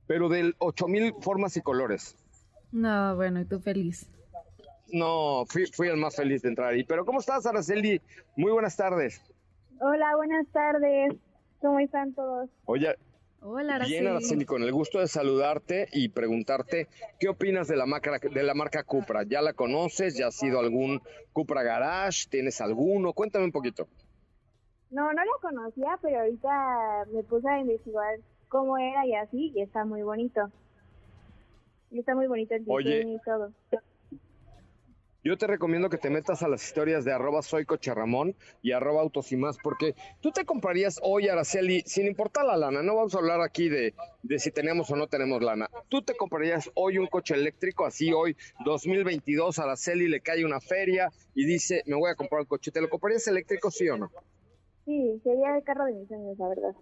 pero 0.08 0.28
de 0.28 0.56
mil 0.88 1.14
formas 1.22 1.56
y 1.56 1.62
colores. 1.62 2.18
No, 2.72 3.16
bueno, 3.16 3.42
y 3.42 3.46
tú 3.46 3.60
feliz. 3.60 4.10
No, 4.92 5.46
fui, 5.48 5.68
fui 5.68 5.90
el 5.90 5.98
más 5.98 6.16
feliz 6.16 6.42
de 6.42 6.50
entrar 6.50 6.74
ahí. 6.74 6.84
Pero 6.84 7.06
¿cómo 7.06 7.20
estás, 7.20 7.46
Araceli? 7.46 8.02
Muy 8.36 8.52
buenas 8.52 8.76
tardes. 8.76 9.22
Hola, 9.82 10.16
buenas 10.16 10.48
tardes. 10.48 11.14
¿Cómo 11.60 11.78
están 11.78 12.12
todos? 12.16 12.50
Oye, 12.66 12.96
Hola, 13.44 13.76
Araceli. 13.76 14.00
Bien, 14.00 14.12
Araceli, 14.12 14.46
con 14.46 14.62
el 14.62 14.72
gusto 14.72 15.00
de 15.00 15.08
saludarte 15.08 15.88
y 15.94 16.10
preguntarte 16.10 16.88
qué 17.20 17.28
opinas 17.28 17.68
de 17.68 17.76
la 17.76 17.88
marca 17.88 18.20
de 18.20 18.44
la 18.44 18.54
marca 18.54 18.84
Cupra. 18.84 19.24
¿Ya 19.24 19.42
la 19.42 19.54
conoces? 19.54 20.16
¿Ya 20.16 20.28
has 20.28 20.36
sido 20.36 20.60
algún 20.60 21.02
Cupra 21.34 21.64
Garage? 21.64 22.28
¿Tienes 22.30 22.62
alguno? 22.62 23.14
Cuéntame 23.14 23.46
un 23.46 23.52
poquito. 23.52 23.88
No, 24.92 25.12
no 25.12 25.26
la 25.26 25.32
conocía, 25.42 25.98
pero 26.04 26.20
ahorita 26.20 27.06
me 27.12 27.24
puse 27.24 27.50
a 27.50 27.60
investigar 27.60 28.20
cómo 28.48 28.78
era 28.78 29.08
y 29.08 29.16
así, 29.16 29.52
y 29.56 29.62
está 29.62 29.86
muy 29.86 30.04
bonito. 30.04 30.52
Y 31.90 32.00
está 32.00 32.14
muy 32.14 32.28
bonito 32.28 32.54
el 32.54 32.64
diseño 32.64 33.16
y 33.16 33.20
todo. 33.26 33.52
Yo 35.24 35.38
te 35.38 35.46
recomiendo 35.46 35.88
que 35.92 36.00
te 36.00 36.10
metas 36.10 36.42
a 36.42 36.48
las 36.48 36.64
historias 36.64 37.06
de 37.06 37.14
arroba 37.14 37.44
soy 37.44 37.66
Ramón 37.66 38.36
y 38.64 38.72
arroba 38.72 39.02
autos 39.02 39.32
y 39.32 39.38
más, 39.38 39.60
porque 39.62 39.94
tú 40.20 40.32
te 40.32 40.46
comprarías 40.46 41.00
hoy, 41.04 41.30
Araceli, 41.30 41.82
sin 41.86 42.08
importar 42.08 42.46
la 42.46 42.58
lana, 42.58 42.82
no 42.82 42.96
vamos 42.96 43.14
a 43.14 43.20
hablar 43.20 43.40
aquí 43.42 43.70
de, 43.70 43.94
de 44.24 44.40
si 44.40 44.50
tenemos 44.50 44.90
o 44.90 44.96
no 44.96 45.06
tenemos 45.06 45.44
lana, 45.44 45.70
tú 45.90 46.02
te 46.02 46.16
comprarías 46.16 46.72
hoy 46.74 46.98
un 46.98 47.06
coche 47.06 47.36
eléctrico, 47.36 47.86
así 47.86 48.12
hoy, 48.12 48.36
2022, 48.66 49.60
Araceli 49.60 50.08
le 50.08 50.22
cae 50.22 50.44
una 50.44 50.60
feria 50.60 51.12
y 51.36 51.46
dice, 51.46 51.84
me 51.86 51.96
voy 51.96 52.10
a 52.10 52.16
comprar 52.16 52.42
el 52.42 52.48
coche, 52.48 52.72
¿te 52.72 52.82
lo 52.82 52.90
comprarías 52.90 53.28
eléctrico, 53.28 53.70
sí 53.70 53.88
o 53.90 53.98
no? 53.98 54.12
Sí, 54.86 55.22
sería 55.24 55.56
el 55.56 55.64
carro 55.64 55.86
de 55.86 55.94
mis 55.94 56.12
años, 56.12 56.36
la 56.40 56.48
verdad. 56.48 56.76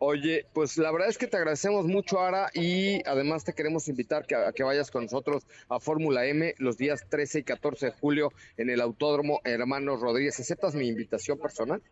Oye, 0.00 0.46
pues 0.52 0.78
la 0.78 0.92
verdad 0.92 1.08
es 1.08 1.18
que 1.18 1.26
te 1.26 1.36
agradecemos 1.36 1.86
mucho, 1.86 2.20
Ara, 2.20 2.50
y 2.54 3.02
además 3.08 3.44
te 3.44 3.52
queremos 3.52 3.88
invitar 3.88 4.24
a 4.32 4.52
que 4.52 4.62
vayas 4.62 4.92
con 4.92 5.04
nosotros 5.04 5.46
a 5.68 5.80
Fórmula 5.80 6.24
M 6.26 6.54
los 6.58 6.76
días 6.76 7.04
13 7.08 7.40
y 7.40 7.42
14 7.42 7.86
de 7.86 7.92
julio 7.92 8.32
en 8.56 8.70
el 8.70 8.80
Autódromo 8.80 9.40
Hermanos 9.42 10.00
Rodríguez. 10.00 10.38
¿Aceptas 10.38 10.76
mi 10.76 10.86
invitación 10.86 11.38
personal? 11.38 11.82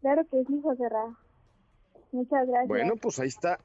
Claro 0.00 0.22
que 0.28 0.42
sí, 0.44 0.60
José 0.60 0.88
Ra. 0.88 1.16
Muchas 2.10 2.48
gracias. 2.48 2.68
Bueno, 2.68 2.96
pues 2.96 3.20
ahí 3.20 3.28
está. 3.28 3.60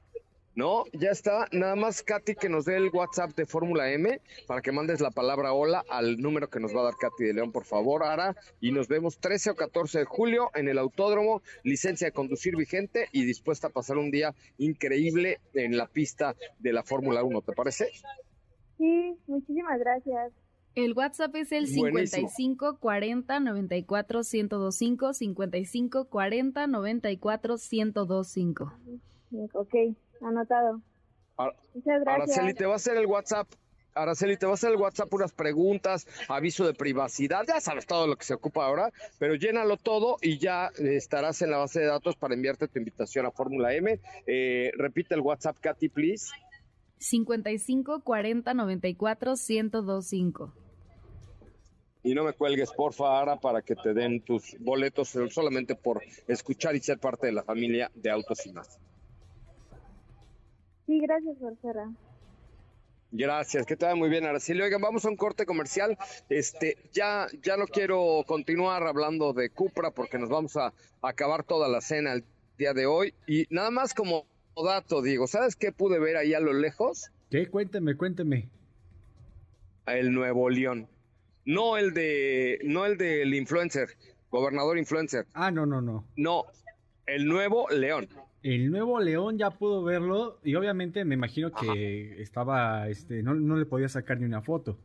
No, 0.58 0.86
ya 0.92 1.12
está. 1.12 1.48
Nada 1.52 1.76
más, 1.76 2.02
Katy, 2.02 2.34
que 2.34 2.50
nos 2.50 2.66
dé 2.66 2.78
el 2.78 2.90
WhatsApp 2.90 3.36
de 3.36 3.46
Fórmula 3.46 3.92
M 3.92 4.20
para 4.48 4.64
que 4.64 4.72
mandes 4.72 5.02
la 5.02 5.12
palabra 5.12 5.54
hola 5.54 5.86
al 5.88 6.18
número 6.18 6.50
que 6.50 6.60
nos 6.60 6.76
va 6.76 6.80
a 6.80 6.86
dar 6.86 6.96
Katy 6.96 7.26
de 7.26 7.34
León, 7.36 7.52
por 7.52 7.64
favor, 7.64 8.04
Ara. 8.04 8.36
Y 8.60 8.72
nos 8.72 8.88
vemos 8.88 9.20
13 9.20 9.52
o 9.52 9.56
14 9.56 10.00
de 10.00 10.06
julio 10.06 10.50
en 10.56 10.68
el 10.68 10.80
autódromo, 10.80 11.44
licencia 11.64 12.08
de 12.08 12.12
conducir 12.12 12.56
vigente 12.56 13.08
y 13.12 13.24
dispuesta 13.24 13.68
a 13.68 13.70
pasar 13.70 14.00
un 14.00 14.10
día 14.10 14.34
increíble 14.58 15.38
en 15.54 15.78
la 15.78 15.86
pista 15.86 16.36
de 16.58 16.74
la 16.74 16.82
Fórmula 16.82 17.24
1. 17.24 17.40
¿Te 17.44 17.54
parece? 17.54 17.92
Sí, 18.80 19.16
muchísimas 19.28 19.78
gracias. 19.78 20.34
El 20.74 20.94
WhatsApp 20.94 21.36
es 21.36 21.52
el 21.52 21.68
55 21.68 22.80
40 22.80 23.40
94 23.42 24.22
1025 24.22 25.14
55 25.14 26.06
40 26.06 26.66
94 26.66 27.56
1025. 27.72 28.74
Ok. 29.54 29.76
Anotado. 30.22 30.82
Muchas 31.74 32.02
gracias. 32.02 32.38
Araceli, 32.38 32.54
te 32.54 32.66
va 32.66 32.74
a 32.74 32.76
hacer 32.78 32.98
el 32.98 33.06
WhatsApp. 33.06 33.48
Araceli, 33.94 34.38
te 34.38 34.46
va 34.46 34.52
a 34.52 34.56
hacer 34.56 34.72
el 34.72 34.78
WhatsApp 34.78 35.12
unas 35.14 35.32
preguntas, 35.32 36.08
aviso 36.28 36.66
de 36.66 36.74
privacidad, 36.74 37.46
ya 37.48 37.60
sabes 37.60 37.88
todo 37.88 38.06
lo 38.06 38.16
que 38.16 38.26
se 38.26 38.36
ocupa 38.36 38.66
ahora, 38.66 38.92
pero 39.18 39.34
llénalo 39.36 39.78
todo 39.78 40.18
y 40.22 40.38
ya 40.38 40.70
estarás 40.78 41.42
en 41.42 41.52
la 41.52 41.58
base 41.58 41.80
de 41.80 41.88
datos 41.88 42.16
para 42.16 42.36
enviarte 42.36 42.68
tu 42.68 42.78
invitación 42.78 43.26
a 43.26 43.32
Fórmula 43.32 43.74
M. 43.74 44.00
Eh, 44.28 44.72
repite 44.78 45.16
el 45.16 45.22
WhatsApp, 45.22 45.58
Katy, 45.60 45.90
please. 45.90 46.28
55 47.00 48.02
40 48.04 48.54
94 48.54 49.34
1025. 49.36 50.54
Y 52.04 52.14
no 52.14 52.24
me 52.24 52.34
cuelgues, 52.34 52.72
porfa, 52.72 53.20
Ara, 53.20 53.38
para 53.38 53.62
que 53.62 53.76
te 53.76 53.94
den 53.94 54.22
tus 54.22 54.56
boletos 54.60 55.10
solamente 55.30 55.76
por 55.76 56.02
escuchar 56.28 56.76
y 56.76 56.80
ser 56.80 57.00
parte 57.00 57.28
de 57.28 57.34
la 57.34 57.44
familia 57.44 57.92
de 57.96 58.10
Autos 58.12 58.46
y 58.46 58.54
más. 58.54 58.80
Sí, 60.88 61.00
gracias, 61.02 61.40
Marcela. 61.42 61.92
Gracias, 63.12 63.66
que 63.66 63.76
te 63.76 63.86
vaya 63.86 63.96
muy 63.96 64.10
bien, 64.10 64.26
Araceli. 64.26 64.62
Oigan, 64.62 64.82
vamos 64.82 65.06
a 65.06 65.10
un 65.10 65.18
corte 65.18 65.46
comercial. 65.46 65.98
Este, 66.30 66.78
ya, 66.94 67.28
ya 67.44 67.58
no 67.58 67.68
quiero 67.68 68.24
continuar 68.26 68.84
hablando 68.84 69.34
de 69.34 69.50
Cupra 69.50 69.92
porque 69.92 70.18
nos 70.18 70.30
vamos 70.30 70.56
a, 70.58 70.74
acabar 71.02 71.44
toda 71.44 71.68
la 71.68 71.82
cena 71.82 72.14
el 72.14 72.24
día 72.58 72.74
de 72.74 72.86
hoy. 72.86 73.14
Y 73.28 73.46
nada 73.50 73.70
más 73.70 73.94
como 73.94 74.26
dato, 74.62 75.02
Diego, 75.02 75.28
¿sabes 75.28 75.56
qué 75.56 75.72
pude 75.72 76.00
ver 76.00 76.16
ahí 76.16 76.34
a 76.34 76.40
lo 76.40 76.54
lejos? 76.54 77.12
¿Qué? 77.30 77.48
Cuénteme, 77.48 77.96
cuénteme. 77.96 78.50
El 79.86 80.14
Nuevo 80.14 80.50
León. 80.50 80.88
No 81.46 81.78
el 81.78 81.94
de, 81.94 82.60
no 82.64 82.86
el 82.86 82.98
del 82.98 83.34
influencer, 83.34 83.90
gobernador 84.32 84.78
influencer. 84.78 85.26
Ah, 85.34 85.52
no, 85.52 85.66
no, 85.66 85.82
no. 85.82 86.06
No, 86.16 86.46
el 87.06 87.26
Nuevo 87.26 87.70
León. 87.70 88.10
El 88.44 88.70
nuevo 88.70 89.00
León 89.00 89.38
ya 89.38 89.52
pudo 89.52 89.84
verlo 89.84 90.40
y 90.44 90.56
obviamente 90.56 91.04
me 91.06 91.16
imagino 91.16 91.52
que 91.52 92.22
estaba, 92.22 92.88
este, 92.88 93.24
no, 93.24 93.34
no 93.34 93.58
le 93.58 93.66
podía 93.66 93.90
sacar 93.90 94.20
ni 94.20 94.26
una 94.26 94.42
foto. 94.42 94.78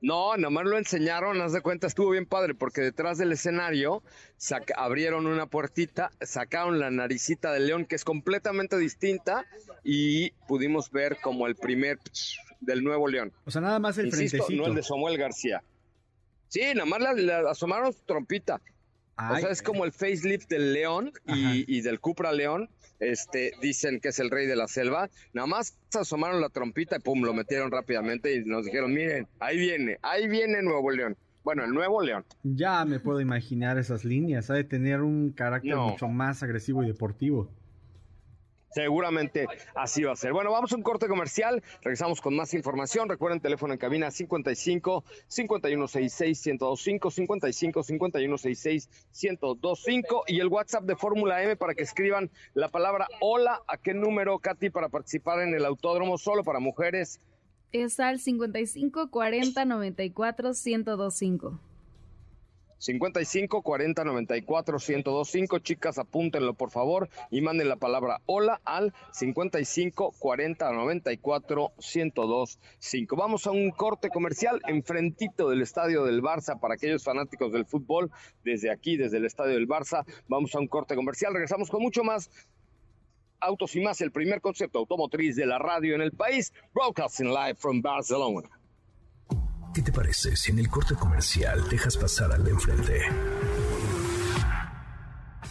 No, 0.00 0.36
nomás 0.36 0.64
lo 0.64 0.78
enseñaron, 0.78 1.40
haz 1.40 1.52
de 1.52 1.60
cuenta, 1.60 1.88
estuvo 1.88 2.10
bien 2.10 2.24
padre, 2.24 2.54
porque 2.54 2.80
detrás 2.80 3.18
del 3.18 3.32
escenario 3.32 4.04
abrieron 4.76 5.26
una 5.26 5.46
puertita, 5.46 6.12
sacaron 6.20 6.78
la 6.78 6.90
naricita 6.90 7.52
del 7.52 7.66
león, 7.66 7.84
que 7.84 7.96
es 7.96 8.04
completamente 8.04 8.78
distinta, 8.78 9.44
y 9.82 10.30
pudimos 10.46 10.92
ver 10.92 11.18
como 11.20 11.48
el 11.48 11.56
primer 11.56 11.98
del 12.60 12.84
nuevo 12.84 13.08
león. 13.08 13.32
O 13.44 13.50
sea, 13.50 13.60
nada 13.60 13.80
más 13.80 13.98
el 13.98 14.06
Insisto, 14.06 14.46
no 14.50 14.66
el 14.66 14.76
de 14.76 14.84
Samuel 14.84 15.18
García. 15.18 15.64
Sí, 16.46 16.60
nada 16.74 16.86
más 16.86 17.00
le 17.16 17.32
asomaron 17.32 17.92
su 17.92 18.04
trompita 18.04 18.60
o 19.18 19.38
sea, 19.38 19.50
es 19.50 19.62
como 19.62 19.84
el 19.84 19.92
facelift 19.92 20.48
del 20.48 20.72
león 20.72 21.12
y, 21.26 21.80
del 21.80 22.00
Cupra 22.00 22.32
León. 22.32 22.68
Este, 23.00 23.52
dicen 23.62 24.00
que 24.00 24.08
es 24.08 24.18
el 24.18 24.30
rey 24.30 24.46
de 24.46 24.56
la 24.56 24.66
selva. 24.66 25.08
Nada 25.32 25.46
más 25.46 25.78
asomaron 25.94 26.40
la 26.40 26.48
trompita 26.48 26.96
y 26.96 27.00
pum, 27.00 27.22
lo 27.22 27.32
metieron 27.32 27.70
rápidamente 27.70 28.34
y 28.34 28.44
nos 28.44 28.64
dijeron, 28.64 28.92
miren, 28.92 29.28
ahí 29.38 29.56
viene, 29.56 29.98
ahí 30.02 30.26
viene 30.26 30.62
Nuevo 30.62 30.90
León. 30.90 31.16
Bueno, 31.44 31.64
el 31.64 31.72
Nuevo 31.72 32.02
León. 32.02 32.24
Ya 32.42 32.84
me 32.84 33.00
puedo 33.00 33.20
imaginar 33.20 33.78
esas 33.78 34.04
líneas. 34.04 34.50
Ha 34.50 34.54
de 34.54 34.64
tener 34.64 35.00
un 35.00 35.30
carácter 35.30 35.76
mucho 35.76 36.08
más 36.08 36.42
agresivo 36.42 36.82
y 36.82 36.88
deportivo. 36.88 37.50
Seguramente 38.70 39.46
así 39.74 40.02
va 40.02 40.12
a 40.12 40.16
ser. 40.16 40.32
Bueno, 40.32 40.52
vamos 40.52 40.72
a 40.72 40.76
un 40.76 40.82
corte 40.82 41.08
comercial. 41.08 41.62
Regresamos 41.82 42.20
con 42.20 42.36
más 42.36 42.54
información. 42.54 43.08
Recuerden, 43.08 43.40
teléfono 43.40 43.72
en 43.72 43.78
cabina 43.78 44.10
55 44.10 45.04
5166 45.26 46.46
1025 46.46 47.10
55 47.10 47.82
5166 47.82 48.88
1025 49.22 50.24
y 50.26 50.40
el 50.40 50.48
WhatsApp 50.48 50.84
de 50.84 50.96
Fórmula 50.96 51.42
M 51.42 51.56
para 51.56 51.74
que 51.74 51.82
escriban 51.82 52.30
la 52.54 52.68
palabra 52.68 53.08
hola. 53.20 53.62
¿A 53.66 53.78
qué 53.78 53.94
número, 53.94 54.38
Katy, 54.38 54.70
para 54.70 54.88
participar 54.88 55.40
en 55.40 55.54
el 55.54 55.64
autódromo 55.64 56.18
solo 56.18 56.44
para 56.44 56.60
mujeres? 56.60 57.20
Es 57.72 58.00
al 58.00 58.18
55 58.18 59.10
40 59.10 59.64
94 59.64 60.50
1025. 60.50 61.67
55 62.78 63.62
40 63.62 64.04
94 64.04 64.78
1025. 64.78 65.58
Chicas, 65.58 65.98
apúntenlo 65.98 66.54
por 66.54 66.70
favor 66.70 67.08
y 67.30 67.40
manden 67.40 67.68
la 67.68 67.76
palabra 67.76 68.20
hola 68.26 68.60
al 68.64 68.94
55 69.12 70.14
40 70.18 70.72
94 70.72 71.72
1025. 71.76 73.16
Vamos 73.16 73.46
a 73.46 73.50
un 73.50 73.70
corte 73.70 74.08
comercial 74.10 74.60
enfrentito 74.66 75.50
del 75.50 75.62
estadio 75.62 76.04
del 76.04 76.22
Barça 76.22 76.58
para 76.60 76.74
aquellos 76.74 77.02
fanáticos 77.02 77.52
del 77.52 77.66
fútbol. 77.66 78.10
Desde 78.44 78.70
aquí, 78.70 78.96
desde 78.96 79.18
el 79.18 79.24
estadio 79.24 79.54
del 79.54 79.68
Barça, 79.68 80.04
vamos 80.28 80.54
a 80.54 80.60
un 80.60 80.68
corte 80.68 80.94
comercial. 80.94 81.32
Regresamos 81.32 81.70
con 81.70 81.82
mucho 81.82 82.04
más. 82.04 82.30
Autos 83.40 83.76
y 83.76 83.80
más, 83.80 84.00
el 84.00 84.10
primer 84.10 84.40
concepto 84.40 84.80
automotriz 84.80 85.36
de 85.36 85.46
la 85.46 85.60
radio 85.60 85.94
en 85.94 86.00
el 86.00 86.10
país, 86.10 86.52
broadcasting 86.74 87.28
live 87.28 87.54
from 87.54 87.80
Barcelona. 87.80 88.57
¿Qué 89.74 89.82
te 89.82 89.92
parece 89.92 90.36
si 90.36 90.50
en 90.50 90.58
el 90.58 90.68
corte 90.68 90.94
comercial 90.94 91.68
dejas 91.68 91.96
pasar 91.96 92.32
al 92.32 92.42
de 92.42 92.50
enfrente? 92.50 93.00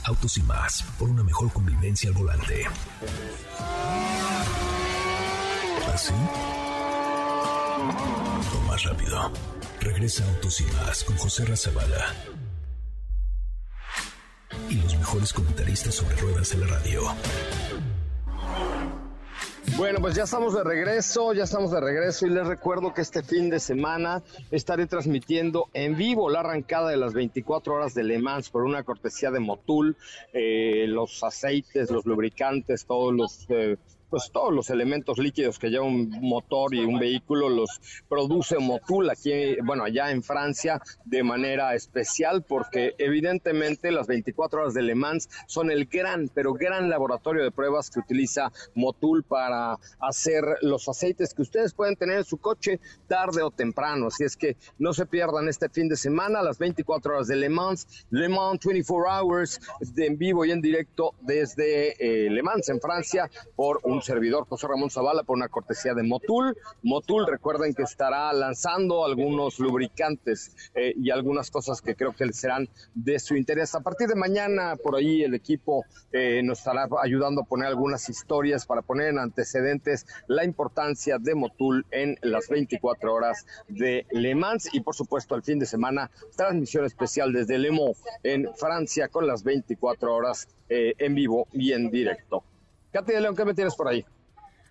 Autos 0.03 0.37
y 0.37 0.43
más, 0.43 0.83
por 0.97 1.09
una 1.09 1.23
mejor 1.23 1.51
convivencia 1.51 2.09
al 2.09 2.15
volante. 2.15 2.65
¿Así? 5.93 6.13
O 8.53 8.61
más 8.67 8.83
rápido. 8.83 9.31
Regresa 9.81 10.25
Autos 10.27 10.61
y 10.61 10.65
más 10.65 11.03
con 11.03 11.17
José 11.17 11.45
Razabala. 11.45 12.13
Y 14.69 14.75
los 14.75 14.95
mejores 14.97 15.31
comentaristas 15.31 15.95
sobre 15.95 16.15
ruedas 16.17 16.51
en 16.53 16.61
la 16.61 16.67
radio. 16.67 17.01
Bueno, 19.77 19.99
pues 20.01 20.15
ya 20.15 20.23
estamos 20.23 20.55
de 20.55 20.63
regreso, 20.63 21.33
ya 21.33 21.43
estamos 21.43 21.69
de 21.69 21.79
regreso 21.79 22.25
y 22.25 22.31
les 22.31 22.47
recuerdo 22.47 22.95
que 22.95 23.01
este 23.01 23.21
fin 23.21 23.51
de 23.51 23.59
semana 23.59 24.23
estaré 24.49 24.87
transmitiendo 24.87 25.69
en 25.71 25.95
vivo 25.95 26.31
la 26.31 26.39
arrancada 26.39 26.89
de 26.89 26.97
las 26.97 27.13
24 27.13 27.75
horas 27.75 27.93
de 27.93 28.03
Le 28.03 28.17
Mans 28.17 28.49
por 28.49 28.63
una 28.63 28.81
cortesía 28.81 29.29
de 29.29 29.39
Motul, 29.39 29.95
eh, 30.33 30.85
los 30.87 31.23
aceites, 31.23 31.91
los 31.91 32.07
lubricantes, 32.07 32.85
todos 32.85 33.13
los... 33.13 33.45
Eh, 33.49 33.77
pues 34.09 34.31
todos 34.31 34.53
los 34.53 34.69
elementos 34.69 35.17
líquidos 35.17 35.59
que 35.59 35.69
lleva 35.69 35.85
un 35.85 36.09
motor 36.21 36.73
y 36.73 36.83
un 36.83 36.99
vehículo 36.99 37.49
los 37.49 37.81
produce 38.07 38.57
Motul 38.57 39.09
aquí, 39.09 39.57
bueno, 39.63 39.83
allá 39.83 40.11
en 40.11 40.23
Francia 40.23 40.81
de 41.05 41.23
manera 41.23 41.75
especial 41.75 42.43
porque 42.43 42.95
evidentemente 42.97 43.91
las 43.91 44.07
24 44.07 44.61
horas 44.61 44.73
de 44.73 44.81
Le 44.81 44.95
Mans 44.95 45.29
son 45.45 45.71
el 45.71 45.85
gran, 45.85 46.29
pero 46.33 46.53
gran 46.53 46.89
laboratorio 46.89 47.43
de 47.43 47.51
pruebas 47.51 47.89
que 47.89 47.99
utiliza 47.99 48.51
Motul 48.75 49.23
para 49.23 49.77
hacer 49.99 50.43
los 50.61 50.87
aceites 50.87 51.33
que 51.33 51.41
ustedes 51.41 51.73
pueden 51.73 51.95
tener 51.95 52.17
en 52.17 52.23
su 52.23 52.37
coche 52.37 52.79
tarde 53.07 53.41
o 53.43 53.51
temprano. 53.51 54.07
Así 54.07 54.23
es 54.23 54.35
que 54.35 54.57
no 54.79 54.93
se 54.93 55.05
pierdan 55.05 55.47
este 55.47 55.69
fin 55.69 55.87
de 55.89 55.95
semana 55.95 56.41
las 56.41 56.57
24 56.57 57.15
horas 57.15 57.27
de 57.27 57.35
Le 57.35 57.49
Mans, 57.49 58.05
Le 58.09 58.29
Mans 58.29 58.65
24 58.65 58.97
Hours 58.97 59.59
de 59.79 60.07
en 60.07 60.17
vivo 60.17 60.45
y 60.45 60.51
en 60.51 60.61
directo 60.61 61.13
desde 61.21 61.95
eh, 61.99 62.29
Le 62.29 62.41
Mans 62.41 62.69
en 62.69 62.79
Francia 62.79 63.29
por 63.55 63.79
un 63.83 63.96
servidor 64.01 64.45
José 64.47 64.67
Ramón 64.67 64.89
Zavala 64.89 65.23
por 65.23 65.37
una 65.37 65.47
cortesía 65.47 65.93
de 65.93 66.03
Motul. 66.03 66.57
Motul, 66.83 67.25
recuerden 67.27 67.73
que 67.73 67.83
estará 67.83 68.31
lanzando 68.33 69.05
algunos 69.05 69.59
lubricantes 69.59 70.55
eh, 70.75 70.93
y 70.97 71.09
algunas 71.09 71.49
cosas 71.51 71.81
que 71.81 71.95
creo 71.95 72.13
que 72.13 72.31
serán 72.33 72.69
de 72.93 73.19
su 73.19 73.35
interés. 73.35 73.75
A 73.75 73.81
partir 73.81 74.07
de 74.07 74.15
mañana, 74.15 74.75
por 74.81 74.95
ahí 74.95 75.23
el 75.23 75.33
equipo 75.33 75.85
eh, 76.11 76.41
nos 76.43 76.59
estará 76.59 76.87
ayudando 77.01 77.41
a 77.41 77.45
poner 77.45 77.67
algunas 77.67 78.09
historias 78.09 78.65
para 78.65 78.81
poner 78.81 79.09
en 79.09 79.19
antecedentes 79.19 80.05
la 80.27 80.43
importancia 80.43 81.17
de 81.19 81.35
Motul 81.35 81.85
en 81.91 82.17
las 82.21 82.49
24 82.49 83.13
horas 83.13 83.45
de 83.67 84.05
Le 84.11 84.35
Mans 84.35 84.69
y 84.73 84.81
por 84.81 84.95
supuesto 84.95 85.35
al 85.35 85.43
fin 85.43 85.59
de 85.59 85.65
semana 85.65 86.11
transmisión 86.35 86.85
especial 86.85 87.31
desde 87.31 87.57
Le 87.57 87.71
Mans 87.71 87.77
en 88.23 88.53
Francia 88.55 89.07
con 89.07 89.27
las 89.27 89.43
24 89.43 90.13
horas 90.13 90.47
eh, 90.69 90.93
en 90.97 91.15
vivo 91.15 91.47
y 91.53 91.73
en 91.73 91.89
directo. 91.89 92.43
Katy 92.91 93.13
de 93.13 93.21
León, 93.21 93.35
¿qué 93.35 93.45
me 93.45 93.53
tienes 93.53 93.75
por 93.75 93.87
ahí? 93.87 94.05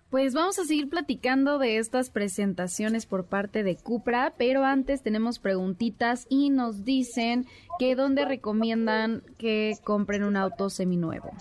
Pues 0.09 0.33
vamos 0.33 0.57
a 0.57 0.63
seguir 0.63 0.89
platicando 0.89 1.59
de 1.59 1.77
estas 1.77 2.09
presentaciones 2.09 3.05
por 3.05 3.25
parte 3.25 3.63
de 3.63 3.75
Cupra, 3.75 4.33
pero 4.37 4.63
antes 4.63 5.03
tenemos 5.03 5.37
preguntitas 5.37 6.25
y 6.29 6.49
nos 6.49 6.85
dicen 6.85 7.45
que 7.77 7.93
dónde 7.95 8.23
recomiendan 8.23 9.21
que 9.37 9.77
compren 9.83 10.23
un 10.23 10.37
auto 10.37 10.69
seminuevo. 10.69 11.33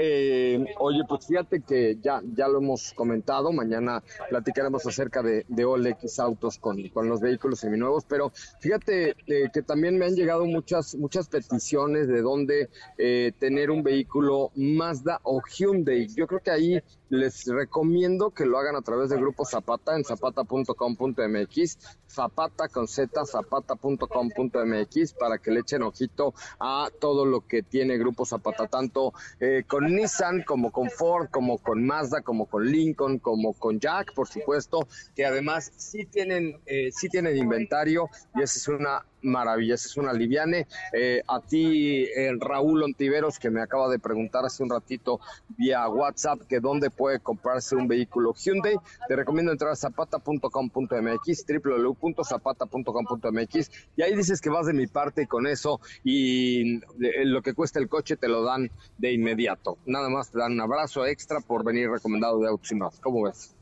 Eh, 0.00 0.64
oye, 0.78 1.02
pues 1.08 1.26
fíjate 1.26 1.60
que 1.60 1.98
ya, 2.00 2.22
ya 2.32 2.46
lo 2.46 2.58
hemos 2.58 2.92
comentado, 2.92 3.52
mañana 3.52 4.00
platicaremos 4.30 4.86
acerca 4.86 5.24
de, 5.24 5.44
de 5.48 5.64
OLX 5.64 6.20
Autos 6.20 6.58
con, 6.58 6.88
con 6.90 7.08
los 7.08 7.20
vehículos 7.20 7.58
seminuevos, 7.58 8.04
pero 8.04 8.30
fíjate 8.60 9.16
eh, 9.26 9.50
que 9.52 9.62
también 9.62 9.98
me 9.98 10.06
han 10.06 10.14
llegado 10.14 10.46
muchas, 10.46 10.94
muchas 10.94 11.28
peticiones 11.28 12.06
de 12.06 12.22
dónde 12.22 12.70
eh, 12.96 13.32
tener 13.40 13.72
un 13.72 13.82
vehículo 13.82 14.52
Mazda 14.54 15.18
o 15.24 15.42
Hyundai. 15.42 16.06
Yo 16.14 16.28
creo 16.28 16.40
que 16.44 16.52
ahí 16.52 16.80
les 17.10 17.46
recomiendo 17.46 18.30
que 18.30 18.44
lo 18.44 18.58
hagan 18.58 18.76
a 18.76 18.82
través 18.82 19.10
de 19.10 19.16
Grupo 19.16 19.44
Zapata 19.44 19.96
en 19.96 20.04
zapata.com.mx, 20.04 21.78
Zapata 22.06 22.68
con 22.68 22.86
Z, 22.86 23.24
zapata.com.mx 23.24 25.12
para 25.14 25.38
que 25.38 25.50
le 25.50 25.60
echen 25.60 25.82
ojito 25.82 26.34
a 26.60 26.88
todo 27.00 27.24
lo 27.24 27.46
que 27.46 27.62
tiene 27.62 27.98
Grupo 27.98 28.26
Zapata, 28.26 28.66
tanto 28.66 29.12
eh, 29.40 29.64
con 29.66 29.87
Nissan 29.88 30.42
como 30.42 30.70
con 30.70 30.90
Ford, 30.90 31.28
como 31.30 31.58
con 31.58 31.84
Mazda, 31.84 32.22
como 32.22 32.46
con 32.46 32.66
Lincoln, 32.66 33.18
como 33.18 33.52
con 33.54 33.80
Jack, 33.80 34.14
por 34.14 34.28
supuesto, 34.28 34.88
que 35.14 35.24
además 35.24 35.72
sí 35.76 36.04
tienen, 36.04 36.60
eh, 36.66 36.90
sí 36.92 37.08
tienen 37.08 37.36
inventario 37.36 38.08
y 38.34 38.42
esa 38.42 38.58
es 38.58 38.68
una 38.68 39.04
maravilla, 39.22 39.74
es 39.74 39.96
una 39.96 40.12
liviane. 40.12 40.66
Eh, 40.92 41.22
a 41.26 41.40
ti, 41.40 42.04
eh, 42.04 42.32
Raúl 42.38 42.82
Ontiveros, 42.82 43.38
que 43.38 43.48
me 43.50 43.62
acaba 43.62 43.88
de 43.88 43.98
preguntar 43.98 44.44
hace 44.44 44.62
un 44.62 44.70
ratito 44.70 45.20
vía 45.56 45.88
WhatsApp 45.88 46.42
que 46.48 46.60
dónde 46.60 46.90
puede 46.90 47.20
comprarse 47.20 47.74
un 47.74 47.88
vehículo 47.88 48.34
Hyundai, 48.34 48.76
te 49.08 49.16
recomiendo 49.16 49.50
entrar 49.50 49.72
a 49.72 49.76
zapata.com.mx, 49.76 51.46
www.zapata.com.mx, 51.64 53.70
y 53.96 54.02
ahí 54.02 54.14
dices 54.14 54.40
que 54.40 54.50
vas 54.50 54.66
de 54.66 54.74
mi 54.74 54.86
parte 54.86 55.26
con 55.26 55.46
eso 55.46 55.80
y 56.04 56.80
lo 57.24 57.42
que 57.42 57.54
cuesta 57.54 57.78
el 57.78 57.88
coche 57.88 58.16
te 58.16 58.28
lo 58.28 58.44
dan 58.44 58.70
de 58.98 59.12
inmediato. 59.12 59.78
Nada 59.86 60.08
más 60.08 60.30
te 60.30 60.38
dan 60.38 60.52
un 60.52 60.60
abrazo 60.60 61.06
extra 61.06 61.40
por 61.40 61.64
venir 61.64 61.90
recomendado 61.90 62.40
de 62.40 62.48
Autos. 62.48 62.58
¿Cómo 63.00 63.22
ves? 63.22 63.57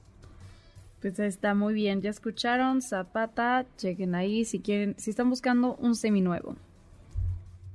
Pues 1.01 1.19
está 1.19 1.55
muy 1.55 1.75
bien, 1.75 2.01
ya 2.01 2.11
escucharon, 2.11 2.81
Zapata, 2.83 3.67
chequen 3.77 4.15
ahí 4.15 4.45
si 4.45 4.61
quieren, 4.61 4.95
si 4.99 5.11
están 5.11 5.29
buscando 5.29 5.77
un 5.77 5.95
seminuevo. 5.95 6.57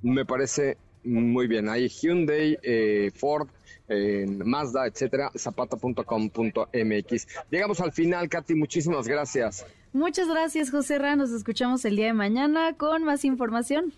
Me 0.02 0.26
parece 0.26 0.78
muy 1.04 1.48
bien, 1.48 1.70
ahí 1.70 1.88
Hyundai, 1.88 2.58
eh, 2.64 3.12
Ford, 3.16 3.48
eh, 3.88 4.26
Mazda, 4.28 4.88
etcétera, 4.88 5.32
zapata.com.mx. 5.38 7.28
Llegamos 7.50 7.80
al 7.82 7.92
final, 7.92 8.30
Katy, 8.30 8.56
muchísimas 8.56 9.08
gracias. 9.08 9.66
Muchas 9.94 10.28
gracias, 10.28 10.72
José 10.72 10.98
Ra, 10.98 11.16
nos 11.16 11.32
escuchamos 11.32 11.84
el 11.86 11.96
día 11.96 12.08
de 12.08 12.14
mañana 12.14 12.74
con 12.74 13.04
más 13.04 13.26
información. 13.26 13.94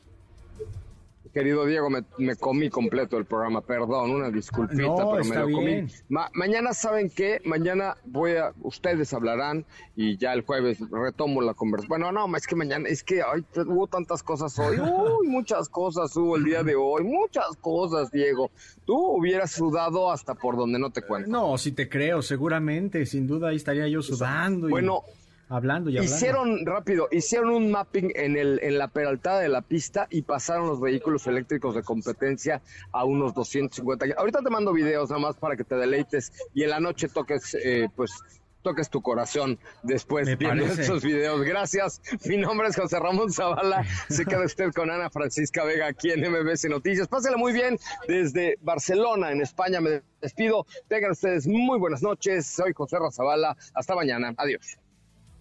Querido 1.33 1.65
Diego, 1.65 1.89
me, 1.89 2.35
comí 2.35 2.69
completo 2.69 3.17
el 3.17 3.25
programa, 3.25 3.61
perdón, 3.61 4.11
una 4.11 4.29
disculpita, 4.29 5.03
pero 5.11 5.25
me 5.25 5.35
lo 5.35 5.51
comí. 5.51 5.87
mañana, 6.33 6.73
¿saben 6.73 7.09
qué? 7.09 7.41
Mañana 7.43 7.97
voy 8.05 8.33
a, 8.33 8.53
ustedes 8.61 9.11
hablarán 9.13 9.65
y 9.95 10.15
ya 10.17 10.33
el 10.33 10.41
jueves 10.41 10.77
retomo 10.91 11.41
la 11.41 11.55
conversación. 11.55 11.89
Bueno, 11.89 12.11
no, 12.11 12.37
es 12.37 12.45
que 12.45 12.55
mañana, 12.55 12.87
es 12.87 13.03
que 13.03 13.23
ay, 13.23 13.43
hubo 13.65 13.87
tantas 13.87 14.21
cosas 14.21 14.57
hoy, 14.59 14.77
uy, 14.79 15.27
muchas 15.27 15.69
cosas 15.69 16.15
hubo 16.15 16.35
el 16.35 16.43
día 16.43 16.61
de 16.61 16.75
hoy, 16.75 17.03
muchas 17.03 17.47
cosas, 17.59 18.11
Diego. 18.11 18.51
Tú 18.85 18.95
hubieras 18.95 19.51
sudado 19.51 20.11
hasta 20.11 20.35
por 20.35 20.55
donde 20.55 20.77
no 20.77 20.91
te 20.91 21.01
cuento. 21.01 21.31
No, 21.31 21.57
si 21.57 21.71
te 21.71 21.89
creo, 21.89 22.21
seguramente, 22.21 23.07
sin 23.07 23.25
duda 23.25 23.49
ahí 23.49 23.55
estaría 23.55 23.87
yo 23.87 24.03
sudando. 24.03 24.69
Bueno, 24.69 25.03
Hablando 25.49 25.89
y 25.89 25.97
hablando. 25.97 26.15
Hicieron 26.15 26.65
rápido, 26.65 27.07
hicieron 27.11 27.49
un 27.49 27.71
mapping 27.71 28.11
en 28.15 28.37
el 28.37 28.59
en 28.63 28.77
la 28.77 28.87
peraltada 28.87 29.39
de 29.39 29.49
la 29.49 29.61
pista 29.61 30.07
y 30.09 30.23
pasaron 30.23 30.67
los 30.67 30.79
vehículos 30.79 31.27
eléctricos 31.27 31.75
de 31.75 31.83
competencia 31.83 32.61
a 32.91 33.05
unos 33.05 33.33
250. 33.33 34.05
Ahorita 34.17 34.41
te 34.41 34.49
mando 34.49 34.73
videos 34.73 35.09
nada 35.09 35.21
más 35.21 35.37
para 35.37 35.55
que 35.55 35.63
te 35.63 35.75
deleites 35.75 36.31
y 36.53 36.63
en 36.63 36.69
la 36.69 36.79
noche 36.79 37.09
toques 37.09 37.55
eh, 37.55 37.87
pues 37.95 38.11
toques 38.63 38.89
tu 38.89 39.01
corazón 39.01 39.59
después 39.83 40.25
de 40.25 40.37
estos 40.79 41.03
videos. 41.03 41.41
Gracias. 41.41 42.01
Mi 42.25 42.37
nombre 42.37 42.69
es 42.69 42.75
José 42.75 42.99
Ramón 42.99 43.31
Zavala. 43.31 43.85
Se 44.09 44.25
queda 44.25 44.45
usted 44.45 44.71
con 44.71 44.89
Ana 44.89 45.09
Francisca 45.09 45.63
Vega 45.63 45.87
aquí 45.87 46.09
en 46.09 46.21
MBC 46.21 46.69
Noticias. 46.69 47.07
Pásela 47.07 47.37
muy 47.37 47.53
bien 47.53 47.77
desde 48.07 48.57
Barcelona, 48.61 49.31
en 49.31 49.41
España. 49.41 49.81
Me 49.81 50.01
despido. 50.21 50.65
Tengan 50.87 51.11
ustedes 51.11 51.45
muy 51.45 51.77
buenas 51.77 52.01
noches. 52.01 52.47
Soy 52.47 52.73
José 52.73 52.97
Zavala. 53.11 53.55
Hasta 53.75 53.93
mañana. 53.93 54.33
Adiós. 54.37 54.79